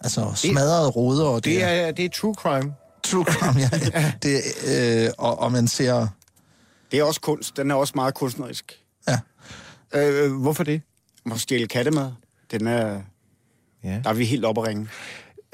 altså 0.00 0.32
smadrede 0.34 0.88
ruder, 0.88 1.24
og 1.24 1.44
det, 1.44 1.54
Det 1.54 1.64
er, 1.64 1.92
det 1.92 2.04
er 2.04 2.08
true 2.08 2.34
crime. 2.34 2.72
True 3.10 3.24
crime, 3.24 3.60
ja. 3.94 4.12
det, 4.22 4.40
øh, 5.06 5.10
og, 5.18 5.38
og 5.40 5.52
man 5.52 5.68
ser, 5.68 6.06
Det 6.92 6.98
er 6.98 7.04
også 7.04 7.20
kunst. 7.20 7.56
Den 7.56 7.70
er 7.70 7.74
også 7.74 7.92
meget 7.96 8.14
kunstnerisk. 8.14 8.72
ja, 9.08 9.18
Øh, 9.94 10.32
hvorfor 10.32 10.64
det? 10.64 10.82
At 11.32 11.40
stjæle 11.40 11.66
kattemad, 11.68 12.10
den 12.50 12.66
er, 12.66 13.00
Ja. 13.84 14.00
der 14.04 14.10
er 14.10 14.14
vi 14.14 14.24
helt 14.24 14.44
oppe 14.44 14.60
at 14.60 14.66
ringe. 14.68 14.88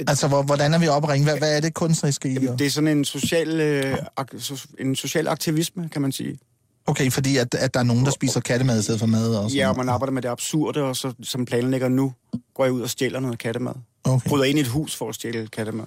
altså, 0.09 0.29
hvor, 0.29 0.43
hvordan 0.43 0.75
er 0.75 0.79
vi 0.79 0.89
oppe 0.89 1.09
at 1.09 1.13
ringe? 1.13 1.25
Hvad, 1.25 1.39
hvad 1.39 1.57
er 1.57 1.61
det 1.61 1.75
kunstneriske 1.75 2.29
i? 2.29 2.33
Jamen, 2.33 2.59
det 2.59 2.67
er 2.67 2.71
sådan 2.71 2.89
en 2.89 3.05
social, 3.05 3.61
øh, 3.61 3.97
ak- 4.21 4.35
so- 4.39 4.75
en 4.79 4.97
social 4.97 5.29
aktivisme, 5.29 5.89
kan 5.89 6.03
man 6.03 6.13
sige. 6.13 6.39
Okay, 6.87 7.11
fordi 7.11 7.37
at, 7.37 7.55
at 7.55 7.75
der 7.75 7.81
er 7.81 7.85
nogen, 7.85 8.05
der 8.05 8.11
spiser 8.11 8.41
kattemad 8.41 8.81
i 8.81 8.83
stedet 8.83 9.01
for 9.01 9.07
mad 9.07 9.37
også. 9.37 9.57
Ja, 9.57 9.69
og 9.69 9.77
man 9.77 9.89
arbejder 9.89 10.13
med 10.13 10.23
det 10.23 10.29
absurde, 10.29 10.83
og 10.83 10.97
så 10.97 11.13
som 11.23 11.45
planlægger 11.45 11.89
nu, 11.89 12.13
går 12.55 12.65
jeg 12.65 12.73
ud 12.73 12.81
og 12.81 12.91
stjæler 12.91 13.21
noget 13.21 13.39
kattemad. 13.39 13.73
Okay. 14.05 14.29
Bryder 14.29 14.45
ind 14.45 14.59
i 14.59 14.61
et 14.61 14.69
hus 14.69 14.97
for 14.97 15.09
at 15.09 15.15
stjæle 15.15 15.47
kattemad. 15.47 15.85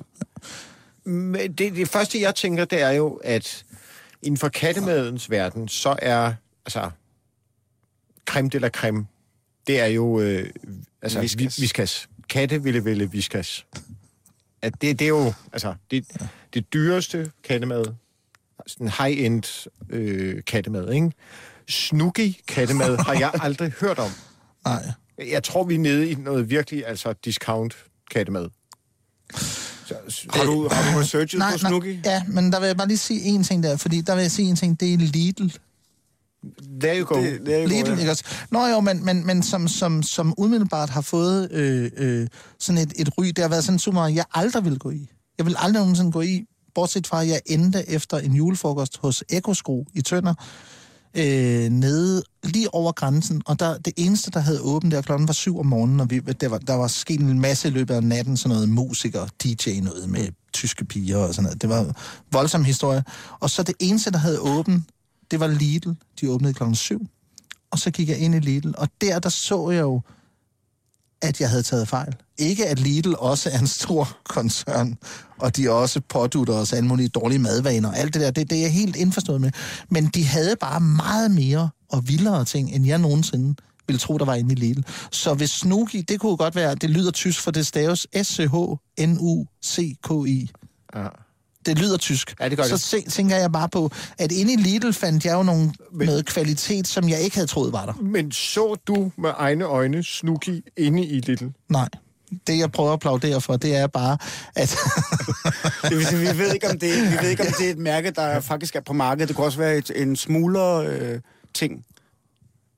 Det, 1.08 1.58
det 1.58 1.89
første, 1.89 2.22
jeg 2.22 2.36
tænker, 2.36 2.66
det 2.66 2.82
er 2.82 2.89
jo, 2.91 3.14
at 3.24 3.66
inden 4.22 4.38
for 4.38 4.49
kattemadens 4.49 5.30
verden, 5.30 5.68
så 5.68 5.95
er, 6.01 6.34
altså, 6.66 6.89
creme 8.26 8.49
de 8.49 8.60
la 8.60 8.70
creme, 8.70 9.08
det 9.68 9.80
er 9.80 9.86
jo, 9.86 10.20
øh, 10.20 10.49
altså, 11.01 11.20
whiskas. 11.20 11.62
viskas. 11.62 12.10
Katte 12.30 12.64
ville 12.64 12.86
vælge 12.86 13.12
viskas. 13.12 13.66
At 14.62 14.82
det, 14.82 14.99
det 14.99 15.05
er 15.05 15.10
jo, 15.10 15.34
altså, 15.53 15.76
det, 15.91 16.05
det 16.53 16.74
dyreste 16.74 17.32
kattemad, 17.43 17.86
sådan 18.68 18.88
high-end 18.88 19.68
øh, 19.89 20.43
kattemad, 20.43 20.93
ikke? 20.93 21.12
Snooki 21.70 22.41
kattemad 22.47 22.97
har 22.97 23.14
jeg 23.14 23.32
aldrig 23.45 23.72
hørt 23.72 23.99
om. 23.99 24.12
Nej. 24.66 24.84
Jeg 25.18 25.43
tror, 25.43 25.64
vi 25.64 25.76
er 25.76 25.80
nede 25.80 26.10
i 26.12 26.16
noget 26.16 26.49
virkelig, 26.49 26.88
altså, 26.88 27.14
discount 27.14 27.78
kattemad. 28.12 28.49
Så, 29.88 30.25
Har 30.29 30.43
du, 30.43 30.67
har 30.71 30.93
du 30.93 30.99
researchet 30.99 31.39
Nej, 31.39 31.51
på 31.51 31.57
Snooki? 31.57 31.99
ja, 32.05 32.23
men 32.27 32.51
der 32.51 32.59
vil 32.59 32.67
jeg 32.67 32.77
bare 32.77 32.88
lige 32.88 32.97
sige 32.97 33.21
en 33.21 33.43
ting 33.43 33.63
der, 33.63 33.77
fordi 33.77 34.01
der 34.01 34.15
vil 34.15 34.21
jeg 34.21 34.31
sige 34.31 34.49
en 34.49 34.55
ting, 34.55 34.79
det 34.79 34.93
er 34.93 34.97
Lidl. 34.97 35.47
there 36.81 36.99
you 36.99 37.05
go. 37.05 37.15
Det, 37.21 37.53
er 37.55 37.59
jo 37.61 37.67
Lidl, 37.67 37.88
godt, 37.89 37.99
ikke 37.99 38.11
også? 38.11 38.23
Nå 38.51 38.65
jo, 38.65 38.79
men, 38.79 39.05
men, 39.05 39.25
men 39.25 39.43
som, 39.43 39.67
som, 39.67 40.03
som 40.03 40.33
umiddelbart 40.38 40.89
har 40.89 41.01
fået 41.01 41.51
øh, 41.51 41.91
øh, 41.97 42.27
sådan 42.59 42.81
et, 42.81 42.93
et 42.95 43.17
ry, 43.17 43.25
det 43.25 43.38
har 43.38 43.49
været 43.49 43.63
sådan 43.63 43.75
en 43.75 43.79
supermarked, 43.79 44.15
jeg 44.15 44.25
aldrig 44.33 44.65
vil 44.65 44.79
gå 44.79 44.89
i. 44.91 45.07
Jeg 45.38 45.45
vil 45.45 45.55
aldrig 45.59 45.81
nogensinde 45.81 46.11
gå 46.11 46.21
i, 46.21 46.45
bortset 46.75 47.07
fra, 47.07 47.21
at 47.21 47.27
jeg 47.27 47.41
endte 47.45 47.89
efter 47.89 48.17
en 48.17 48.33
julefrokost 48.33 48.97
hos 48.97 49.23
Ekosko 49.29 49.85
i 49.93 50.01
Tønder, 50.01 50.33
øh, 51.14 51.70
nede 51.70 52.24
lige 52.43 52.74
over 52.74 52.91
grænsen, 52.91 53.41
og 53.45 53.60
der, 53.60 53.78
det 53.78 53.93
eneste, 53.97 54.32
der 54.32 54.39
havde 54.39 54.62
åbent 54.62 54.93
der, 54.93 55.01
klokken 55.01 55.28
var 55.28 55.34
syv 55.34 55.60
om 55.60 55.66
morgenen, 55.66 55.99
og 55.99 56.10
vi, 56.10 56.20
der, 56.20 56.47
var, 56.47 56.58
der 56.58 56.74
var 56.74 56.88
sket 56.88 57.20
en 57.20 57.39
masse 57.39 57.68
i 57.68 57.72
løbet 57.72 57.93
af 57.93 58.03
natten, 58.03 58.38
sådan 58.38 58.55
noget 58.55 58.70
musiker, 58.70 59.28
DJ 59.43 59.80
noget 59.80 60.10
med 60.10 60.30
tyske 60.53 60.86
piger 60.86 61.18
og 61.18 61.34
sådan 61.34 61.43
noget. 61.43 61.62
Det 61.62 61.70
var 61.70 61.95
voldsom 62.32 62.64
historie. 62.64 63.03
Og 63.39 63.49
så 63.49 63.64
det 63.64 63.76
eneste, 63.80 64.12
der 64.12 64.18
havde 64.18 64.39
åbent, 64.39 64.84
det 65.32 65.39
var 65.39 65.47
Lidl. 65.47 65.89
De 66.22 66.32
åbnede 66.32 66.53
klokken 66.53 66.76
syv. 66.76 67.08
Og 67.72 67.80
så 67.80 67.91
gik 67.91 68.10
jeg 68.10 68.18
ind 68.18 68.36
i 68.36 68.39
Lidl, 68.39 68.72
og 68.78 68.89
der, 69.01 69.20
der 69.20 69.30
så 69.30 69.70
jeg 69.70 69.82
jo, 69.82 70.01
at 71.22 71.41
jeg 71.41 71.49
havde 71.49 71.63
taget 71.63 71.88
fejl. 71.88 72.15
Ikke 72.38 72.68
at 72.68 72.80
Lidl 72.80 73.13
også 73.18 73.49
er 73.53 73.59
en 73.59 73.68
stor 73.68 74.18
koncern, 74.36 74.97
og 75.39 75.57
de 75.57 75.72
også 75.72 76.01
pådutter 76.09 76.53
os 76.53 76.74
alle 76.74 76.88
mulige 76.88 77.09
dårlige 77.09 77.39
madvaner 77.39 77.89
og 77.89 77.97
alt 77.97 78.13
det 78.13 78.22
der, 78.22 78.32
det, 78.32 78.49
det 78.49 78.57
er 78.57 78.61
jeg 78.61 78.74
helt 78.74 78.95
indforstået 78.95 79.41
med. 79.41 79.51
Men 79.89 80.05
de 80.07 80.26
havde 80.26 80.55
bare 80.59 80.80
meget 80.80 81.32
mere 81.32 81.70
og 81.89 82.07
vildere 82.07 82.45
ting, 82.45 82.72
end 82.76 82.86
jeg 82.86 82.97
nogensinde 82.97 83.55
ville 83.88 83.99
tro, 83.99 84.18
der 84.18 84.26
var 84.26 84.36
inde 84.36 84.53
i 84.53 84.55
Lidl. 84.55 84.82
Så 85.11 85.34
hvis 85.34 85.49
Snooki, 85.49 86.01
det 86.01 86.20
kunne 86.20 86.38
godt 86.38 86.55
være, 86.55 86.76
det 86.76 86.89
lyder 86.89 87.11
tysk, 87.11 87.41
for 87.41 87.51
det 87.51 87.68
staves 87.68 88.07
S-C-H-N-U-C-K-I. 88.24 88.89
Ja. 90.95 91.07
Det 91.68 91.80
lyder 91.80 91.97
tysk. 91.97 92.36
Ja, 92.39 92.49
det 92.49 92.57
gør 92.57 92.63
så 92.63 92.74
det. 92.74 92.82
se, 92.82 93.01
tænker 93.09 93.36
jeg 93.36 93.51
bare 93.51 93.70
på, 93.70 93.91
at 94.18 94.32
inde 94.32 94.53
i 94.53 94.55
Lidl 94.55 94.91
fandt 94.91 95.26
jeg 95.26 95.34
jo 95.34 95.43
nogle, 95.43 95.74
Men- 95.91 96.05
noget 96.07 96.26
kvalitet, 96.26 96.88
som 96.88 97.09
jeg 97.09 97.20
ikke 97.22 97.36
havde 97.36 97.47
troet 97.47 97.74
var 97.74 97.86
der. 97.86 97.93
Men 97.93 98.32
så 98.32 98.76
du 98.88 99.11
med 99.18 99.32
egne 99.38 99.65
øjne 99.65 100.03
Snooki 100.03 100.61
inde 100.78 101.05
i 101.05 101.20
Little? 101.20 101.53
Nej. 101.70 101.89
Det, 102.47 102.57
jeg 102.59 102.72
prøver 102.72 102.89
at 102.89 102.93
applaudere 102.93 103.41
for, 103.41 103.57
det 103.57 103.76
er 103.76 103.88
bare, 103.88 104.18
at... 104.55 104.76
Det 105.84 105.97
vil 105.97 106.05
sige, 106.05 106.20
vi 106.20 106.38
ved 106.38 106.53
ikke, 106.53 106.70
om 106.70 106.80
det, 106.80 106.89
vi 107.11 107.18
ved 107.22 107.30
ikke, 107.30 107.43
om 107.43 107.53
det 107.59 107.68
er 107.68 107.72
et 107.72 107.78
mærke, 107.78 108.11
der 108.11 108.39
faktisk 108.39 108.76
er 108.76 108.82
på 108.82 108.93
markedet. 108.93 109.28
Det 109.28 109.36
kunne 109.36 109.47
også 109.47 109.57
være 109.57 109.78
et, 109.78 109.91
en 109.95 110.15
smugler 110.15 110.74
øh, 110.76 111.20
ting. 111.53 111.86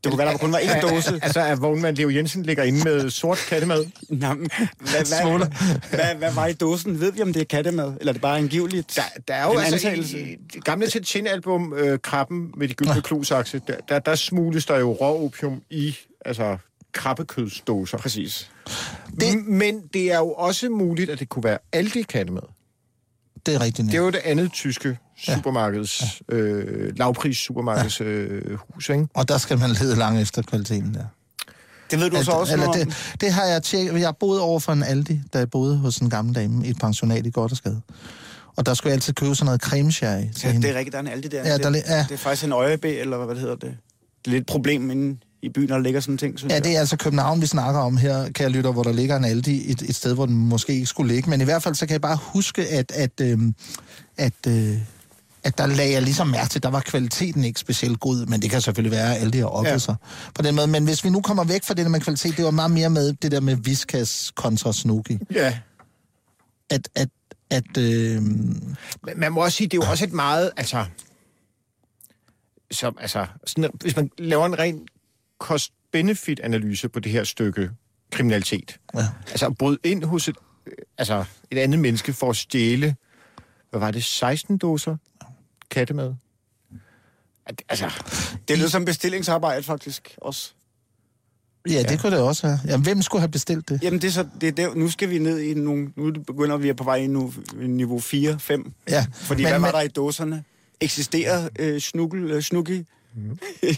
Det 0.04 0.12
kunne 0.12 0.18
være, 0.20 0.32
der 0.32 0.38
kun 0.38 0.52
var 0.52 0.58
én 0.60 0.82
dåse. 0.82 1.20
Altså, 1.24 1.40
at 1.42 1.62
vognmand 1.62 1.98
Leo 1.98 2.10
Jensen 2.10 2.44
ligger 2.44 2.64
inde 2.64 2.84
med 2.84 3.10
sort 3.10 3.38
kattemad? 3.50 3.86
Nå, 4.10 4.34
men 4.34 4.50
hvad, 4.80 4.90
hvad, 4.90 5.48
hvad, 5.90 6.16
hvad, 6.16 6.32
var 6.34 6.46
i 6.48 6.54
dåsen? 6.54 7.00
Ved 7.00 7.12
vi, 7.12 7.22
om 7.22 7.34
det 7.34 7.42
er 7.42 7.46
kattemad? 7.46 7.94
Eller 8.00 8.12
er 8.12 8.14
det 8.14 8.22
bare 8.22 8.38
angiveligt? 8.38 8.94
Der, 8.96 9.02
der 9.28 9.34
er 9.34 9.46
jo 9.46 9.52
En 9.52 9.60
altså 9.60 9.76
antagelse. 9.88 10.20
i, 10.20 10.36
det 10.54 10.64
gamle 10.64 10.88
Tintin-album, 10.88 11.74
øh, 11.74 12.00
Krabben 12.00 12.54
med 12.58 12.68
de 12.68 12.74
gyldne 12.74 13.02
klusakse, 13.02 13.62
der, 13.68 13.76
der, 13.90 14.00
der 14.00 14.16
smugles 14.16 14.66
der 14.66 14.78
jo 14.78 14.92
rå 14.92 15.26
opium 15.26 15.62
i 15.70 15.96
altså, 16.26 16.58
krabbekødsdåser. 16.92 17.98
Præcis. 17.98 18.50
Det... 19.20 19.46
Men 19.48 19.82
det 19.94 20.12
er 20.12 20.18
jo 20.18 20.32
også 20.34 20.70
muligt, 20.70 21.10
at 21.10 21.20
det 21.20 21.30
kunne 21.30 21.44
være 21.44 21.58
Aldi 21.74 22.02
kattemad. 22.02 22.42
Det 23.46 23.56
er 23.56 23.62
rigtigt. 23.62 23.86
Det 23.86 23.94
Ja. 23.94 23.98
er 24.00 24.04
jo 24.04 24.10
det 24.10 24.22
andet 24.26 24.52
tyske 24.54 24.98
supermarkeds, 25.24 26.22
øh, 26.30 26.98
lavpris 26.98 27.38
supermarkeds 27.38 28.02
øh, 28.02 28.58
hus, 28.74 28.90
ikke? 28.90 29.08
Og 29.14 29.28
der 29.28 29.38
skal 29.38 29.60
man 29.60 29.70
lede 29.70 29.96
langt 29.96 30.22
efter 30.22 30.42
kvaliteten 30.42 30.94
der. 30.94 31.04
Det 31.92 32.00
ved 32.00 32.10
du 32.10 32.24
så 32.24 32.32
også 32.32 32.54
eller 32.54 32.72
det, 32.72 33.14
det 33.22 33.32
har 33.34 33.46
jeg 33.46 33.64
tjekket. 33.64 34.00
Jeg 34.02 34.14
boede 34.20 34.42
over 34.42 34.60
for 34.60 34.74
en 34.74 34.84
Aldi, 34.84 35.22
da 35.34 35.38
jeg 35.38 35.50
boede 35.50 35.78
hos 35.78 35.98
en 35.98 36.10
gammel 36.10 36.36
dame 36.36 36.66
i 36.68 36.70
et 36.70 36.80
pensionat 36.80 37.26
i 37.26 37.30
Goddersgade. 37.30 37.82
Og 38.56 38.66
der 38.66 38.74
skulle 38.74 38.90
jeg 38.92 38.96
altid 38.96 39.14
købe 39.14 39.36
sådan 39.36 39.46
noget 39.46 39.62
creme 39.62 39.92
sherry 39.92 40.20
til 40.22 40.30
Ja, 40.44 40.52
hende. 40.52 40.68
det 40.68 40.74
er 40.76 40.78
rigtigt, 40.80 40.92
der 40.94 40.98
er 41.00 41.04
en 41.04 41.08
Aldi 41.08 41.28
der. 41.28 41.48
Ja, 41.48 41.54
det, 41.58 41.64
der 41.64 41.72
li- 41.72 41.92
ja. 41.94 42.06
det 42.10 42.12
er 42.12 42.18
faktisk 42.18 42.44
en 42.46 42.52
øjebæ, 42.52 43.00
eller 43.02 43.18
hvad 43.26 43.36
det 43.36 43.42
hedder 43.42 43.56
det. 43.56 43.78
Det 44.26 44.28
er 44.28 44.32
lidt 44.32 44.42
et 44.42 44.48
problem 44.48 44.92
inde 44.92 45.18
i 45.42 45.50
byen, 45.50 45.68
når 45.70 45.76
der 45.76 45.84
ligger 45.84 46.00
sådan 46.00 46.14
en 46.14 46.18
ting, 46.18 46.40
synes 46.40 46.50
Ja, 46.52 46.56
jeg. 46.56 46.64
det 46.64 46.76
er 46.76 46.80
altså 46.80 46.98
København, 46.98 47.42
vi 47.42 47.46
snakker 47.46 47.82
om 47.82 47.98
her, 47.98 48.24
kan 48.32 48.44
jeg 48.44 48.52
lytte, 48.52 48.72
hvor 48.72 48.84
der 48.84 48.92
ligger 48.92 49.18
en 49.18 49.26
Aldi 49.26 49.72
et, 49.72 49.82
et 49.82 49.96
sted, 49.96 50.14
hvor 50.14 50.26
den 50.26 50.36
måske 50.36 50.74
ikke 50.74 50.86
skulle 50.86 51.14
ligge. 51.14 51.30
Men 51.30 51.42
i 51.42 51.44
hvert 51.44 51.64
fald, 51.64 51.76
så 51.76 51.86
kan 51.86 51.92
jeg 51.94 52.02
bare 52.02 52.18
huske, 52.22 52.68
at, 52.68 52.92
at, 52.92 53.12
øhm, 53.22 53.56
at, 54.18 54.34
øh, 54.48 54.78
at 55.44 55.58
der 55.58 55.66
lagde 55.68 55.92
jeg 55.94 56.02
ligesom 56.02 56.28
mærke 56.28 56.50
til, 56.50 56.64
der 56.64 56.70
var 56.70 56.80
kvaliteten 56.80 57.44
ikke 57.44 57.60
specielt 57.60 58.00
god, 58.00 58.26
men 58.26 58.42
det 58.42 58.50
kan 58.52 58.62
selvfølgelig 58.62 58.92
være, 58.98 59.16
at 59.16 59.22
Aldi 59.22 59.38
har 59.38 59.46
oppet 59.46 59.72
Ja. 59.72 59.78
sig 59.78 59.96
på 60.36 60.42
den 60.42 60.56
måde. 60.56 60.68
Men 60.68 60.84
hvis 60.84 61.04
vi 61.04 61.10
nu 61.10 61.22
kommer 61.22 61.44
væk 61.44 61.64
fra 61.64 61.74
det 61.74 61.86
der 61.86 61.92
med 61.92 62.00
kvalitet, 62.02 62.38
det 62.38 62.46
var 62.46 62.52
meget 62.52 62.72
mere 62.72 62.90
med 62.90 63.14
det 63.14 63.32
der 63.32 63.40
med 63.40 63.56
Viskas 63.56 64.32
kontra 64.36 64.74
Snooki. 64.74 65.18
Ja. 65.34 65.60
At, 66.70 66.90
at, 66.96 67.10
at 67.50 67.78
øh, 67.78 68.22
man 69.18 69.32
må 69.32 69.44
også 69.44 69.58
sige, 69.58 69.68
det 69.68 69.78
er 69.82 69.86
jo 69.86 69.92
også 69.92 70.06
et 70.06 70.14
meget, 70.14 70.52
altså... 70.58 70.86
Som, 72.72 72.98
altså 73.02 73.26
sådan, 73.46 73.70
hvis 73.74 73.96
man 73.96 74.10
laver 74.18 74.46
en 74.46 74.60
ren 74.60 74.88
cost-benefit-analyse 75.40 76.90
på 76.90 77.00
det 77.00 77.12
her 77.12 77.24
stykke 77.24 77.70
kriminalitet, 78.12 78.80
ja. 78.96 79.08
altså 79.30 79.46
at 79.46 79.58
bryde 79.58 79.78
ind 79.84 80.04
hos 80.04 80.28
et, 80.28 80.36
øh, 80.68 80.74
altså, 80.98 81.26
et 81.52 81.58
andet 81.58 81.80
menneske 81.80 82.14
for 82.14 82.30
at 82.30 82.36
stjæle, 82.36 82.96
hvad 83.70 83.80
var 83.80 83.92
det, 83.92 84.04
16 84.04 84.58
dåser 84.58 84.98
kattemad? 85.72 86.14
At- 87.46 87.62
Altså, 87.70 87.92
Det 88.48 88.58
lyder 88.58 88.70
som 88.70 88.86
bestillingsarbejde, 88.86 89.64
faktisk, 89.64 90.16
også. 90.18 90.52
ja, 91.70 91.84
det 91.84 92.00
kunne 92.02 92.16
det 92.16 92.24
også 92.24 92.48
være. 92.48 92.60
Jamen, 92.66 92.84
hvem 92.84 93.02
skulle 93.02 93.20
have 93.22 93.32
bestilt 93.32 93.70
det? 93.70 93.80
Jamen, 93.84 94.02
det 94.02 94.08
er 94.08 94.12
så, 94.12 94.28
det 94.42 94.48
er 94.48 94.52
der, 94.52 94.76
nu 94.76 94.90
skal 94.90 95.10
vi 95.10 95.18
ned 95.20 95.40
i 95.40 95.54
nogle... 95.54 95.92
Nu 95.96 96.12
begynder 96.12 96.58
vi 96.58 96.70
at 96.70 96.76
på 96.76 96.84
vej 96.84 96.96
i 96.96 97.08
nu, 97.08 97.34
niveau 97.54 98.00
4, 98.00 98.40
5. 98.40 98.74
Ja, 98.90 99.06
Fordi 99.14 99.44
men- 99.44 99.52
hvad 99.52 99.60
var 99.60 99.68
men- 99.68 99.74
der 99.74 99.82
i 99.82 99.88
dåserne? 99.88 100.44
Eksisterer 100.82 101.50
øh, 101.60 101.80
snukkel, 101.82 102.32
øh, 102.32 102.44
Ja, 103.18 103.70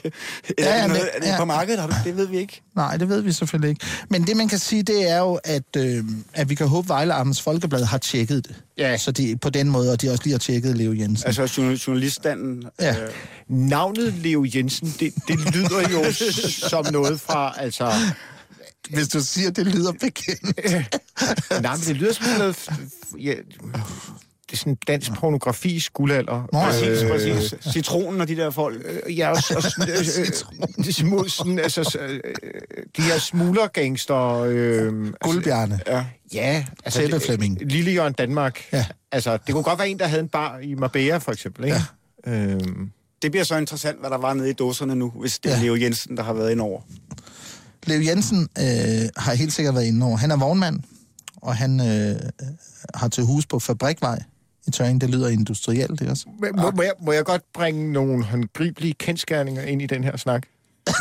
er, 0.58 0.76
ja, 0.76 0.82
det 0.82 0.88
noget, 0.88 0.90
men- 0.90 1.00
er 1.14 1.20
det 1.20 1.28
ja. 1.28 1.38
på 1.38 1.46
markedet? 1.46 1.80
Har 1.80 1.88
du, 1.88 1.94
det 2.06 2.18
ved 2.18 2.28
vi 2.28 2.38
ikke. 2.38 2.62
Nej, 2.76 2.98
det 2.98 3.10
ved 3.10 3.22
vi 3.22 3.32
selvfølgelig 3.32 3.70
ikke. 3.70 3.86
Men 4.10 4.28
det, 4.28 4.38
man 4.38 4.48
kan 4.48 4.60
sige, 4.60 4.84
det 4.84 5.10
er 5.10 5.18
jo, 5.18 5.40
at, 5.44 5.76
øh, 5.78 6.04
at 6.34 6.50
vi 6.50 6.56
kan 6.56 6.68
håbe, 6.68 6.86
at 6.86 6.90
Vejle 6.90 7.14
Amts 7.14 7.42
Folkeblad 7.42 7.84
har 7.84 7.98
tjekket 7.98 8.48
det. 8.48 8.56
Ja. 8.78 8.98
Så 8.98 9.12
de, 9.12 9.38
på 9.42 9.50
den 9.50 9.70
måde, 9.70 9.92
og 9.92 10.02
de 10.02 10.10
også 10.12 10.24
lige 10.24 10.34
har 10.34 10.40
tjekket 10.40 10.78
Leo 10.78 10.94
Jensen. 10.94 11.28
Altså 11.28 11.44
journal- 11.58 11.78
journaliststanden. 11.88 12.64
Ja. 12.80 13.04
Øh, 13.04 13.10
navnet 13.48 14.14
Leo 14.14 14.46
Jensen, 14.56 14.96
det, 15.00 15.14
det 15.28 15.56
lyder 15.56 15.90
jo 15.92 16.12
som 16.70 16.86
noget 16.92 17.22
fra, 17.22 17.54
altså... 17.58 17.92
Hvis 18.90 19.08
du 19.08 19.24
siger, 19.24 19.52
det 19.52 19.68
lyder 19.68 19.92
bekendt. 19.92 20.60
Nej, 21.62 21.76
men 21.76 21.86
det 21.88 21.96
lyder 21.96 22.14
som 22.14 22.26
sådan 22.26 22.40
noget... 22.40 22.54
f- 22.56 22.72
f- 22.72 23.20
Ja, 23.20 23.34
det 24.52 24.58
er 24.58 24.60
sådan 24.60 24.78
dansk 24.88 25.14
pornografi 25.14 25.84
guldalder. 25.94 26.48
Nå, 26.54 26.60
præcis, 26.60 27.04
Øh, 27.04 27.10
præcis. 27.10 27.54
Citronen 27.74 28.22
og 28.22 28.28
de 28.28 28.36
der 28.36 28.50
folk. 28.50 28.82
Øh, 29.06 29.18
Ja, 29.18 29.30
og, 29.30 29.38
og 29.56 29.64
sådan, 29.64 29.90
øh, 29.90 29.98
øh, 30.78 30.86
de 30.86 30.94
små, 30.94 31.28
sådan, 31.28 31.60
altså, 31.60 31.84
så, 31.84 32.00
øh, 32.00 32.20
de 32.98 33.02
her 33.02 33.18
smuglergangster... 33.20 34.40
Øh, 34.48 35.14
Guldbjerne. 35.22 35.80
Ja. 35.88 36.06
ja, 36.34 36.66
altså... 36.86 37.00
Tæppe 37.00 37.16
det- 37.16 37.24
Flemming. 37.26 37.58
Lille 37.62 37.92
Jørgen 37.92 38.14
Danmark. 38.14 38.60
Ja. 38.74 38.86
Altså, 39.12 39.38
det 39.48 39.54
kunne 39.54 39.64
godt 39.64 39.80
være 39.80 39.90
en, 39.90 40.00
der 40.00 40.08
havde 40.08 40.22
en 40.22 40.30
bar 40.30 40.60
i 40.60 40.76
Marbella, 40.76 41.18
for 41.18 41.32
eksempel, 41.32 41.66
ikke? 41.66 41.78
Ja. 42.28 42.32
Øhm, 42.32 42.92
Det 43.22 43.32
bliver 43.32 43.44
så 43.44 43.58
interessant, 43.58 44.00
hvad 44.00 44.10
der 44.10 44.18
var 44.18 44.34
nede 44.34 44.50
i 44.50 44.54
dåserne 44.54 44.96
nu, 44.96 45.10
hvis 45.20 45.40
det 45.40 45.52
er 45.52 45.58
Ja. 45.58 45.64
Leo 45.64 45.76
Jensen, 45.76 46.18
der 46.18 46.24
har 46.24 46.34
været 46.34 46.52
ind 46.52 46.62
over. 46.62 46.82
Leo 47.86 48.02
Jensen 48.02 48.48
øh, 48.58 48.66
har 49.18 49.34
helt 49.34 49.54
sikkert 49.54 49.76
været 49.76 49.86
inde 49.86 50.06
over. 50.06 50.18
Han 50.18 50.32
er 50.32 50.38
vognmand, 50.38 50.80
og 51.42 51.56
han 51.56 51.80
øh, 51.80 52.20
har 52.96 53.08
til 53.08 53.24
hus 53.24 53.46
på 53.46 53.60
Fabrikvej 53.60 54.24
i 54.68 54.72
Tøring. 54.72 55.02
Det 55.02 55.10
lyder 55.10 55.30
industrielt, 55.30 56.02
ikke 56.02 56.12
også? 56.12 56.26
må, 56.42 56.72
må, 56.76 56.82
jeg, 56.84 56.94
må 57.02 57.12
jeg 57.12 57.26
godt 57.26 57.42
bringe 57.54 57.92
nogle 57.94 58.24
håndgribelige 58.26 58.94
kendskærninger 58.94 59.62
ind 59.62 59.82
i 59.82 59.86
den 59.86 60.04
her 60.04 60.18
snak? 60.18 60.44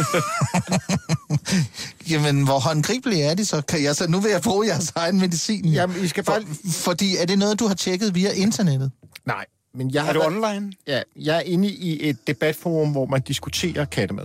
Jamen, 2.10 2.44
hvor 2.44 2.58
håndgribelige 2.58 3.22
er 3.24 3.34
de 3.34 3.44
så? 3.44 3.62
Kan 3.68 3.82
jeg 3.82 3.96
så? 3.96 4.10
Nu 4.10 4.20
vil 4.20 4.30
jeg 4.30 4.40
bruge 4.42 4.66
jeres 4.66 4.92
egen 4.96 5.20
medicin. 5.20 5.64
Jamen, 5.64 6.04
I 6.04 6.08
skal 6.08 6.24
bare... 6.24 6.42
For, 6.42 6.70
fordi 6.72 7.16
er 7.16 7.26
det 7.26 7.38
noget, 7.38 7.60
du 7.60 7.66
har 7.66 7.74
tjekket 7.74 8.14
via 8.14 8.30
internettet? 8.32 8.90
Nej, 9.26 9.44
Men 9.74 9.90
jeg 9.90 10.00
Er 10.00 10.04
har 10.04 10.12
du 10.12 10.18
været- 10.18 10.36
online? 10.52 10.72
Ja, 10.86 11.02
jeg 11.16 11.36
er 11.36 11.40
inde 11.40 11.68
i 11.68 12.08
et 12.08 12.26
debatforum, 12.26 12.90
hvor 12.92 13.06
man 13.06 13.20
diskuterer 13.20 13.84
kattemad. 13.84 14.24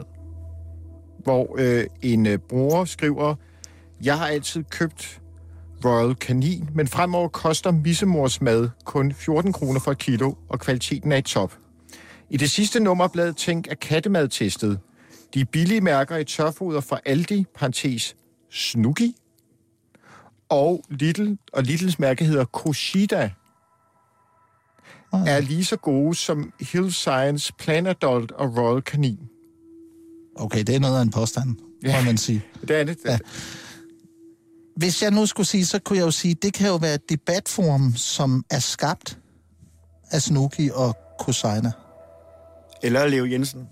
Hvor 1.23 1.55
øh, 1.59 1.85
en 2.01 2.25
øh, 2.25 2.37
bruger 2.37 2.85
skriver, 2.85 3.35
jeg 4.03 4.17
har 4.17 4.27
altid 4.27 4.63
købt 4.63 5.19
Royal 5.85 6.15
Canin, 6.15 6.69
men 6.73 6.87
fremover 6.87 7.27
koster 7.27 7.71
missemors 7.71 8.41
mad 8.41 8.69
kun 8.85 9.13
14 9.13 9.53
kroner 9.53 9.79
for 9.79 9.91
et 9.91 9.97
kilo, 9.97 10.33
og 10.49 10.59
kvaliteten 10.59 11.11
er 11.11 11.17
i 11.17 11.21
top. 11.21 11.57
I 12.29 12.37
det 12.37 12.51
sidste 12.51 12.79
nummer 12.79 13.03
af 13.03 13.11
bladet 13.11 13.37
Tænk 13.37 13.67
er 13.67 13.75
kattemad 13.75 14.27
testet. 14.27 14.79
De 15.33 15.45
billige 15.45 15.81
mærker 15.81 16.17
i 16.17 16.23
tørfoder 16.23 16.81
fra 16.81 16.99
Aldi, 17.05 17.45
parentes 17.55 18.15
Snooki, 18.51 19.15
og 20.49 20.83
Lidl, 20.89 21.33
og 21.53 21.63
Lidls 21.63 21.99
mærke 21.99 22.25
hedder 22.25 22.45
Koshida, 22.45 23.31
er 25.13 25.39
lige 25.39 25.65
så 25.65 25.77
gode 25.77 26.15
som 26.15 26.53
Hill 26.59 26.93
Science, 26.93 27.53
Plan 27.59 27.87
Adult 27.87 28.31
og 28.31 28.57
Royal 28.57 28.81
Canin. 28.81 29.19
Okay, 30.35 30.63
det 30.63 30.75
er 30.75 30.79
noget 30.79 30.97
af 30.97 31.01
en 31.01 31.11
påstand, 31.11 31.55
ja. 31.83 31.99
må 31.99 32.05
man 32.05 32.17
sige. 32.17 32.43
Det 32.67 32.79
er 32.79 32.83
det. 32.83 32.97
Ja. 33.05 33.17
Hvis 34.75 35.01
jeg 35.01 35.11
nu 35.11 35.25
skulle 35.25 35.47
sige, 35.47 35.65
så 35.65 35.79
kunne 35.79 35.97
jeg 35.99 36.05
jo 36.05 36.11
sige, 36.11 36.33
det 36.41 36.53
kan 36.53 36.67
jo 36.67 36.75
være 36.75 36.93
et 36.93 37.09
debatforum, 37.09 37.93
som 37.95 38.45
er 38.51 38.59
skabt 38.59 39.17
af 40.11 40.21
Snuki 40.21 40.69
og 40.73 40.97
Kosaina. 41.19 41.71
Eller 42.83 43.05
Leo 43.07 43.25
Jensen? 43.25 43.67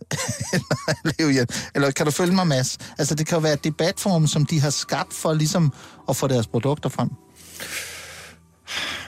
Leo 1.18 1.28
Jen. 1.28 1.46
Eller 1.74 1.90
kan 1.90 2.06
du 2.06 2.12
følge 2.12 2.34
mig, 2.34 2.46
Mads? 2.46 2.78
Altså, 2.98 3.14
det 3.14 3.26
kan 3.26 3.36
jo 3.36 3.40
være 3.42 3.52
et 3.52 3.64
debatforum, 3.64 4.26
som 4.26 4.46
de 4.46 4.60
har 4.60 4.70
skabt 4.70 5.12
for 5.14 5.32
ligesom 5.34 5.72
at 6.08 6.16
få 6.16 6.26
deres 6.26 6.46
produkter 6.46 6.88
frem. 6.88 7.10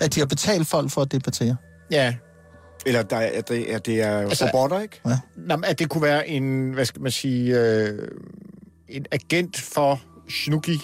At 0.01 0.15
de 0.15 0.21
har 0.21 0.27
betalt 0.27 0.67
folk 0.69 0.91
for 0.91 1.01
at 1.03 1.13
debattere. 1.13 1.57
Ja. 1.91 2.15
Eller 2.87 3.03
der, 3.03 3.17
er 3.17 3.41
det, 3.41 3.75
er 3.75 3.79
det 3.79 4.01
er 4.03 4.19
Altså- 4.19 4.47
robotter, 4.47 4.81
ikke? 4.81 5.01
Nå, 5.37 5.57
men 5.57 5.65
at 5.65 5.79
det 5.79 5.89
kunne 5.89 6.03
være 6.03 6.29
en, 6.29 6.73
hvad 6.73 6.85
skal 6.85 7.03
man 7.03 7.13
sige, 7.13 7.61
øh, 7.61 8.09
en 8.89 9.07
agent 9.13 9.61
for 9.61 10.01
Snooki, 10.45 10.73
Ja. 10.73 10.79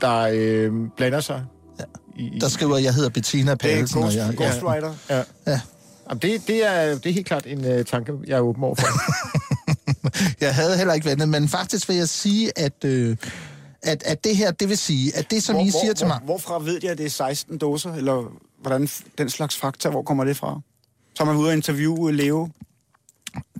Der 0.00 0.28
øh, 0.32 0.72
blander 0.96 1.20
sig. 1.20 1.44
Ja. 1.78 1.84
I, 2.16 2.38
Der 2.40 2.48
skriver, 2.48 2.76
at 2.76 2.82
jeg 2.82 2.94
hedder 2.94 3.10
Bettina 3.10 3.50
Det 3.54 3.64
er 3.64 3.74
Pallesen, 3.74 3.98
og 3.98 4.04
Ghost, 4.04 4.16
jeg... 4.16 4.34
Ghost 4.36 4.62
Rider. 4.62 4.94
Ja. 5.10 5.22
Ja. 5.46 5.60
Jamen, 6.08 6.22
det, 6.22 6.46
det, 6.46 6.66
er, 6.66 6.94
det 6.94 7.06
er 7.06 7.14
helt 7.14 7.26
klart 7.26 7.46
en 7.46 7.78
uh, 7.78 7.84
tanke, 7.84 8.12
jeg 8.26 8.36
er 8.36 8.40
åben 8.40 8.64
over 8.64 8.74
for. 8.74 8.86
Jeg 10.40 10.54
havde 10.54 10.76
heller 10.76 10.94
ikke 10.94 11.10
ventet, 11.10 11.28
men 11.28 11.48
faktisk 11.48 11.88
vil 11.88 11.96
jeg 11.96 12.08
sige, 12.08 12.58
at, 12.58 12.84
øh, 12.84 13.16
at, 13.82 14.02
at 14.02 14.24
det 14.24 14.36
her, 14.36 14.50
det 14.50 14.68
vil 14.68 14.78
sige, 14.78 15.16
at 15.16 15.30
det, 15.30 15.42
som 15.42 15.60
I 15.60 15.70
siger 15.70 15.94
til 15.94 16.06
mig... 16.06 16.20
Hvorfra 16.24 16.58
ved 16.58 16.80
jeg, 16.82 16.90
at 16.90 16.98
det 16.98 17.06
er 17.06 17.10
16 17.10 17.58
dåser? 17.58 17.94
Eller 17.94 18.32
hvordan 18.62 18.88
den 19.18 19.30
slags 19.30 19.56
fakta, 19.56 19.88
hvor 19.88 20.02
kommer 20.02 20.24
det 20.24 20.36
fra? 20.36 20.60
Så 21.14 21.22
er 21.22 21.26
man 21.26 21.36
ude 21.36 21.48
og 21.48 21.54
interviewe 21.54 22.12
Leo. 22.12 22.48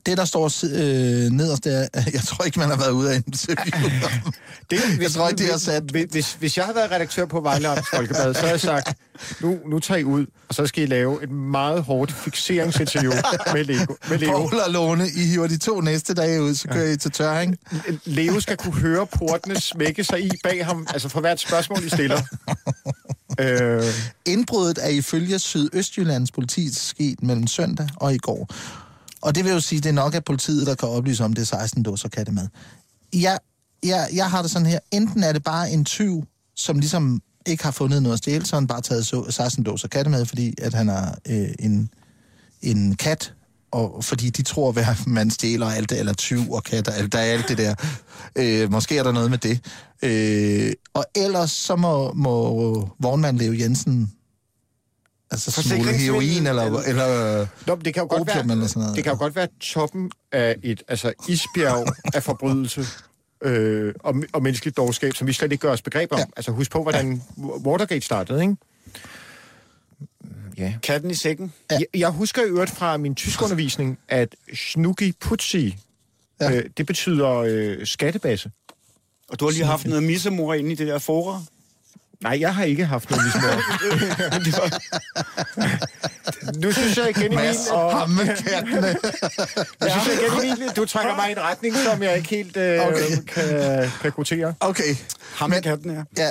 Det, 0.07 0.19
der 0.19 0.25
står 0.25 0.45
øh, 0.65 1.31
nederst, 1.31 1.65
det 1.65 1.75
er, 1.95 2.03
jeg 2.13 2.23
tror 2.23 2.45
ikke, 2.45 2.59
man 2.59 2.69
har 2.69 2.77
været 2.77 2.91
ude 2.91 3.13
af 3.13 3.17
interview. 3.27 3.91
Det, 4.71 4.79
Jeg 5.01 5.11
tror 5.11 5.29
ikke, 5.29 5.45
det 5.45 5.53
er 5.53 5.57
sat. 5.59 5.83
Hvis, 5.83 6.07
hvis, 6.11 6.33
hvis 6.33 6.57
jeg 6.57 6.65
havde 6.65 6.77
været 6.77 6.91
redaktør 6.91 7.27
på 7.27 7.41
Vejle 7.41 7.69
Amts 7.69 7.89
Folkeblad, 7.95 8.35
så 8.35 8.41
havde 8.41 8.53
jeg 8.53 8.61
sagt, 8.61 8.97
nu, 9.41 9.59
nu 9.67 9.79
tager 9.79 9.99
I 9.99 10.05
ud, 10.05 10.27
og 10.49 10.55
så 10.55 10.67
skal 10.67 10.83
I 10.83 10.87
lave 10.87 11.23
et 11.23 11.31
meget 11.31 11.83
hårdt 11.83 12.13
fixeringsinterview 12.13 13.13
med 13.55 13.65
Leo. 13.65 13.97
Med 14.09 14.19
Leo. 14.19 14.31
Paul 14.31 14.55
og 14.67 14.73
Lone, 14.73 15.09
I 15.17 15.27
hiver 15.27 15.47
de 15.47 15.59
to 15.59 15.81
næste 15.81 16.15
dage 16.15 16.43
ud, 16.43 16.55
så 16.55 16.69
kører 16.69 16.93
I 16.93 16.97
til 16.97 17.11
tørring. 17.11 17.57
Leo 18.05 18.41
skal 18.41 18.57
kunne 18.57 18.75
høre 18.75 19.07
portene 19.07 19.61
smække 19.61 20.05
sig 20.05 20.25
i 20.25 20.31
bag 20.45 20.67
ham, 20.67 20.87
altså 20.91 21.09
for 21.09 21.21
hvert 21.21 21.41
spørgsmål, 21.41 21.85
I 21.85 21.89
stiller. 21.89 22.21
øh, 23.41 23.85
Indbruddet 24.27 24.79
er 24.83 24.89
ifølge 24.89 25.39
Sydøstjyllands 25.39 26.31
politi 26.31 26.75
sket 26.75 27.23
mellem 27.23 27.47
søndag 27.47 27.89
og 27.97 28.15
i 28.15 28.19
går. 28.19 28.49
Og 29.23 29.35
det 29.35 29.45
vil 29.45 29.53
jo 29.53 29.61
sige, 29.61 29.77
at 29.77 29.83
det 29.83 29.89
er 29.91 29.95
nok 29.95 30.15
af 30.15 30.25
politiet, 30.25 30.67
der 30.67 30.75
kan 30.75 30.89
oplyse 30.89 31.25
om 31.25 31.33
det 31.33 31.43
er 31.43 31.47
16 31.47 31.83
dåser 31.83 32.09
kattemad. 32.09 32.49
Jeg, 33.15 33.39
jeg, 33.85 34.09
jeg 34.15 34.31
har 34.31 34.43
det 34.43 34.51
sådan 34.51 34.67
her. 34.67 34.79
Enten 34.91 35.23
er 35.23 35.33
det 35.33 35.45
bare 35.45 35.71
en 35.71 35.85
tyv, 35.85 36.25
som 36.57 36.79
ligesom 36.79 37.21
ikke 37.47 37.65
har 37.65 37.71
fundet 37.71 38.03
noget 38.03 38.13
at 38.15 38.19
stjæle, 38.19 38.47
så 38.47 38.57
han 38.57 38.67
bare 38.67 38.81
taget 38.81 39.07
så- 39.07 39.31
16 39.31 39.65
dåser 39.65 39.89
kattemad, 39.89 40.27
fordi 40.27 40.55
at 40.63 40.75
han 40.75 40.89
er 40.89 41.15
øh, 41.29 41.49
en, 41.59 41.91
en 42.63 42.95
kat, 42.97 43.35
og 43.71 44.05
fordi 44.05 44.31
de 44.31 44.43
tror, 44.43 44.79
at 44.79 45.07
man 45.07 45.31
stjæler 45.31 45.67
alt 45.67 45.91
det, 45.91 45.99
eller 45.99 46.13
tyv 46.13 46.53
og 46.53 46.65
kat, 46.65 46.89
og 46.89 46.97
alt, 46.97 47.13
der 47.13 47.19
er 47.19 47.33
alt 47.33 47.49
det 47.49 47.59
der. 47.59 47.75
Øh, 48.37 48.73
måske 48.73 48.99
er 48.99 49.03
der 49.03 49.13
noget 49.13 49.31
med 49.31 49.39
det. 49.39 49.61
Øh, 50.03 50.73
og 50.95 51.05
ellers 51.15 51.51
så 51.51 51.77
må, 51.77 52.13
må 52.13 52.89
vognmand 53.01 53.39
Leo 53.39 53.53
Jensen 53.53 54.13
altså 55.31 55.63
smule 55.63 55.93
heroin, 55.93 56.47
eller, 56.47 56.63
eller- 56.63 56.81
eller 56.81 57.47
Nå, 57.67 57.77
det 57.85 57.95
kan 57.95 58.03
jo 58.03 58.07
godt 58.09 58.21
Opium 58.31 58.49
være, 58.49 58.55
eller 58.57 58.67
sådan 58.67 58.81
noget. 58.81 58.97
det 58.97 59.05
kan 59.05 59.13
jo 59.13 59.19
godt 59.19 59.37
være 59.37 59.49
toppen 59.61 60.11
af 60.33 60.57
et 60.63 60.83
altså 60.89 61.13
isbjerg 61.29 61.87
af 62.15 62.23
forbrydelse 62.23 62.85
øh, 63.45 63.95
og, 64.01 64.15
og 64.33 64.43
menneskeligt 64.43 64.77
dårskab, 64.77 65.15
som 65.15 65.27
vi 65.27 65.33
slet 65.33 65.53
ikke 65.53 65.63
gør 65.63 65.73
os 65.73 65.83
begreb 65.83 66.13
om. 66.13 66.19
Ja. 66.19 66.25
Altså 66.37 66.51
husk 66.53 66.71
på, 66.71 66.83
hvordan 66.83 67.23
Watergate 67.39 68.01
startede, 68.07 68.43
ikke? 68.43 68.57
Ja. 70.59 70.75
Katten 70.83 71.11
i 71.11 71.15
sækken. 71.15 71.53
Ja. 71.71 71.77
Jeg, 71.77 71.87
jeg 71.95 72.09
husker 72.11 72.43
i 72.43 72.49
øvrigt 72.49 72.71
fra 72.71 72.97
min 72.97 73.15
tyskundervisning, 73.15 73.99
at 74.09 74.37
Snooki 74.55 75.13
Putzi, 75.21 75.77
Ja. 76.41 76.53
øh, 76.57 76.65
det 76.77 76.87
betyder 76.87 77.29
øh, 77.37 77.87
skattebasse. 77.87 78.51
Og 79.29 79.41
du 79.41 79.45
har 79.45 79.53
lige 79.53 79.65
haft 79.65 79.87
noget 79.87 80.03
missemor 80.03 80.55
inde 80.55 80.73
i 80.73 80.75
det 80.75 80.87
der 80.87 80.99
fora. 80.99 81.43
Nej, 82.23 82.37
jeg 82.41 82.55
har 82.55 82.65
ikke 82.65 82.85
haft 82.87 83.11
noget 83.11 83.25
ligesom 83.25 84.71
Nu 86.63 86.73
synes 86.73 86.97
jeg 86.97 87.11
igen, 87.11 87.25
Emil, 87.33 87.39
og 87.71 88.09
jeg 89.81 89.91
synes 90.03 90.07
jeg 90.07 90.43
igen, 90.43 90.53
Emil, 90.53 90.69
du 90.77 90.85
trækker 90.85 91.17
mig 91.17 91.29
i 91.29 91.33
en 91.33 91.39
retning, 91.39 91.77
som 91.77 92.03
jeg 92.03 92.17
ikke 92.17 92.29
helt 92.29 92.57
øh, 92.57 92.87
Okay. 92.87 93.23
kan, 93.27 93.91
kan 94.03 94.13
kvotere. 94.13 94.55
Okay, 94.61 94.97
Ham 95.35 95.51
med 95.51 95.63
katten, 95.63 95.91
ja. 95.91 96.03
ja. 96.25 96.31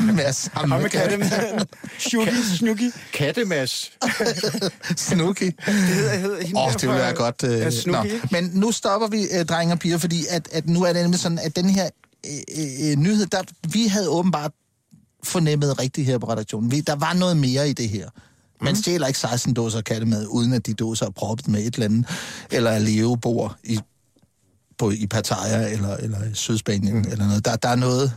Mads, 0.12 0.50
ham, 0.54 0.70
Ham 0.70 0.80
med 0.80 0.82
med 0.82 0.90
katten. 0.90 1.20
katten. 1.20 1.60
Snuki, 1.98 2.30
Snuki. 2.58 2.90
Kattemas. 3.12 3.92
Snooki. 4.96 5.44
Det 5.44 5.54
hedder, 5.74 6.16
hedder 6.16 6.42
hende 6.46 6.60
Åh, 6.60 6.66
oh, 6.66 6.72
det 6.72 6.82
ville 6.82 6.94
være 7.02 7.14
godt. 7.14 7.44
Øh, 7.44 7.60
Ja? 7.60 8.18
Men 8.30 8.50
nu 8.52 8.72
stopper 8.72 9.08
vi, 9.08 9.26
øh, 9.38 9.44
drenge 9.44 9.74
og 9.74 9.78
piger, 9.78 9.98
fordi 9.98 10.24
at, 10.30 10.48
at 10.52 10.68
nu 10.68 10.82
er 10.82 10.92
det 10.92 11.02
nemlig 11.02 11.20
sådan, 11.20 11.38
at 11.38 11.56
den 11.56 11.70
her 11.70 11.88
øh, 12.26 12.90
øh, 12.90 12.96
nyhed, 12.96 13.26
der, 13.26 13.42
vi 13.72 13.86
havde 13.86 14.08
åbenbart 14.08 14.50
fornemmet 15.24 15.80
rigtigt 15.80 16.06
her 16.06 16.18
på 16.18 16.28
redaktionen. 16.28 16.70
Vi, 16.70 16.80
der 16.80 16.96
var 16.96 17.12
noget 17.12 17.36
mere 17.36 17.70
i 17.70 17.72
det 17.72 17.88
her. 17.88 18.08
Man 18.60 18.76
stjæler 18.76 19.06
ikke 19.06 19.18
16 19.18 19.54
dåser 19.54 19.80
kattemad, 19.80 20.26
uden 20.26 20.52
at 20.52 20.66
de 20.66 20.74
dåser 20.74 21.06
er 21.06 21.10
proppet 21.10 21.48
med 21.48 21.60
et 21.60 21.74
eller 21.74 21.84
andet, 21.84 22.06
eller 22.50 23.16
bor 23.22 23.56
i, 23.64 23.80
på, 24.78 24.90
i 24.90 25.06
Pattaya, 25.06 25.72
eller, 25.72 25.96
eller 25.96 26.24
i 26.24 26.34
Sydspanien, 26.34 26.94
mm. 26.94 27.08
eller 27.10 27.26
noget. 27.26 27.44
Der, 27.44 27.56
der 27.56 27.68
er 27.68 27.76
noget... 27.76 28.12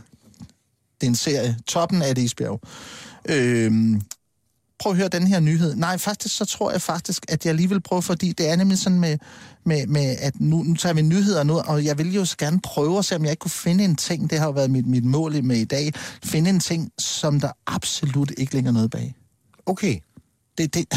Det 1.00 1.06
er 1.06 1.10
en 1.10 1.16
serie. 1.16 1.58
Toppen 1.66 2.02
af 2.02 2.10
et 2.10 2.18
isbjerg. 2.18 2.60
Øhm, 3.28 4.02
prøv 4.78 4.92
at 4.92 4.98
høre 4.98 5.08
den 5.08 5.26
her 5.26 5.40
nyhed. 5.40 5.74
Nej, 5.74 5.98
faktisk 5.98 6.36
så 6.36 6.44
tror 6.44 6.70
jeg 6.70 6.82
faktisk, 6.82 7.26
at 7.28 7.44
jeg 7.44 7.50
alligevel 7.50 7.80
prøver, 7.80 8.02
fordi 8.02 8.32
det 8.32 8.50
er 8.50 8.56
nemlig 8.56 8.78
sådan 8.78 9.00
med, 9.00 9.18
med, 9.64 9.86
med 9.86 10.16
at 10.18 10.40
nu, 10.40 10.62
nu 10.62 10.74
tager 10.74 10.92
vi 10.92 11.02
nyheder 11.02 11.42
nu, 11.42 11.58
og 11.58 11.84
jeg 11.84 11.98
vil 11.98 12.14
jo 12.14 12.24
så 12.24 12.36
gerne 12.36 12.60
prøve 12.60 12.98
at 12.98 13.04
se, 13.04 13.16
om 13.16 13.22
jeg 13.22 13.30
ikke 13.30 13.40
kunne 13.40 13.50
finde 13.50 13.84
en 13.84 13.96
ting, 13.96 14.30
det 14.30 14.38
har 14.38 14.46
jo 14.46 14.52
været 14.52 14.70
mit, 14.70 14.86
mit 14.86 15.04
mål 15.04 15.44
med 15.44 15.56
i 15.56 15.64
dag, 15.64 15.92
finde 16.24 16.50
en 16.50 16.60
ting, 16.60 16.90
som 16.98 17.40
der 17.40 17.50
absolut 17.66 18.32
ikke 18.36 18.54
ligger 18.54 18.70
noget 18.70 18.90
bag. 18.90 19.14
Okay. 19.66 19.98
Det, 20.58 20.74
det, 20.74 20.86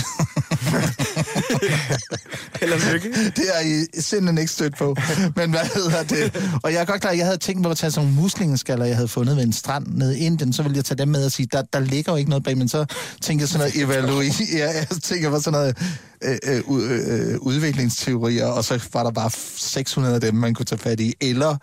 Eller 2.62 2.94
lykke. 2.94 3.10
det 3.36 3.46
er 3.54 3.60
I 3.60 4.02
simpelthen 4.02 4.38
ikke 4.38 4.52
stødt 4.52 4.78
på. 4.78 4.96
Men 5.36 5.50
hvad 5.50 5.66
hedder 5.76 6.04
det? 6.04 6.50
Og 6.64 6.74
jeg 6.74 6.82
er 6.82 6.86
godt 6.86 7.02
klar, 7.02 7.12
at 7.12 7.18
jeg 7.18 7.26
havde 7.26 7.38
tænkt 7.38 7.64
på 7.64 7.70
at 7.70 7.78
tage 7.78 7.92
sådan 7.92 8.08
nogle 8.08 8.22
muslingeskaller, 8.22 8.86
jeg 8.86 8.96
havde 8.96 9.08
fundet 9.08 9.36
ved 9.36 9.44
en 9.44 9.54
strand 9.54 9.88
nede 9.88 10.20
i 10.20 10.26
Indien, 10.26 10.54
så 10.54 10.64
ville 10.64 10.76
jeg 10.76 10.86
tage 10.86 10.98
dem 10.98 11.08
med 11.08 11.26
og 11.26 11.32
sige, 11.32 11.48
der, 11.52 11.62
der 11.62 11.80
ligger 11.80 12.12
jo 12.12 12.16
ikke 12.16 12.30
noget 12.30 12.44
bag, 12.44 12.58
men 12.58 12.70
så 12.70 12.86
tænker 13.22 13.44
jeg 13.44 13.50
sådan 13.50 13.60
noget 13.60 13.84
evaluering, 13.84 14.34
ja, 14.60 14.72
jeg 14.72 14.88
tænker 15.04 15.30
på 15.30 15.40
sådan 15.40 15.60
noget 15.60 15.78
øh, 16.24 16.38
øh, 16.44 16.58
øh, 16.68 17.40
udviklingsteorier, 17.40 18.46
og 18.46 18.64
så 18.64 18.88
var 18.94 19.04
der 19.04 19.12
bare 19.12 19.32
600 19.56 20.16
af 20.16 20.22
dem, 20.22 20.36
man 20.36 20.54
kunne 20.54 20.66
tage 20.66 20.80
fat 20.80 21.00
i, 21.00 21.14
eller 21.22 21.58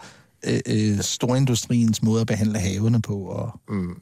øh, 0.46 0.60
øh, 0.66 1.00
storindustriens 1.00 2.02
måde 2.02 2.20
at 2.20 2.26
behandle 2.26 2.58
havene 2.58 3.02
på, 3.02 3.14
og... 3.14 3.60
Mm. 3.68 3.94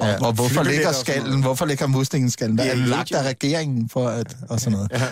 Og, 0.00 0.06
Ja, 0.06 0.26
og 0.26 0.32
hvorfor 0.32 0.62
ligger 0.62 0.92
skallen, 0.92 1.40
hvorfor 1.42 1.66
ligger 1.66 1.86
muslingeskallen? 1.86 2.58
Der 2.58 2.64
Ja, 2.64 2.70
er 2.70 2.74
i 2.74 2.78
lagt 2.78 3.12
af 3.12 3.22
regeringen 3.22 3.88
for 3.88 4.08
at, 4.08 4.36
og 4.48 4.60
sådan 4.60 4.72
noget. 4.72 4.92
At, 4.92 5.00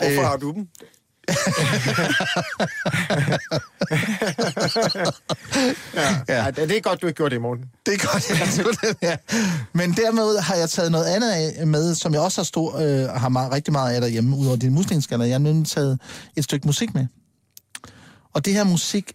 Hvorfor 0.00 0.20
øh, 0.20 0.26
har 0.26 0.36
du 0.36 0.52
dem? 0.52 0.66
Ja. 5.94 6.16
ja. 6.28 6.50
det 6.50 6.76
er 6.76 6.80
godt, 6.80 7.02
du 7.02 7.06
ikke 7.06 7.16
gjorde 7.16 7.34
det, 7.34 7.42
Morten. 7.42 7.64
Det 7.86 7.94
er 7.94 8.12
godt, 8.12 8.30
jeg 8.30 8.64
tog 8.64 8.72
den 8.82 8.96
her. 9.02 9.16
Men 9.74 9.92
dermed 9.92 10.38
har 10.40 10.54
jeg 10.54 10.70
taget 10.70 10.92
noget 10.92 11.04
andet 11.06 11.30
af 11.30 11.66
med, 11.66 11.94
som 11.94 12.12
jeg 12.12 12.20
også 12.20 12.40
har, 12.40 12.44
stor, 12.44 12.78
øh, 12.78 13.08
har 13.08 13.28
meget, 13.28 13.52
rigtig 13.52 13.72
meget 13.72 13.94
af 13.94 14.00
derhjemme, 14.00 14.36
udover 14.36 14.56
din 14.56 14.74
muslimskaller. 14.74 15.26
Jeg 15.26 15.34
har 15.34 15.38
nemlig 15.38 15.68
taget 15.68 15.98
et 16.36 16.44
stykke 16.44 16.66
musik 16.66 16.94
med. 16.94 17.06
Og 18.34 18.44
det 18.44 18.52
her 18.52 18.64
musik, 18.64 19.12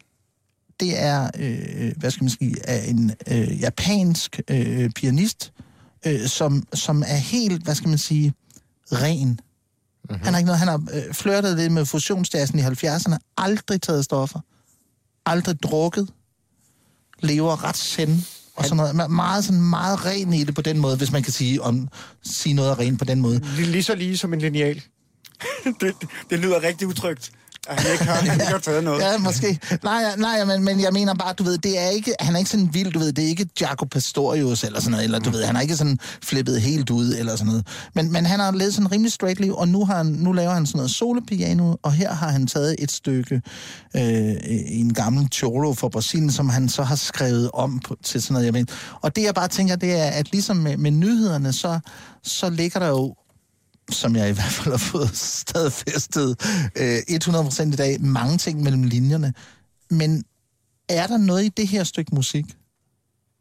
det 0.79 0.99
er, 0.99 1.29
øh, 1.39 1.91
hvad 1.97 2.11
skal 2.11 2.23
man 2.23 2.29
sige, 2.29 2.69
af 2.69 2.89
en 2.89 3.11
øh, 3.27 3.59
japansk 3.61 4.39
øh, 4.47 4.89
pianist, 4.89 5.51
øh, 6.05 6.27
som, 6.27 6.63
som 6.73 7.03
er 7.07 7.15
helt, 7.15 7.63
hvad 7.63 7.75
skal 7.75 7.89
man 7.89 7.97
sige, 7.97 8.33
ren. 8.91 9.27
Mm-hmm. 9.29 10.23
Han 10.23 10.33
har 10.33 10.37
ikke 10.39 10.45
noget, 10.45 10.59
han 10.59 10.67
har 10.67 10.83
øh, 10.93 11.13
flirtet 11.13 11.57
lidt 11.57 11.71
med 11.71 11.85
fusionsdassen 11.85 12.59
i 12.59 12.61
70'erne, 12.61 13.17
aldrig 13.37 13.81
taget 13.81 14.05
stoffer, 14.05 14.39
aldrig 15.25 15.63
drukket, 15.63 16.09
lever 17.19 17.63
ret 17.63 17.77
send 17.77 18.21
og 18.55 18.65
sådan 18.65 18.77
noget. 18.77 18.91
Me- 18.91 19.07
Meget, 19.07 19.45
sådan, 19.45 19.61
meget 19.61 20.05
ren 20.05 20.33
i 20.33 20.43
det 20.43 20.55
på 20.55 20.61
den 20.61 20.77
måde, 20.77 20.97
hvis 20.97 21.11
man 21.11 21.23
kan 21.23 21.33
sige, 21.33 21.61
om, 21.61 21.87
sige 22.23 22.53
noget 22.53 22.69
af 22.69 22.79
ren 22.79 22.97
på 22.97 23.05
den 23.05 23.21
måde. 23.21 23.39
Lige, 23.55 23.71
lige 23.71 23.83
så 23.83 23.95
lige 23.95 24.17
som 24.17 24.33
en 24.33 24.39
lineal. 24.39 24.75
det, 25.65 25.93
det, 26.01 26.09
det 26.29 26.39
lyder 26.39 26.63
rigtig 26.63 26.87
utrygt, 26.87 27.31
at 27.67 27.81
han 27.81 27.91
ikke 27.91 28.03
har, 28.03 28.13
han 28.13 28.33
ikke 28.33 28.45
har 28.45 28.57
taget 28.59 28.83
noget. 28.83 29.01
Ja, 29.05 29.17
måske. 29.17 29.59
Nej, 29.83 30.03
nej 30.17 30.45
men, 30.45 30.63
men 30.63 30.81
jeg 30.81 30.93
mener 30.93 31.13
bare, 31.13 31.33
du 31.33 31.43
ved, 31.43 31.57
det 31.57 31.79
er 31.79 31.89
ikke, 31.89 32.13
han 32.19 32.35
er 32.35 32.39
ikke 32.39 32.49
sådan 32.49 32.73
vild, 32.73 32.91
du 32.91 32.99
ved, 32.99 33.13
det 33.13 33.23
er 33.23 33.27
ikke 33.27 33.49
Jaco 33.61 33.85
Pastorius 33.85 34.63
eller 34.63 34.79
sådan 34.79 34.91
noget, 34.91 35.03
eller 35.03 35.19
du 35.19 35.29
ved, 35.29 35.43
han 35.43 35.55
er 35.55 35.61
ikke 35.61 35.75
sådan 35.75 35.99
flippet 36.23 36.61
helt 36.61 36.89
ud 36.89 37.13
eller 37.13 37.35
sådan 37.35 37.47
noget. 37.47 37.67
Men, 37.93 38.11
men 38.11 38.25
han 38.25 38.39
har 38.39 38.51
levet 38.51 38.73
sådan 38.73 38.91
rimelig 38.91 39.11
straight 39.11 39.39
liv, 39.39 39.55
og 39.55 39.67
nu, 39.67 39.85
har 39.85 39.97
han, 39.97 40.05
nu 40.05 40.31
laver 40.31 40.53
han 40.53 40.65
sådan 40.65 40.77
noget 40.77 40.91
solopiano, 40.91 41.75
og 41.83 41.93
her 41.93 42.13
har 42.13 42.29
han 42.29 42.47
taget 42.47 42.75
et 42.79 42.91
stykke 42.91 43.41
øh, 43.95 44.35
en 44.67 44.93
gammel 44.93 45.27
cholo 45.31 45.73
fra 45.73 45.89
Brasilien, 45.89 46.31
som 46.31 46.49
han 46.49 46.69
så 46.69 46.83
har 46.83 46.95
skrevet 46.95 47.49
om 47.53 47.79
på, 47.79 47.95
til 48.03 48.21
sådan 48.21 48.33
noget, 48.33 48.45
jeg 48.45 48.53
mener. 48.53 48.73
Og 49.01 49.15
det 49.15 49.23
jeg 49.23 49.33
bare 49.35 49.47
tænker, 49.47 49.75
det 49.75 49.99
er, 49.99 50.05
at 50.05 50.31
ligesom 50.31 50.57
med, 50.57 50.77
med 50.77 50.91
nyhederne, 50.91 51.53
så, 51.53 51.79
så 52.23 52.49
ligger 52.49 52.79
der 52.79 52.87
jo 52.87 53.15
som 53.91 54.15
jeg 54.15 54.29
i 54.29 54.33
hvert 54.33 54.51
fald 54.51 54.73
har 54.73 54.77
fået 54.77 55.17
stadfæstet 55.17 56.41
øh, 56.75 56.97
100% 56.97 57.63
i 57.63 57.71
dag, 57.71 58.01
mange 58.01 58.37
ting 58.37 58.63
mellem 58.63 58.83
linjerne. 58.83 59.33
Men 59.89 60.23
er 60.89 61.07
der 61.07 61.17
noget 61.17 61.45
i 61.45 61.49
det 61.49 61.67
her 61.67 61.83
stykke 61.83 62.15
musik, 62.15 62.45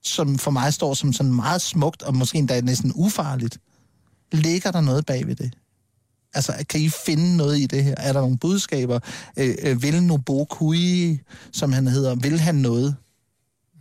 som 0.02 0.38
for 0.38 0.50
mig 0.50 0.74
står 0.74 0.94
som 0.94 1.12
sådan 1.12 1.34
meget 1.34 1.62
smukt, 1.62 2.02
og 2.02 2.14
måske 2.14 2.38
endda 2.38 2.60
næsten 2.60 2.92
ufarligt? 2.94 3.58
Ligger 4.32 4.70
der 4.70 4.80
noget 4.80 5.06
bag 5.06 5.26
ved 5.26 5.36
det? 5.36 5.54
Altså, 6.34 6.64
kan 6.68 6.80
I 6.80 6.88
finde 7.06 7.36
noget 7.36 7.58
i 7.58 7.66
det 7.66 7.84
her? 7.84 7.94
Er 7.98 8.12
der 8.12 8.20
nogle 8.20 8.38
budskaber? 8.38 8.98
Øh, 9.36 9.54
øh, 9.62 9.82
vil 9.82 10.02
Nobo 10.02 10.44
Kui, 10.44 11.20
som 11.52 11.72
han 11.72 11.86
hedder, 11.86 12.14
vil 12.14 12.40
han 12.40 12.54
noget 12.54 12.96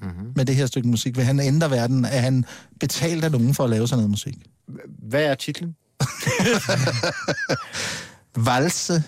mm-hmm. 0.01 0.33
med 0.35 0.45
det 0.45 0.55
her 0.55 0.65
stykke 0.65 0.87
musik? 0.87 1.17
Vil 1.17 1.25
han 1.25 1.39
ændre 1.39 1.71
verden? 1.71 2.05
Er 2.05 2.19
han 2.19 2.45
betalt 2.79 3.23
af 3.23 3.31
nogen 3.31 3.53
for 3.53 3.63
at 3.63 3.69
lave 3.69 3.87
sådan 3.87 3.97
noget 3.97 4.09
musik? 4.09 4.37
Hvad 4.99 5.23
er 5.23 5.35
titlen? 5.35 5.75
Valse 8.47 9.03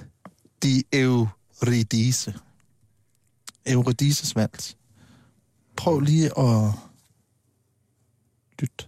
de 0.64 0.84
Eurydice. 0.94 2.34
Eurydices 3.66 4.36
vals. 4.36 4.78
Prøv 5.78 6.00
lige 6.00 6.40
at 6.40 6.72
lytte 8.60 8.86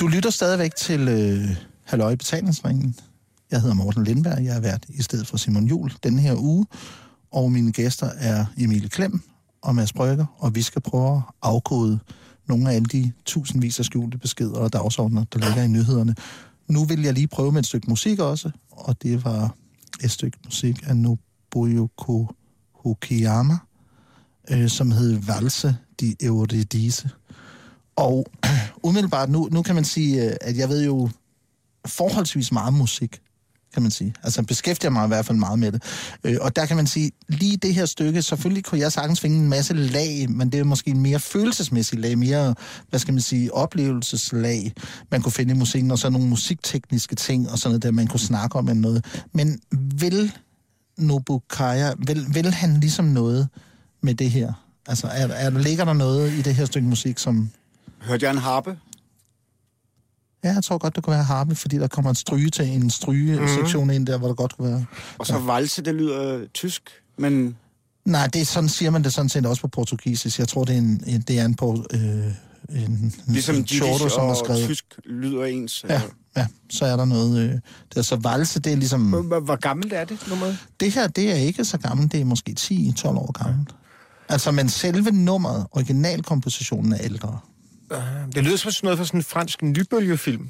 du 0.00 0.06
lytter 0.06 0.30
stadigvæk 0.30 0.74
til 0.74 1.08
øh, 1.08 1.56
Halløj 1.84 2.14
betalingsringen. 2.14 2.96
Jeg 3.50 3.60
hedder 3.60 3.74
Morten 3.74 4.04
Lindberg, 4.04 4.44
jeg 4.44 4.56
er 4.56 4.60
vært 4.60 4.84
i 4.88 5.02
stedet 5.02 5.26
for 5.26 5.36
Simon 5.36 5.66
Jul 5.66 5.92
denne 6.02 6.20
her 6.20 6.34
uge. 6.36 6.66
Og 7.32 7.52
mine 7.52 7.72
gæster 7.72 8.10
er 8.18 8.46
Emil 8.58 8.90
Klem 8.90 9.22
og 9.62 9.74
Mads 9.74 9.92
Brygger, 9.92 10.26
og 10.38 10.54
vi 10.54 10.62
skal 10.62 10.82
prøve 10.82 11.16
at 11.16 11.22
afkode 11.42 11.98
nogle 12.46 12.70
af 12.70 12.74
alle 12.74 12.86
de 12.86 13.12
tusindvis 13.24 13.78
af 13.78 13.84
skjulte 13.84 14.18
beskeder 14.18 14.54
og 14.54 14.72
dagsordner, 14.72 15.24
der 15.24 15.38
ligger 15.38 15.62
i 15.62 15.68
nyhederne. 15.68 16.14
Nu 16.68 16.84
vil 16.84 17.02
jeg 17.02 17.12
lige 17.12 17.28
prøve 17.28 17.52
med 17.52 17.60
et 17.60 17.66
stykke 17.66 17.90
musik 17.90 18.18
også, 18.18 18.50
og 18.70 19.02
det 19.02 19.24
var 19.24 19.54
et 20.04 20.10
stykke 20.10 20.38
musik 20.44 20.82
af 20.86 20.96
Nobuyuko 20.96 22.28
Hokiyama, 22.84 23.58
øh, 24.50 24.68
som 24.68 24.90
hed 24.90 25.18
Valse 25.18 25.76
de 26.00 26.14
Eurydice. 26.22 27.10
Og 27.96 28.26
umiddelbart 28.84 29.30
nu, 29.30 29.48
nu 29.52 29.62
kan 29.62 29.74
man 29.74 29.84
sige, 29.84 30.24
øh, 30.24 30.36
at 30.40 30.56
jeg 30.56 30.68
ved 30.68 30.84
jo 30.84 31.08
forholdsvis 31.86 32.52
meget 32.52 32.74
musik, 32.74 33.20
kan 33.72 33.82
man 33.82 33.90
sige. 33.90 34.14
Altså 34.22 34.42
beskæftiger 34.42 34.90
mig 34.90 35.04
i 35.04 35.08
hvert 35.08 35.26
fald 35.26 35.38
meget 35.38 35.58
med 35.58 35.72
det. 35.72 35.82
Øh, 36.24 36.36
og 36.40 36.56
der 36.56 36.66
kan 36.66 36.76
man 36.76 36.86
sige, 36.86 37.10
lige 37.28 37.56
det 37.56 37.74
her 37.74 37.86
stykke, 37.86 38.22
selvfølgelig 38.22 38.64
kunne 38.64 38.80
jeg 38.80 38.92
sagtens 38.92 39.20
finde 39.20 39.36
en 39.36 39.48
masse 39.48 39.74
lag, 39.74 40.30
men 40.30 40.52
det 40.52 40.60
er 40.60 40.64
måske 40.64 40.90
en 40.90 41.00
mere 41.00 41.20
følelsesmæssig 41.20 41.98
lag, 41.98 42.18
mere, 42.18 42.54
hvad 42.90 43.00
skal 43.00 43.14
man 43.14 43.20
sige, 43.20 43.54
oplevelseslag, 43.54 44.72
man 45.10 45.22
kunne 45.22 45.32
finde 45.32 45.54
i 45.54 45.56
musikken, 45.56 45.90
og 45.90 45.98
så 45.98 46.10
nogle 46.10 46.28
musiktekniske 46.28 47.14
ting, 47.14 47.50
og 47.50 47.58
sådan 47.58 47.70
noget 47.70 47.82
der, 47.82 47.90
man 47.90 48.06
kunne 48.06 48.20
snakke 48.20 48.58
om 48.58 48.68
eller 48.68 48.80
noget. 48.80 49.04
Men 49.32 49.60
vil 49.72 50.32
Nobukaya, 50.98 51.92
vil, 52.06 52.26
vil 52.34 52.54
han 52.54 52.80
ligesom 52.80 53.04
noget 53.04 53.48
med 54.02 54.14
det 54.14 54.30
her? 54.30 54.52
Altså, 54.88 55.06
er, 55.06 55.26
er, 55.28 55.50
ligger 55.50 55.84
der 55.84 55.92
noget 55.92 56.32
i 56.32 56.42
det 56.42 56.54
her 56.54 56.64
stykke 56.64 56.88
musik, 56.88 57.18
som... 57.18 57.50
Hørte 58.04 58.26
jeg 58.26 58.32
en 58.32 58.38
harpe? 58.38 58.78
Ja, 60.44 60.52
jeg 60.52 60.64
tror 60.64 60.78
godt, 60.78 60.96
det 60.96 61.04
kunne 61.04 61.14
være 61.14 61.24
harpe, 61.24 61.54
fordi 61.54 61.78
der 61.78 61.88
kommer 61.88 62.10
en 62.10 62.14
stryge 62.14 62.50
til 62.50 62.68
en 62.68 62.90
stryge-sektion 62.90 63.90
ind 63.90 64.06
der, 64.06 64.18
hvor 64.18 64.28
der 64.28 64.34
godt 64.34 64.56
kunne 64.56 64.70
være... 64.70 64.84
Og 65.18 65.26
så 65.26 65.38
valse, 65.38 65.82
det 65.82 65.94
lyder 65.94 66.34
øh, 66.34 66.48
tysk, 66.48 66.90
men 67.18 67.56
Nej, 68.04 68.26
det 68.26 68.40
er 68.40 68.44
sådan 68.44 68.68
siger 68.68 68.90
man 68.90 69.04
det 69.04 69.12
sådan 69.12 69.28
set 69.28 69.46
også 69.46 69.62
på 69.62 69.68
portugisisk. 69.68 70.38
Jeg 70.38 70.48
tror, 70.48 70.64
det 70.64 70.74
er 70.74 70.78
en, 70.78 71.04
en, 71.06 71.20
det 71.20 71.38
er 71.38 71.44
en, 71.44 71.54
på, 71.54 71.84
øh, 71.92 72.00
en, 72.68 73.14
ligesom 73.26 73.56
en 73.56 73.66
Chordo, 73.66 74.08
som 74.08 74.28
er 74.28 74.34
skrevet. 74.34 74.64
tysk 74.64 74.84
lyder 75.04 75.44
ens. 75.44 75.84
Ja, 75.88 76.02
ja, 76.36 76.46
så 76.70 76.84
er 76.84 76.96
der 76.96 77.04
noget... 77.04 77.38
Øh, 77.38 77.50
det 77.88 77.96
er 77.96 78.02
så 78.02 78.16
valse, 78.16 78.60
det 78.60 78.72
er 78.72 78.76
ligesom... 78.76 79.02
Hvor, 79.02 79.40
hvor 79.40 79.56
gammelt 79.56 79.92
er 79.92 80.04
det, 80.04 80.18
nummeret? 80.28 80.58
Det 80.80 80.92
her, 80.92 81.06
det 81.06 81.30
er 81.30 81.34
ikke 81.34 81.64
så 81.64 81.78
gammelt, 81.78 82.12
det 82.12 82.20
er 82.20 82.24
måske 82.24 82.56
10-12 82.60 83.08
år 83.08 83.44
gammelt. 83.44 83.74
Altså, 84.28 84.50
men 84.50 84.68
selve 84.68 85.10
nummeret, 85.10 85.66
originalkompositionen 85.70 86.92
er 86.92 86.98
ældre. 87.00 87.38
Det 88.34 88.44
lyder 88.44 88.56
som 88.56 88.70
sådan 88.70 88.86
noget 88.86 88.98
fra 88.98 89.06
sådan 89.06 89.20
en 89.20 89.24
fransk 89.24 89.62
nybølgefilm. 89.62 90.48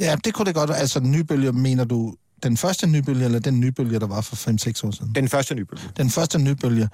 Ja, 0.00 0.16
det 0.24 0.34
kunne 0.34 0.46
det 0.46 0.54
godt. 0.54 0.70
Altså, 0.70 1.00
nybølge, 1.00 1.52
mener 1.52 1.84
du 1.84 2.14
den 2.42 2.56
første 2.56 2.86
nybølge, 2.86 3.24
eller 3.24 3.38
den 3.38 3.60
nybølge, 3.60 3.98
der 4.00 4.06
var 4.06 4.20
for 4.20 4.36
5-6 4.36 4.86
år 4.86 4.90
siden? 4.90 5.14
Den 5.14 5.28
første 5.28 5.54
nybølge. 5.54 5.82
Den 5.96 6.10
første 6.10 6.38
nybølge. 6.38 6.88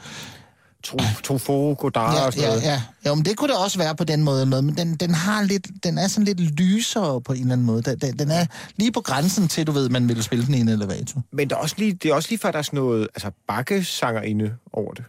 Truffaut, 1.25 1.79
Godard 1.79 2.15
Ja, 2.15 2.27
og 2.27 2.33
sådan 2.33 2.49
ja, 2.49 2.55
noget. 2.55 2.63
ja. 2.63 2.83
Jo, 3.07 3.15
men 3.15 3.25
det 3.25 3.37
kunne 3.37 3.53
det 3.53 3.65
også 3.65 3.79
være 3.79 3.97
på 3.97 4.05
den 4.05 4.23
måde, 4.23 4.41
eller 4.41 4.51
noget, 4.51 4.65
men 4.65 4.77
den, 4.77 4.97
den, 4.97 5.15
har 5.15 5.43
lidt, 5.43 5.69
den 5.85 5.99
er 5.99 6.09
sådan 6.09 6.25
lidt 6.25 6.41
lysere 6.41 7.21
på 7.21 7.33
en 7.33 7.41
eller 7.41 7.53
anden 7.53 7.67
måde. 7.67 7.83
Den, 7.83 8.19
den, 8.19 8.31
er 8.31 8.47
lige 8.77 8.93
på 8.93 9.01
grænsen 9.01 9.49
til, 9.49 9.67
du 9.67 9.73
ved, 9.73 9.89
man 9.89 10.09
vil 10.09 10.23
spille 10.23 10.47
den 10.47 10.55
i 10.55 10.61
en 10.61 10.69
elevator. 10.69 11.23
Men 11.33 11.51
der 11.51 11.57
er 11.57 11.61
også 11.61 11.75
lige, 11.79 11.93
det 11.93 12.11
er 12.11 12.15
også 12.15 12.29
lige 12.31 12.39
før, 12.39 12.51
der 12.51 12.59
er 12.59 12.63
sådan 12.63 12.79
noget 12.79 13.09
altså, 13.15 13.31
bakkesanger 13.49 14.23
inde 14.23 14.55
over 14.73 14.95
det. 14.95 15.05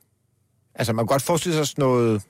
Altså, 0.75 0.93
man 0.93 1.03
kan 1.05 1.07
godt 1.07 1.21
forestille 1.21 1.57
sig 1.57 1.67
sådan 1.67 1.81
noget... 1.81 2.21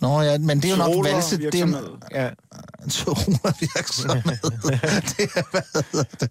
Nå 0.00 0.20
ja, 0.22 0.38
men 0.38 0.62
det 0.62 0.64
er 0.64 0.70
jo 0.70 0.76
nok 0.76 1.04
valse. 1.04 1.38
Det 1.38 1.54
er. 1.54 1.98
Ja, 2.14 2.30
Tyroler 2.90 3.52
virksomhed. 3.60 4.22
det 5.16 5.30
er, 5.36 5.50
hvad 5.50 5.62
hedder 5.92 6.04
det? 6.20 6.30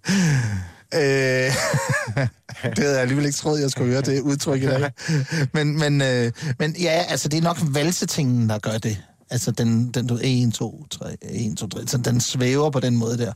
Øh, 0.94 1.00
det 2.76 2.78
havde 2.78 2.92
jeg 2.92 3.00
alligevel 3.00 3.26
ikke 3.26 3.36
troet, 3.38 3.60
jeg 3.60 3.70
skulle 3.70 3.90
høre 3.92 4.02
det 4.02 4.20
udtryk 4.20 4.62
i 4.62 4.66
dag. 4.66 4.90
Men, 5.54 5.78
men, 5.78 6.02
øh, 6.02 6.32
men 6.58 6.76
ja, 6.80 7.04
altså 7.08 7.28
det 7.28 7.38
er 7.38 7.42
nok 7.42 7.58
valsetingen, 7.62 8.48
der 8.48 8.58
gør 8.58 8.78
det. 8.78 9.02
Altså 9.30 9.50
den, 9.50 9.90
den 9.90 10.06
du 10.06 10.18
1, 10.22 10.54
2, 10.54 10.86
3, 10.90 11.16
1, 11.22 11.56
2, 11.58 11.68
3, 11.68 11.86
så 11.86 11.98
den 11.98 12.20
svæver 12.20 12.70
på 12.70 12.80
den 12.80 12.96
måde 12.96 13.18
der. 13.18 13.32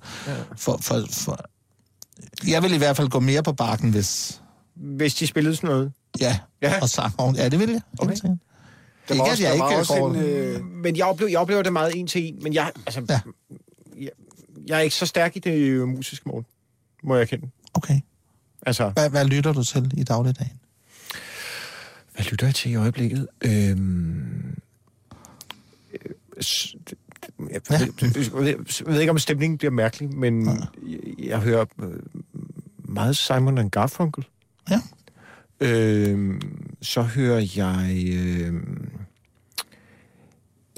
For, 0.56 0.78
for, 0.82 1.02
for, 1.10 1.44
jeg 2.46 2.62
vil 2.62 2.72
i 2.72 2.76
hvert 2.78 2.96
fald 2.96 3.08
gå 3.08 3.20
mere 3.20 3.42
på 3.42 3.52
bakken, 3.52 3.90
hvis... 3.90 4.40
hvis 4.74 5.14
de 5.14 5.26
spillede 5.26 5.56
sådan 5.56 5.70
noget. 5.70 5.92
Ja, 6.20 6.38
Ja. 6.62 6.80
og 6.82 6.88
sang. 6.90 7.36
Ja, 7.36 7.48
det 7.48 7.58
vil 7.58 7.70
jeg. 7.70 7.80
Okay. 7.98 8.16
Der 9.08 9.14
var 9.16 9.24
Ikke, 9.24 9.24
at 9.24 9.30
også, 9.30 9.42
jeg 9.42 9.48
der 9.48 9.54
ikke 9.54 9.78
også 9.80 9.94
går- 9.94 10.10
en... 10.10 10.16
Øh, 10.16 10.64
Men 10.64 10.96
jeg 10.96 11.06
oplever, 11.06 11.30
jeg 11.30 11.38
oplever 11.38 11.62
det 11.62 11.72
meget 11.72 11.92
en 11.96 12.06
til 12.06 12.22
en, 12.24 12.38
men 12.42 12.54
jeg, 12.54 12.72
altså, 12.86 13.04
Ja. 13.08 13.20
jeg, 14.00 14.10
jeg 14.68 14.76
er 14.76 14.80
ikke 14.80 14.96
så 14.96 15.06
stærk 15.06 15.36
i 15.36 15.38
det 15.38 15.54
øh, 15.58 15.88
musiske 15.88 16.28
mål, 16.28 16.44
må 17.02 17.16
jeg 17.16 17.28
kende. 17.28 17.50
Okay. 17.74 18.00
Altså, 18.66 18.88
Hvad, 18.88 19.10
hvad 19.10 19.24
lytter 19.24 19.52
du 19.52 19.64
til 19.64 19.90
i 19.96 20.04
dagligdagen? 20.04 20.52
hvad 22.14 22.24
lytter 22.24 22.46
jeg 22.46 22.54
til 22.54 22.70
i 22.70 22.74
øjeblikket? 22.74 23.28
Øhm, 23.40 24.56
øh, 25.92 26.42
s- 26.42 26.74
jeg, 27.50 27.60
Ja. 27.70 27.78
jeg, 27.78 27.88
jeg, 28.02 28.44
jeg, 28.46 28.56
ved 28.86 29.00
ikke, 29.00 29.10
om 29.10 29.18
stemningen 29.18 29.58
bliver 29.58 29.70
mærkelig, 29.70 30.14
men 30.16 30.46
jeg, 30.46 30.58
jeg 31.18 31.38
hører 31.40 31.64
øh, 31.82 31.92
meget 32.78 33.16
Simon 33.16 33.58
and 33.58 33.70
Garfunkel. 33.70 34.24
Ja. 34.70 34.80
Øhm, 35.64 36.40
så 36.82 37.02
hører 37.02 37.46
jeg... 37.56 38.04
øhm, 38.14 38.90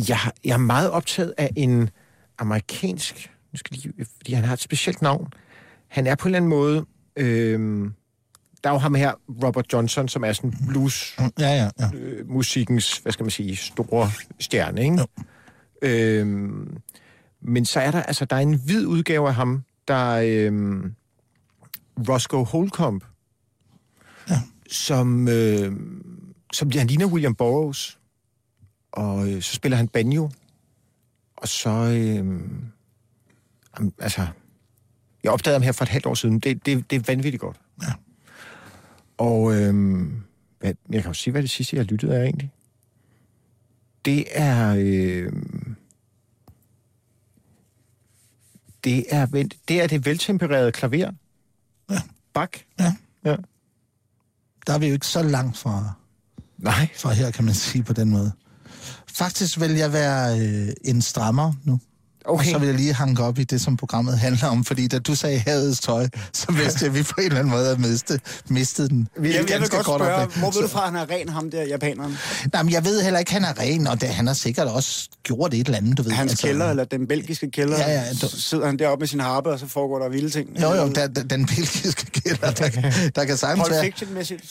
jeg, 0.09 0.19
jeg 0.45 0.53
er 0.53 0.57
meget 0.59 0.91
optaget 0.91 1.35
af 1.39 1.51
en 1.57 1.91
amerikansk... 2.39 3.31
Nu 3.53 3.57
skal 3.57 3.77
lige, 3.77 4.07
fordi 4.17 4.33
han 4.33 4.45
har 4.45 4.53
et 4.53 4.61
specielt 4.61 5.03
navn. 5.03 5.29
Han 5.89 6.07
er 6.07 6.15
på 6.15 6.29
en 6.29 6.35
eller 6.35 6.37
anden 6.37 6.49
måde... 6.49 6.87
Øhm, 7.17 7.93
der 8.65 8.71
er 8.71 8.75
jo 8.75 8.79
ham 8.79 8.95
her, 8.95 9.13
Robert 9.45 9.73
Johnson, 9.73 10.09
som 10.09 10.25
er 10.25 10.33
sådan 10.33 10.55
blues 10.69 11.17
Ja, 11.19 11.31
ja, 11.39 11.71
ja. 11.81 11.91
øh, 11.95 12.29
musikkens, 12.31 12.99
hvad 12.99 13.13
skal 13.13 13.25
man 13.25 13.31
sige, 13.31 13.57
store 13.57 14.11
stjerne, 14.41 14.83
ikke? 14.85 14.99
Jo. 15.01 15.07
Øhm, 15.83 16.77
men 17.43 17.65
så 17.65 17.81
er 17.81 17.91
der, 17.91 18.03
altså, 18.03 18.25
der 18.25 18.37
er 18.37 18.41
en 18.41 18.61
hvid 18.67 18.87
udgave 18.87 19.29
af 19.29 19.35
ham, 19.35 19.63
der 19.89 19.95
er 19.95 20.47
øhm, 20.47 20.95
Roscoe 22.09 22.45
Holcomb, 22.45 23.05
Ja. 24.31 24.41
Som, 24.71 25.29
øh, 25.29 25.73
som 26.53 26.71
han 26.71 26.87
ligner 26.87 27.07
William 27.07 27.35
Burroughs, 27.35 27.99
og 28.93 29.33
øh, 29.33 29.43
så 29.43 29.55
spiller 29.55 29.77
han 29.77 29.89
banjo, 29.89 30.31
og 31.37 31.49
så, 31.49 31.71
øh, 31.71 32.41
altså, 33.99 34.27
jeg 35.23 35.33
opdagede 35.33 35.59
ham 35.59 35.63
her 35.63 35.73
for 35.73 35.85
et 35.85 35.89
halvt 35.89 36.07
år 36.07 36.15
siden, 36.15 36.39
det, 36.39 36.67
det, 36.67 36.91
det 36.91 36.97
er 36.97 37.03
vanvittigt 37.07 37.41
godt. 37.41 37.61
Ja. 37.83 37.93
Og 39.19 39.55
øhm, 39.55 40.23
hvad, 40.59 40.75
jeg 40.91 41.03
kan 41.03 41.11
jo 41.11 41.15
sige, 41.15 41.33
hvad 41.33 41.43
det 41.43 41.51
sidste, 41.51 41.77
jeg 41.77 41.85
har 41.85 41.87
lyttet 41.87 42.09
af 42.09 42.23
egentlig. 42.25 42.51
Det 44.05 44.25
er... 44.31 44.77
øhm, 44.79 45.77
det 48.85 49.05
er, 49.11 49.27
det 49.69 49.83
er 49.83 49.87
det 49.87 50.07
veltempererede 50.07 50.73
klaver. 50.73 51.13
Ja. 51.91 52.01
Bak. 52.33 52.57
Ja. 52.79 52.95
ja. 53.25 53.37
Der 54.67 54.73
er 54.73 54.79
vi 54.79 54.87
jo 54.87 54.93
ikke 54.93 55.07
så 55.07 55.23
langt 55.23 55.59
fra, 55.59 55.93
Nej. 56.59 56.89
fra 56.97 57.13
her, 57.13 57.31
kan 57.31 57.45
man 57.45 57.55
sige 57.55 57.83
på 57.83 57.93
den 57.93 58.11
måde. 58.11 58.33
Faktisk 59.15 59.61
vil 59.61 59.71
jeg 59.71 59.93
være 59.93 60.39
øh, 60.41 60.69
en 60.85 61.03
strammer 61.03 61.53
nu. 61.65 61.81
Okay. 62.29 62.45
Og 62.47 62.51
så 62.53 62.59
vil 62.59 62.67
jeg 62.67 62.77
lige 62.77 62.95
hanke 62.95 63.23
op 63.23 63.39
i 63.39 63.45
det, 63.45 63.61
som 63.61 63.77
programmet 63.77 64.19
handler 64.19 64.49
om, 64.49 64.65
fordi 64.65 64.89
da 64.89 64.99
du 64.99 65.15
sagde 65.15 65.39
havets 65.47 65.81
tøj, 65.81 66.09
så 66.33 66.47
vidste 66.53 66.79
jeg, 66.85 66.89
at 66.89 66.95
vi 66.95 67.03
på 67.03 67.15
en 67.19 67.25
eller 67.27 67.39
anden 67.39 67.51
måde 67.53 67.65
havde 67.65 67.79
mistet, 67.81 68.21
mistet 68.49 68.91
den. 68.91 69.09
jeg, 69.23 69.25
jeg 69.51 69.61
vil 69.61 69.69
godt 69.71 69.87
kort 69.87 70.01
spørge, 70.01 70.27
hvor 70.39 70.51
ved 70.51 70.63
du 70.63 70.69
fra, 70.69 70.81
at 70.87 70.93
han 70.93 70.97
er 70.97 71.11
ren, 71.11 71.29
ham 71.29 71.51
der 71.51 71.63
japaneren? 71.63 72.17
Nej, 72.53 72.63
men 72.63 72.73
jeg 72.73 72.85
ved 72.85 73.03
heller 73.03 73.19
ikke, 73.19 73.33
han 73.33 73.45
er 73.45 73.61
ren, 73.61 73.87
og 73.87 74.01
det, 74.01 74.09
han 74.09 74.27
har 74.27 74.35
sikkert 74.35 74.67
også 74.69 75.09
gjort 75.23 75.55
et 75.55 75.67
eller 75.67 75.79
andet, 75.79 75.99
du 75.99 76.03
ved. 76.03 76.13
Hans 76.13 76.31
altså, 76.33 76.47
kælder, 76.47 76.71
eller 76.71 76.85
den 76.85 77.07
belgiske 77.07 77.51
kælder, 77.51 77.79
Ja, 77.79 77.91
ja, 77.93 78.03
du- 78.13 78.29
så 78.29 78.41
sidder 78.41 78.67
han 78.67 78.79
deroppe 78.79 79.03
med 79.03 79.09
sin 79.09 79.21
harpe, 79.21 79.51
og 79.51 79.59
så 79.59 79.67
foregår 79.69 79.99
der 79.99 80.09
vilde 80.09 80.31
ting. 80.31 80.49
Jo, 80.63 80.75
jo, 80.75 80.89
der, 80.89 81.07
der, 81.07 81.23
den 81.23 81.47
belgiske 81.47 82.07
kælder, 82.21 82.51
der, 82.51 82.69
kan- 82.69 82.93
der 83.17 83.25
kan 83.25 83.37
sagtens 83.37 83.71
være... 83.71 83.85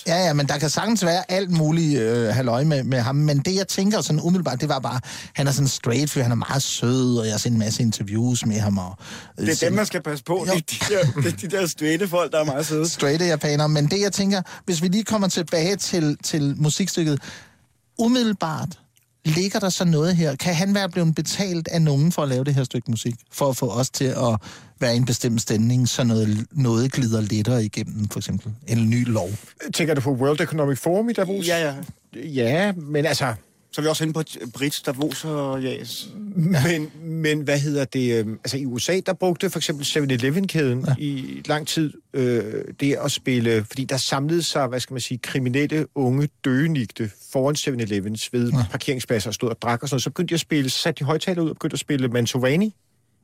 Ja, 0.07 0.26
ja, 0.26 0.34
men 0.34 0.47
der 0.47 0.57
kan 0.57 0.69
sagtens 0.69 1.05
være 1.05 1.32
alt 1.32 1.51
muligt 1.51 1.99
øh, 1.99 2.28
halløj 2.28 2.63
med, 2.63 2.84
med 2.84 2.99
ham. 2.99 3.15
Men 3.15 3.39
det, 3.39 3.55
jeg 3.55 3.67
tænker 3.67 4.01
sådan 4.01 4.21
umiddelbart, 4.21 4.61
det 4.61 4.69
var 4.69 4.80
bare, 4.80 4.99
han 5.34 5.47
er 5.47 5.51
sådan 5.51 5.67
straight 5.67 6.09
fyr, 6.11 6.21
han 6.21 6.32
er 6.32 6.36
meget 6.36 6.63
sød, 6.63 7.17
og 7.17 7.28
jeg 7.28 7.39
set 7.39 7.51
en 7.51 7.57
masse 7.66 7.84
interviews 7.84 8.45
med 8.45 8.59
ham. 8.59 8.78
Og, 8.78 8.97
øh, 9.39 9.45
Det 9.45 9.51
er 9.51 9.55
sådan- 9.55 9.72
dem, 9.72 9.76
man 9.76 9.86
skal 9.86 10.01
passe 10.03 10.24
på. 10.24 10.45
Jo. 10.47 10.53
Det 10.53 10.82
er 10.82 10.86
de 10.88 10.93
der, 10.95 11.22
det 11.22 11.34
er 11.34 11.38
de 11.49 11.57
der 11.57 11.66
straighte 11.68 12.07
folk, 12.07 12.32
der 12.32 12.39
er 12.39 12.45
meget 12.45 12.66
søde. 12.66 12.89
straighte 12.89 13.26
japanere. 13.26 13.70
Men 13.70 13.88
det, 13.88 14.01
jeg 14.01 14.11
tænker, 14.13 14.41
hvis 14.66 14.82
vi 14.82 14.88
lige 14.88 15.03
kommer 15.03 15.28
tilbage 15.28 15.76
til, 15.76 16.18
til 16.24 16.53
musikstykket, 16.57 17.20
umiddelbart 17.99 18.80
ligger 19.26 19.59
der 19.59 19.70
så 19.70 19.86
noget 19.86 20.16
her? 20.16 20.36
Kan 20.36 20.55
han 20.55 20.74
være 20.76 20.89
blevet 20.89 21.16
betalt 21.16 21.68
af 21.68 21.82
nogen 21.82 22.11
for 22.11 22.22
at 22.24 22.30
lave 22.30 22.43
det 22.43 22.55
her 22.55 22.63
stykke 22.63 22.91
musik? 22.91 23.16
For 23.32 23.49
at 23.49 23.57
få 23.57 23.70
os 23.72 23.89
til 23.89 24.05
at 24.05 24.39
være 24.80 24.93
i 24.93 24.97
en 24.97 25.05
bestemt 25.05 25.41
stemning, 25.41 25.89
så 25.89 26.03
noget, 26.03 26.45
noget 26.51 26.91
glider 26.91 27.22
lettere 27.22 27.66
igennem, 27.66 28.09
for 28.09 28.20
eksempel? 28.20 28.51
En 28.68 28.89
ny 28.89 29.07
lov. 29.07 29.30
Tænker 29.74 29.93
du 29.93 30.01
på 30.01 30.11
World 30.11 30.41
Economic 30.41 30.80
Forum 30.80 31.09
i 31.09 31.13
Davos? 31.13 31.47
Ja, 31.47 31.57
ja. 31.66 31.74
Ja, 32.24 32.72
men 32.72 33.05
altså... 33.05 33.34
Så 33.76 33.82
er 33.82 33.84
vi 33.84 33.89
også 33.89 34.03
inde 34.03 34.13
på 34.13 34.23
Brits, 34.53 34.82
Davos 34.82 35.26
og 35.26 35.63
Jas. 35.63 36.09
Men, 36.36 36.91
men 37.03 37.41
hvad 37.41 37.59
hedder 37.59 37.86
det? 37.86 38.26
øh, 38.26 38.28
Altså 38.43 38.57
i 38.57 38.65
USA, 38.65 38.99
der 39.05 39.13
brugte 39.13 39.49
for 39.49 39.59
eksempel 39.59 39.86
7-Eleven-kæden 39.86 40.86
ja. 40.88 40.95
i 40.97 41.41
lang 41.45 41.67
tid 41.67 41.93
øh, 42.13 42.63
det 42.80 42.97
at 43.03 43.11
spille, 43.11 43.65
fordi 43.65 43.86
der 43.86 43.97
samlede 43.97 44.43
sig, 44.43 44.67
hvad 44.67 44.80
skal 44.80 44.93
man 44.93 45.01
sige, 45.01 45.17
kriminelle 45.17 45.88
unge 45.95 46.30
døgenigte 46.45 47.11
foran 47.32 47.55
7-Elevens 47.55 48.30
ved 48.32 48.51
ja. 48.51 48.65
parkeringspladser 48.71 49.30
og 49.30 49.34
stod 49.34 49.49
og 49.49 49.61
drak 49.61 49.84
og 49.84 49.89
sådan 49.89 49.93
noget. 49.93 50.03
Så 50.03 50.09
begyndte 50.09 50.32
de 50.32 50.36
at 50.36 50.39
spille, 50.39 50.69
satte 50.69 50.99
de 50.99 51.05
højtaler 51.05 51.41
ud 51.41 51.49
og 51.49 51.55
begyndte 51.55 51.76
at 51.76 51.80
spille 51.80 52.07
Mantovani. 52.07 52.76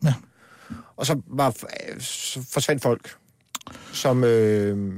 Ja. 0.03 0.13
Og 0.97 1.05
så, 1.05 1.21
var, 1.27 1.47
øh, 1.47 2.01
så 2.01 2.45
forsvandt 2.51 2.81
folk, 2.81 3.15
som... 3.93 4.23
Øh, 4.23 4.91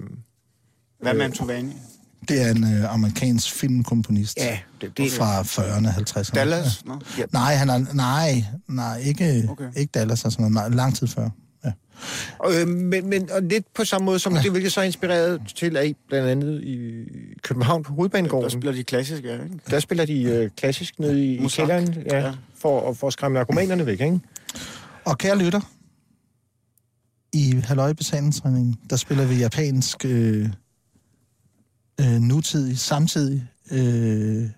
Hvad 0.99 1.13
med 1.13 1.25
Antovani? 1.25 1.73
Det 2.27 2.41
er 2.41 2.51
en 2.51 2.63
øh, 2.63 2.93
amerikansk 2.93 3.51
filmkomponist. 3.53 4.37
ja, 4.37 4.59
det, 4.81 4.97
det, 4.97 5.11
Fra 5.11 5.41
40'erne, 5.41 5.87
50'erne. 5.87 6.31
Dallas? 6.35 6.83
Ja. 7.17 7.23
Nej, 7.31 7.55
han 7.55 7.69
er, 7.69 7.85
nej, 7.93 8.43
nej, 8.67 8.97
ikke, 8.99 9.47
Okay. 9.49 9.69
ikke 9.77 9.91
Dallas, 9.91 10.25
altså 10.25 10.39
noget 10.41 10.53
meget, 10.53 10.75
lang 10.75 10.95
tid 10.95 11.07
før. 11.07 11.29
Ja. 11.65 11.71
Øh, 12.61 12.67
men, 12.67 13.09
men 13.09 13.31
og 13.31 13.41
lidt 13.43 13.65
på 13.75 13.85
samme 13.85 14.05
måde 14.05 14.19
som 14.19 14.35
ja. 14.35 14.41
det, 14.41 14.51
hvilket 14.51 14.71
så 14.71 14.79
er 14.79 14.83
inspireret 14.85 15.41
til 15.55 15.77
af 15.77 15.95
blandt 16.07 16.29
andet 16.29 16.61
i 16.63 17.03
København 17.43 17.83
på 17.83 17.89
Der 17.89 17.95
Hovedbanegården. 17.95 18.49
spiller 18.49 18.71
de 18.71 18.83
klassiske, 18.83 19.27
ja, 19.27 19.33
ikke? 19.43 19.59
Der 19.69 19.79
spiller 19.79 20.05
de 20.05 20.21
øh, 20.23 20.49
klassisk 20.57 20.99
nede 20.99 21.25
i, 21.25 21.35
i 21.35 21.39
Mozart. 21.39 21.67
kælderen, 21.69 22.03
ja, 22.11 22.19
Ja. 22.25 22.31
For, 22.57 22.89
at- 22.89 22.97
for 22.97 23.07
at 23.07 23.13
skræmme 23.13 23.35
narkomanerne 23.37 23.85
væk, 23.85 24.01
ikke? 24.01 24.19
Og 25.05 25.17
kære 25.17 25.37
lytter, 25.37 25.59
i 27.33 27.61
Halløj 27.63 27.93
Betalingstræningen, 27.93 28.75
der 28.89 28.95
spiller 28.95 29.25
vi 29.25 29.35
japansk 29.35 30.05
øh, 30.05 30.49
øh, 32.01 32.19
nutidig, 32.21 32.79
samtidig 32.79 33.47
øh, 33.71 34.49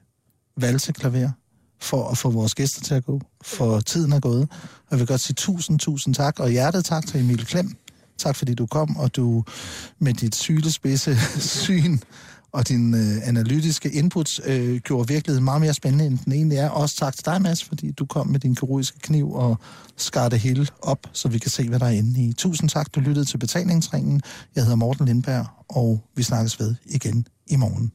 valseklaver 0.58 1.30
for 1.82 2.10
at 2.10 2.18
få 2.18 2.30
vores 2.30 2.56
gæster 2.56 2.82
til 2.82 2.94
at 2.94 3.06
gå, 3.06 3.22
for 3.42 3.80
tiden 3.80 4.12
er 4.12 4.20
gået. 4.20 4.42
Og 4.62 4.92
jeg 4.92 5.00
vil 5.00 5.08
godt 5.08 5.22
sige 5.22 5.34
tusind, 5.36 5.80
tusind 5.80 6.16
tak, 6.16 6.40
og 6.40 6.50
hjertet 6.50 6.86
tak 6.86 7.08
til 7.08 7.20
Emil 7.20 7.46
Klem. 7.46 7.78
Tak 8.18 8.36
fordi 8.36 8.54
du 8.54 8.66
kom, 8.66 8.98
og 8.98 9.16
du 9.16 9.44
med 10.00 10.14
dit 10.14 10.36
sylespidse 10.36 11.18
syn 11.62 11.98
og 12.56 12.68
din 12.68 12.94
øh, 12.94 13.28
analytiske 13.28 13.92
inputs 13.92 14.42
øh, 14.46 14.78
gjorde 14.78 15.08
virkeligheden 15.08 15.44
meget 15.44 15.62
mere 15.62 15.74
spændende, 15.74 16.06
end 16.06 16.18
den 16.26 16.34
egentlig 16.34 16.58
er. 16.58 16.70
Også 16.70 16.96
tak 16.96 17.16
til 17.16 17.26
dig, 17.26 17.42
Mads, 17.42 17.64
fordi 17.64 17.92
du 17.92 18.06
kom 18.06 18.28
med 18.28 18.40
din 18.40 18.56
kirurgiske 18.56 19.00
kniv 19.00 19.34
og 19.34 19.58
skar 19.98 20.30
det 20.30 20.40
hele 20.40 20.68
op, 20.82 21.00
så 21.14 21.28
vi 21.28 21.38
kan 21.38 21.52
se, 21.52 21.70
hvad 21.70 21.80
der 21.80 21.86
er 21.86 21.90
inde 21.90 22.24
i. 22.24 22.34
Tusind 22.34 22.70
tak, 22.70 22.96
du 22.96 23.00
lyttede 23.00 23.26
til 23.26 23.38
Betalingsringen. 23.38 24.22
Jeg 24.56 24.64
hedder 24.64 24.76
Morten 24.76 25.06
Lindberg, 25.06 25.46
og 25.70 26.04
vi 26.16 26.24
snakkes 26.24 26.60
ved 26.60 26.76
igen 26.86 27.28
i 27.48 27.56
morgen. 27.56 27.92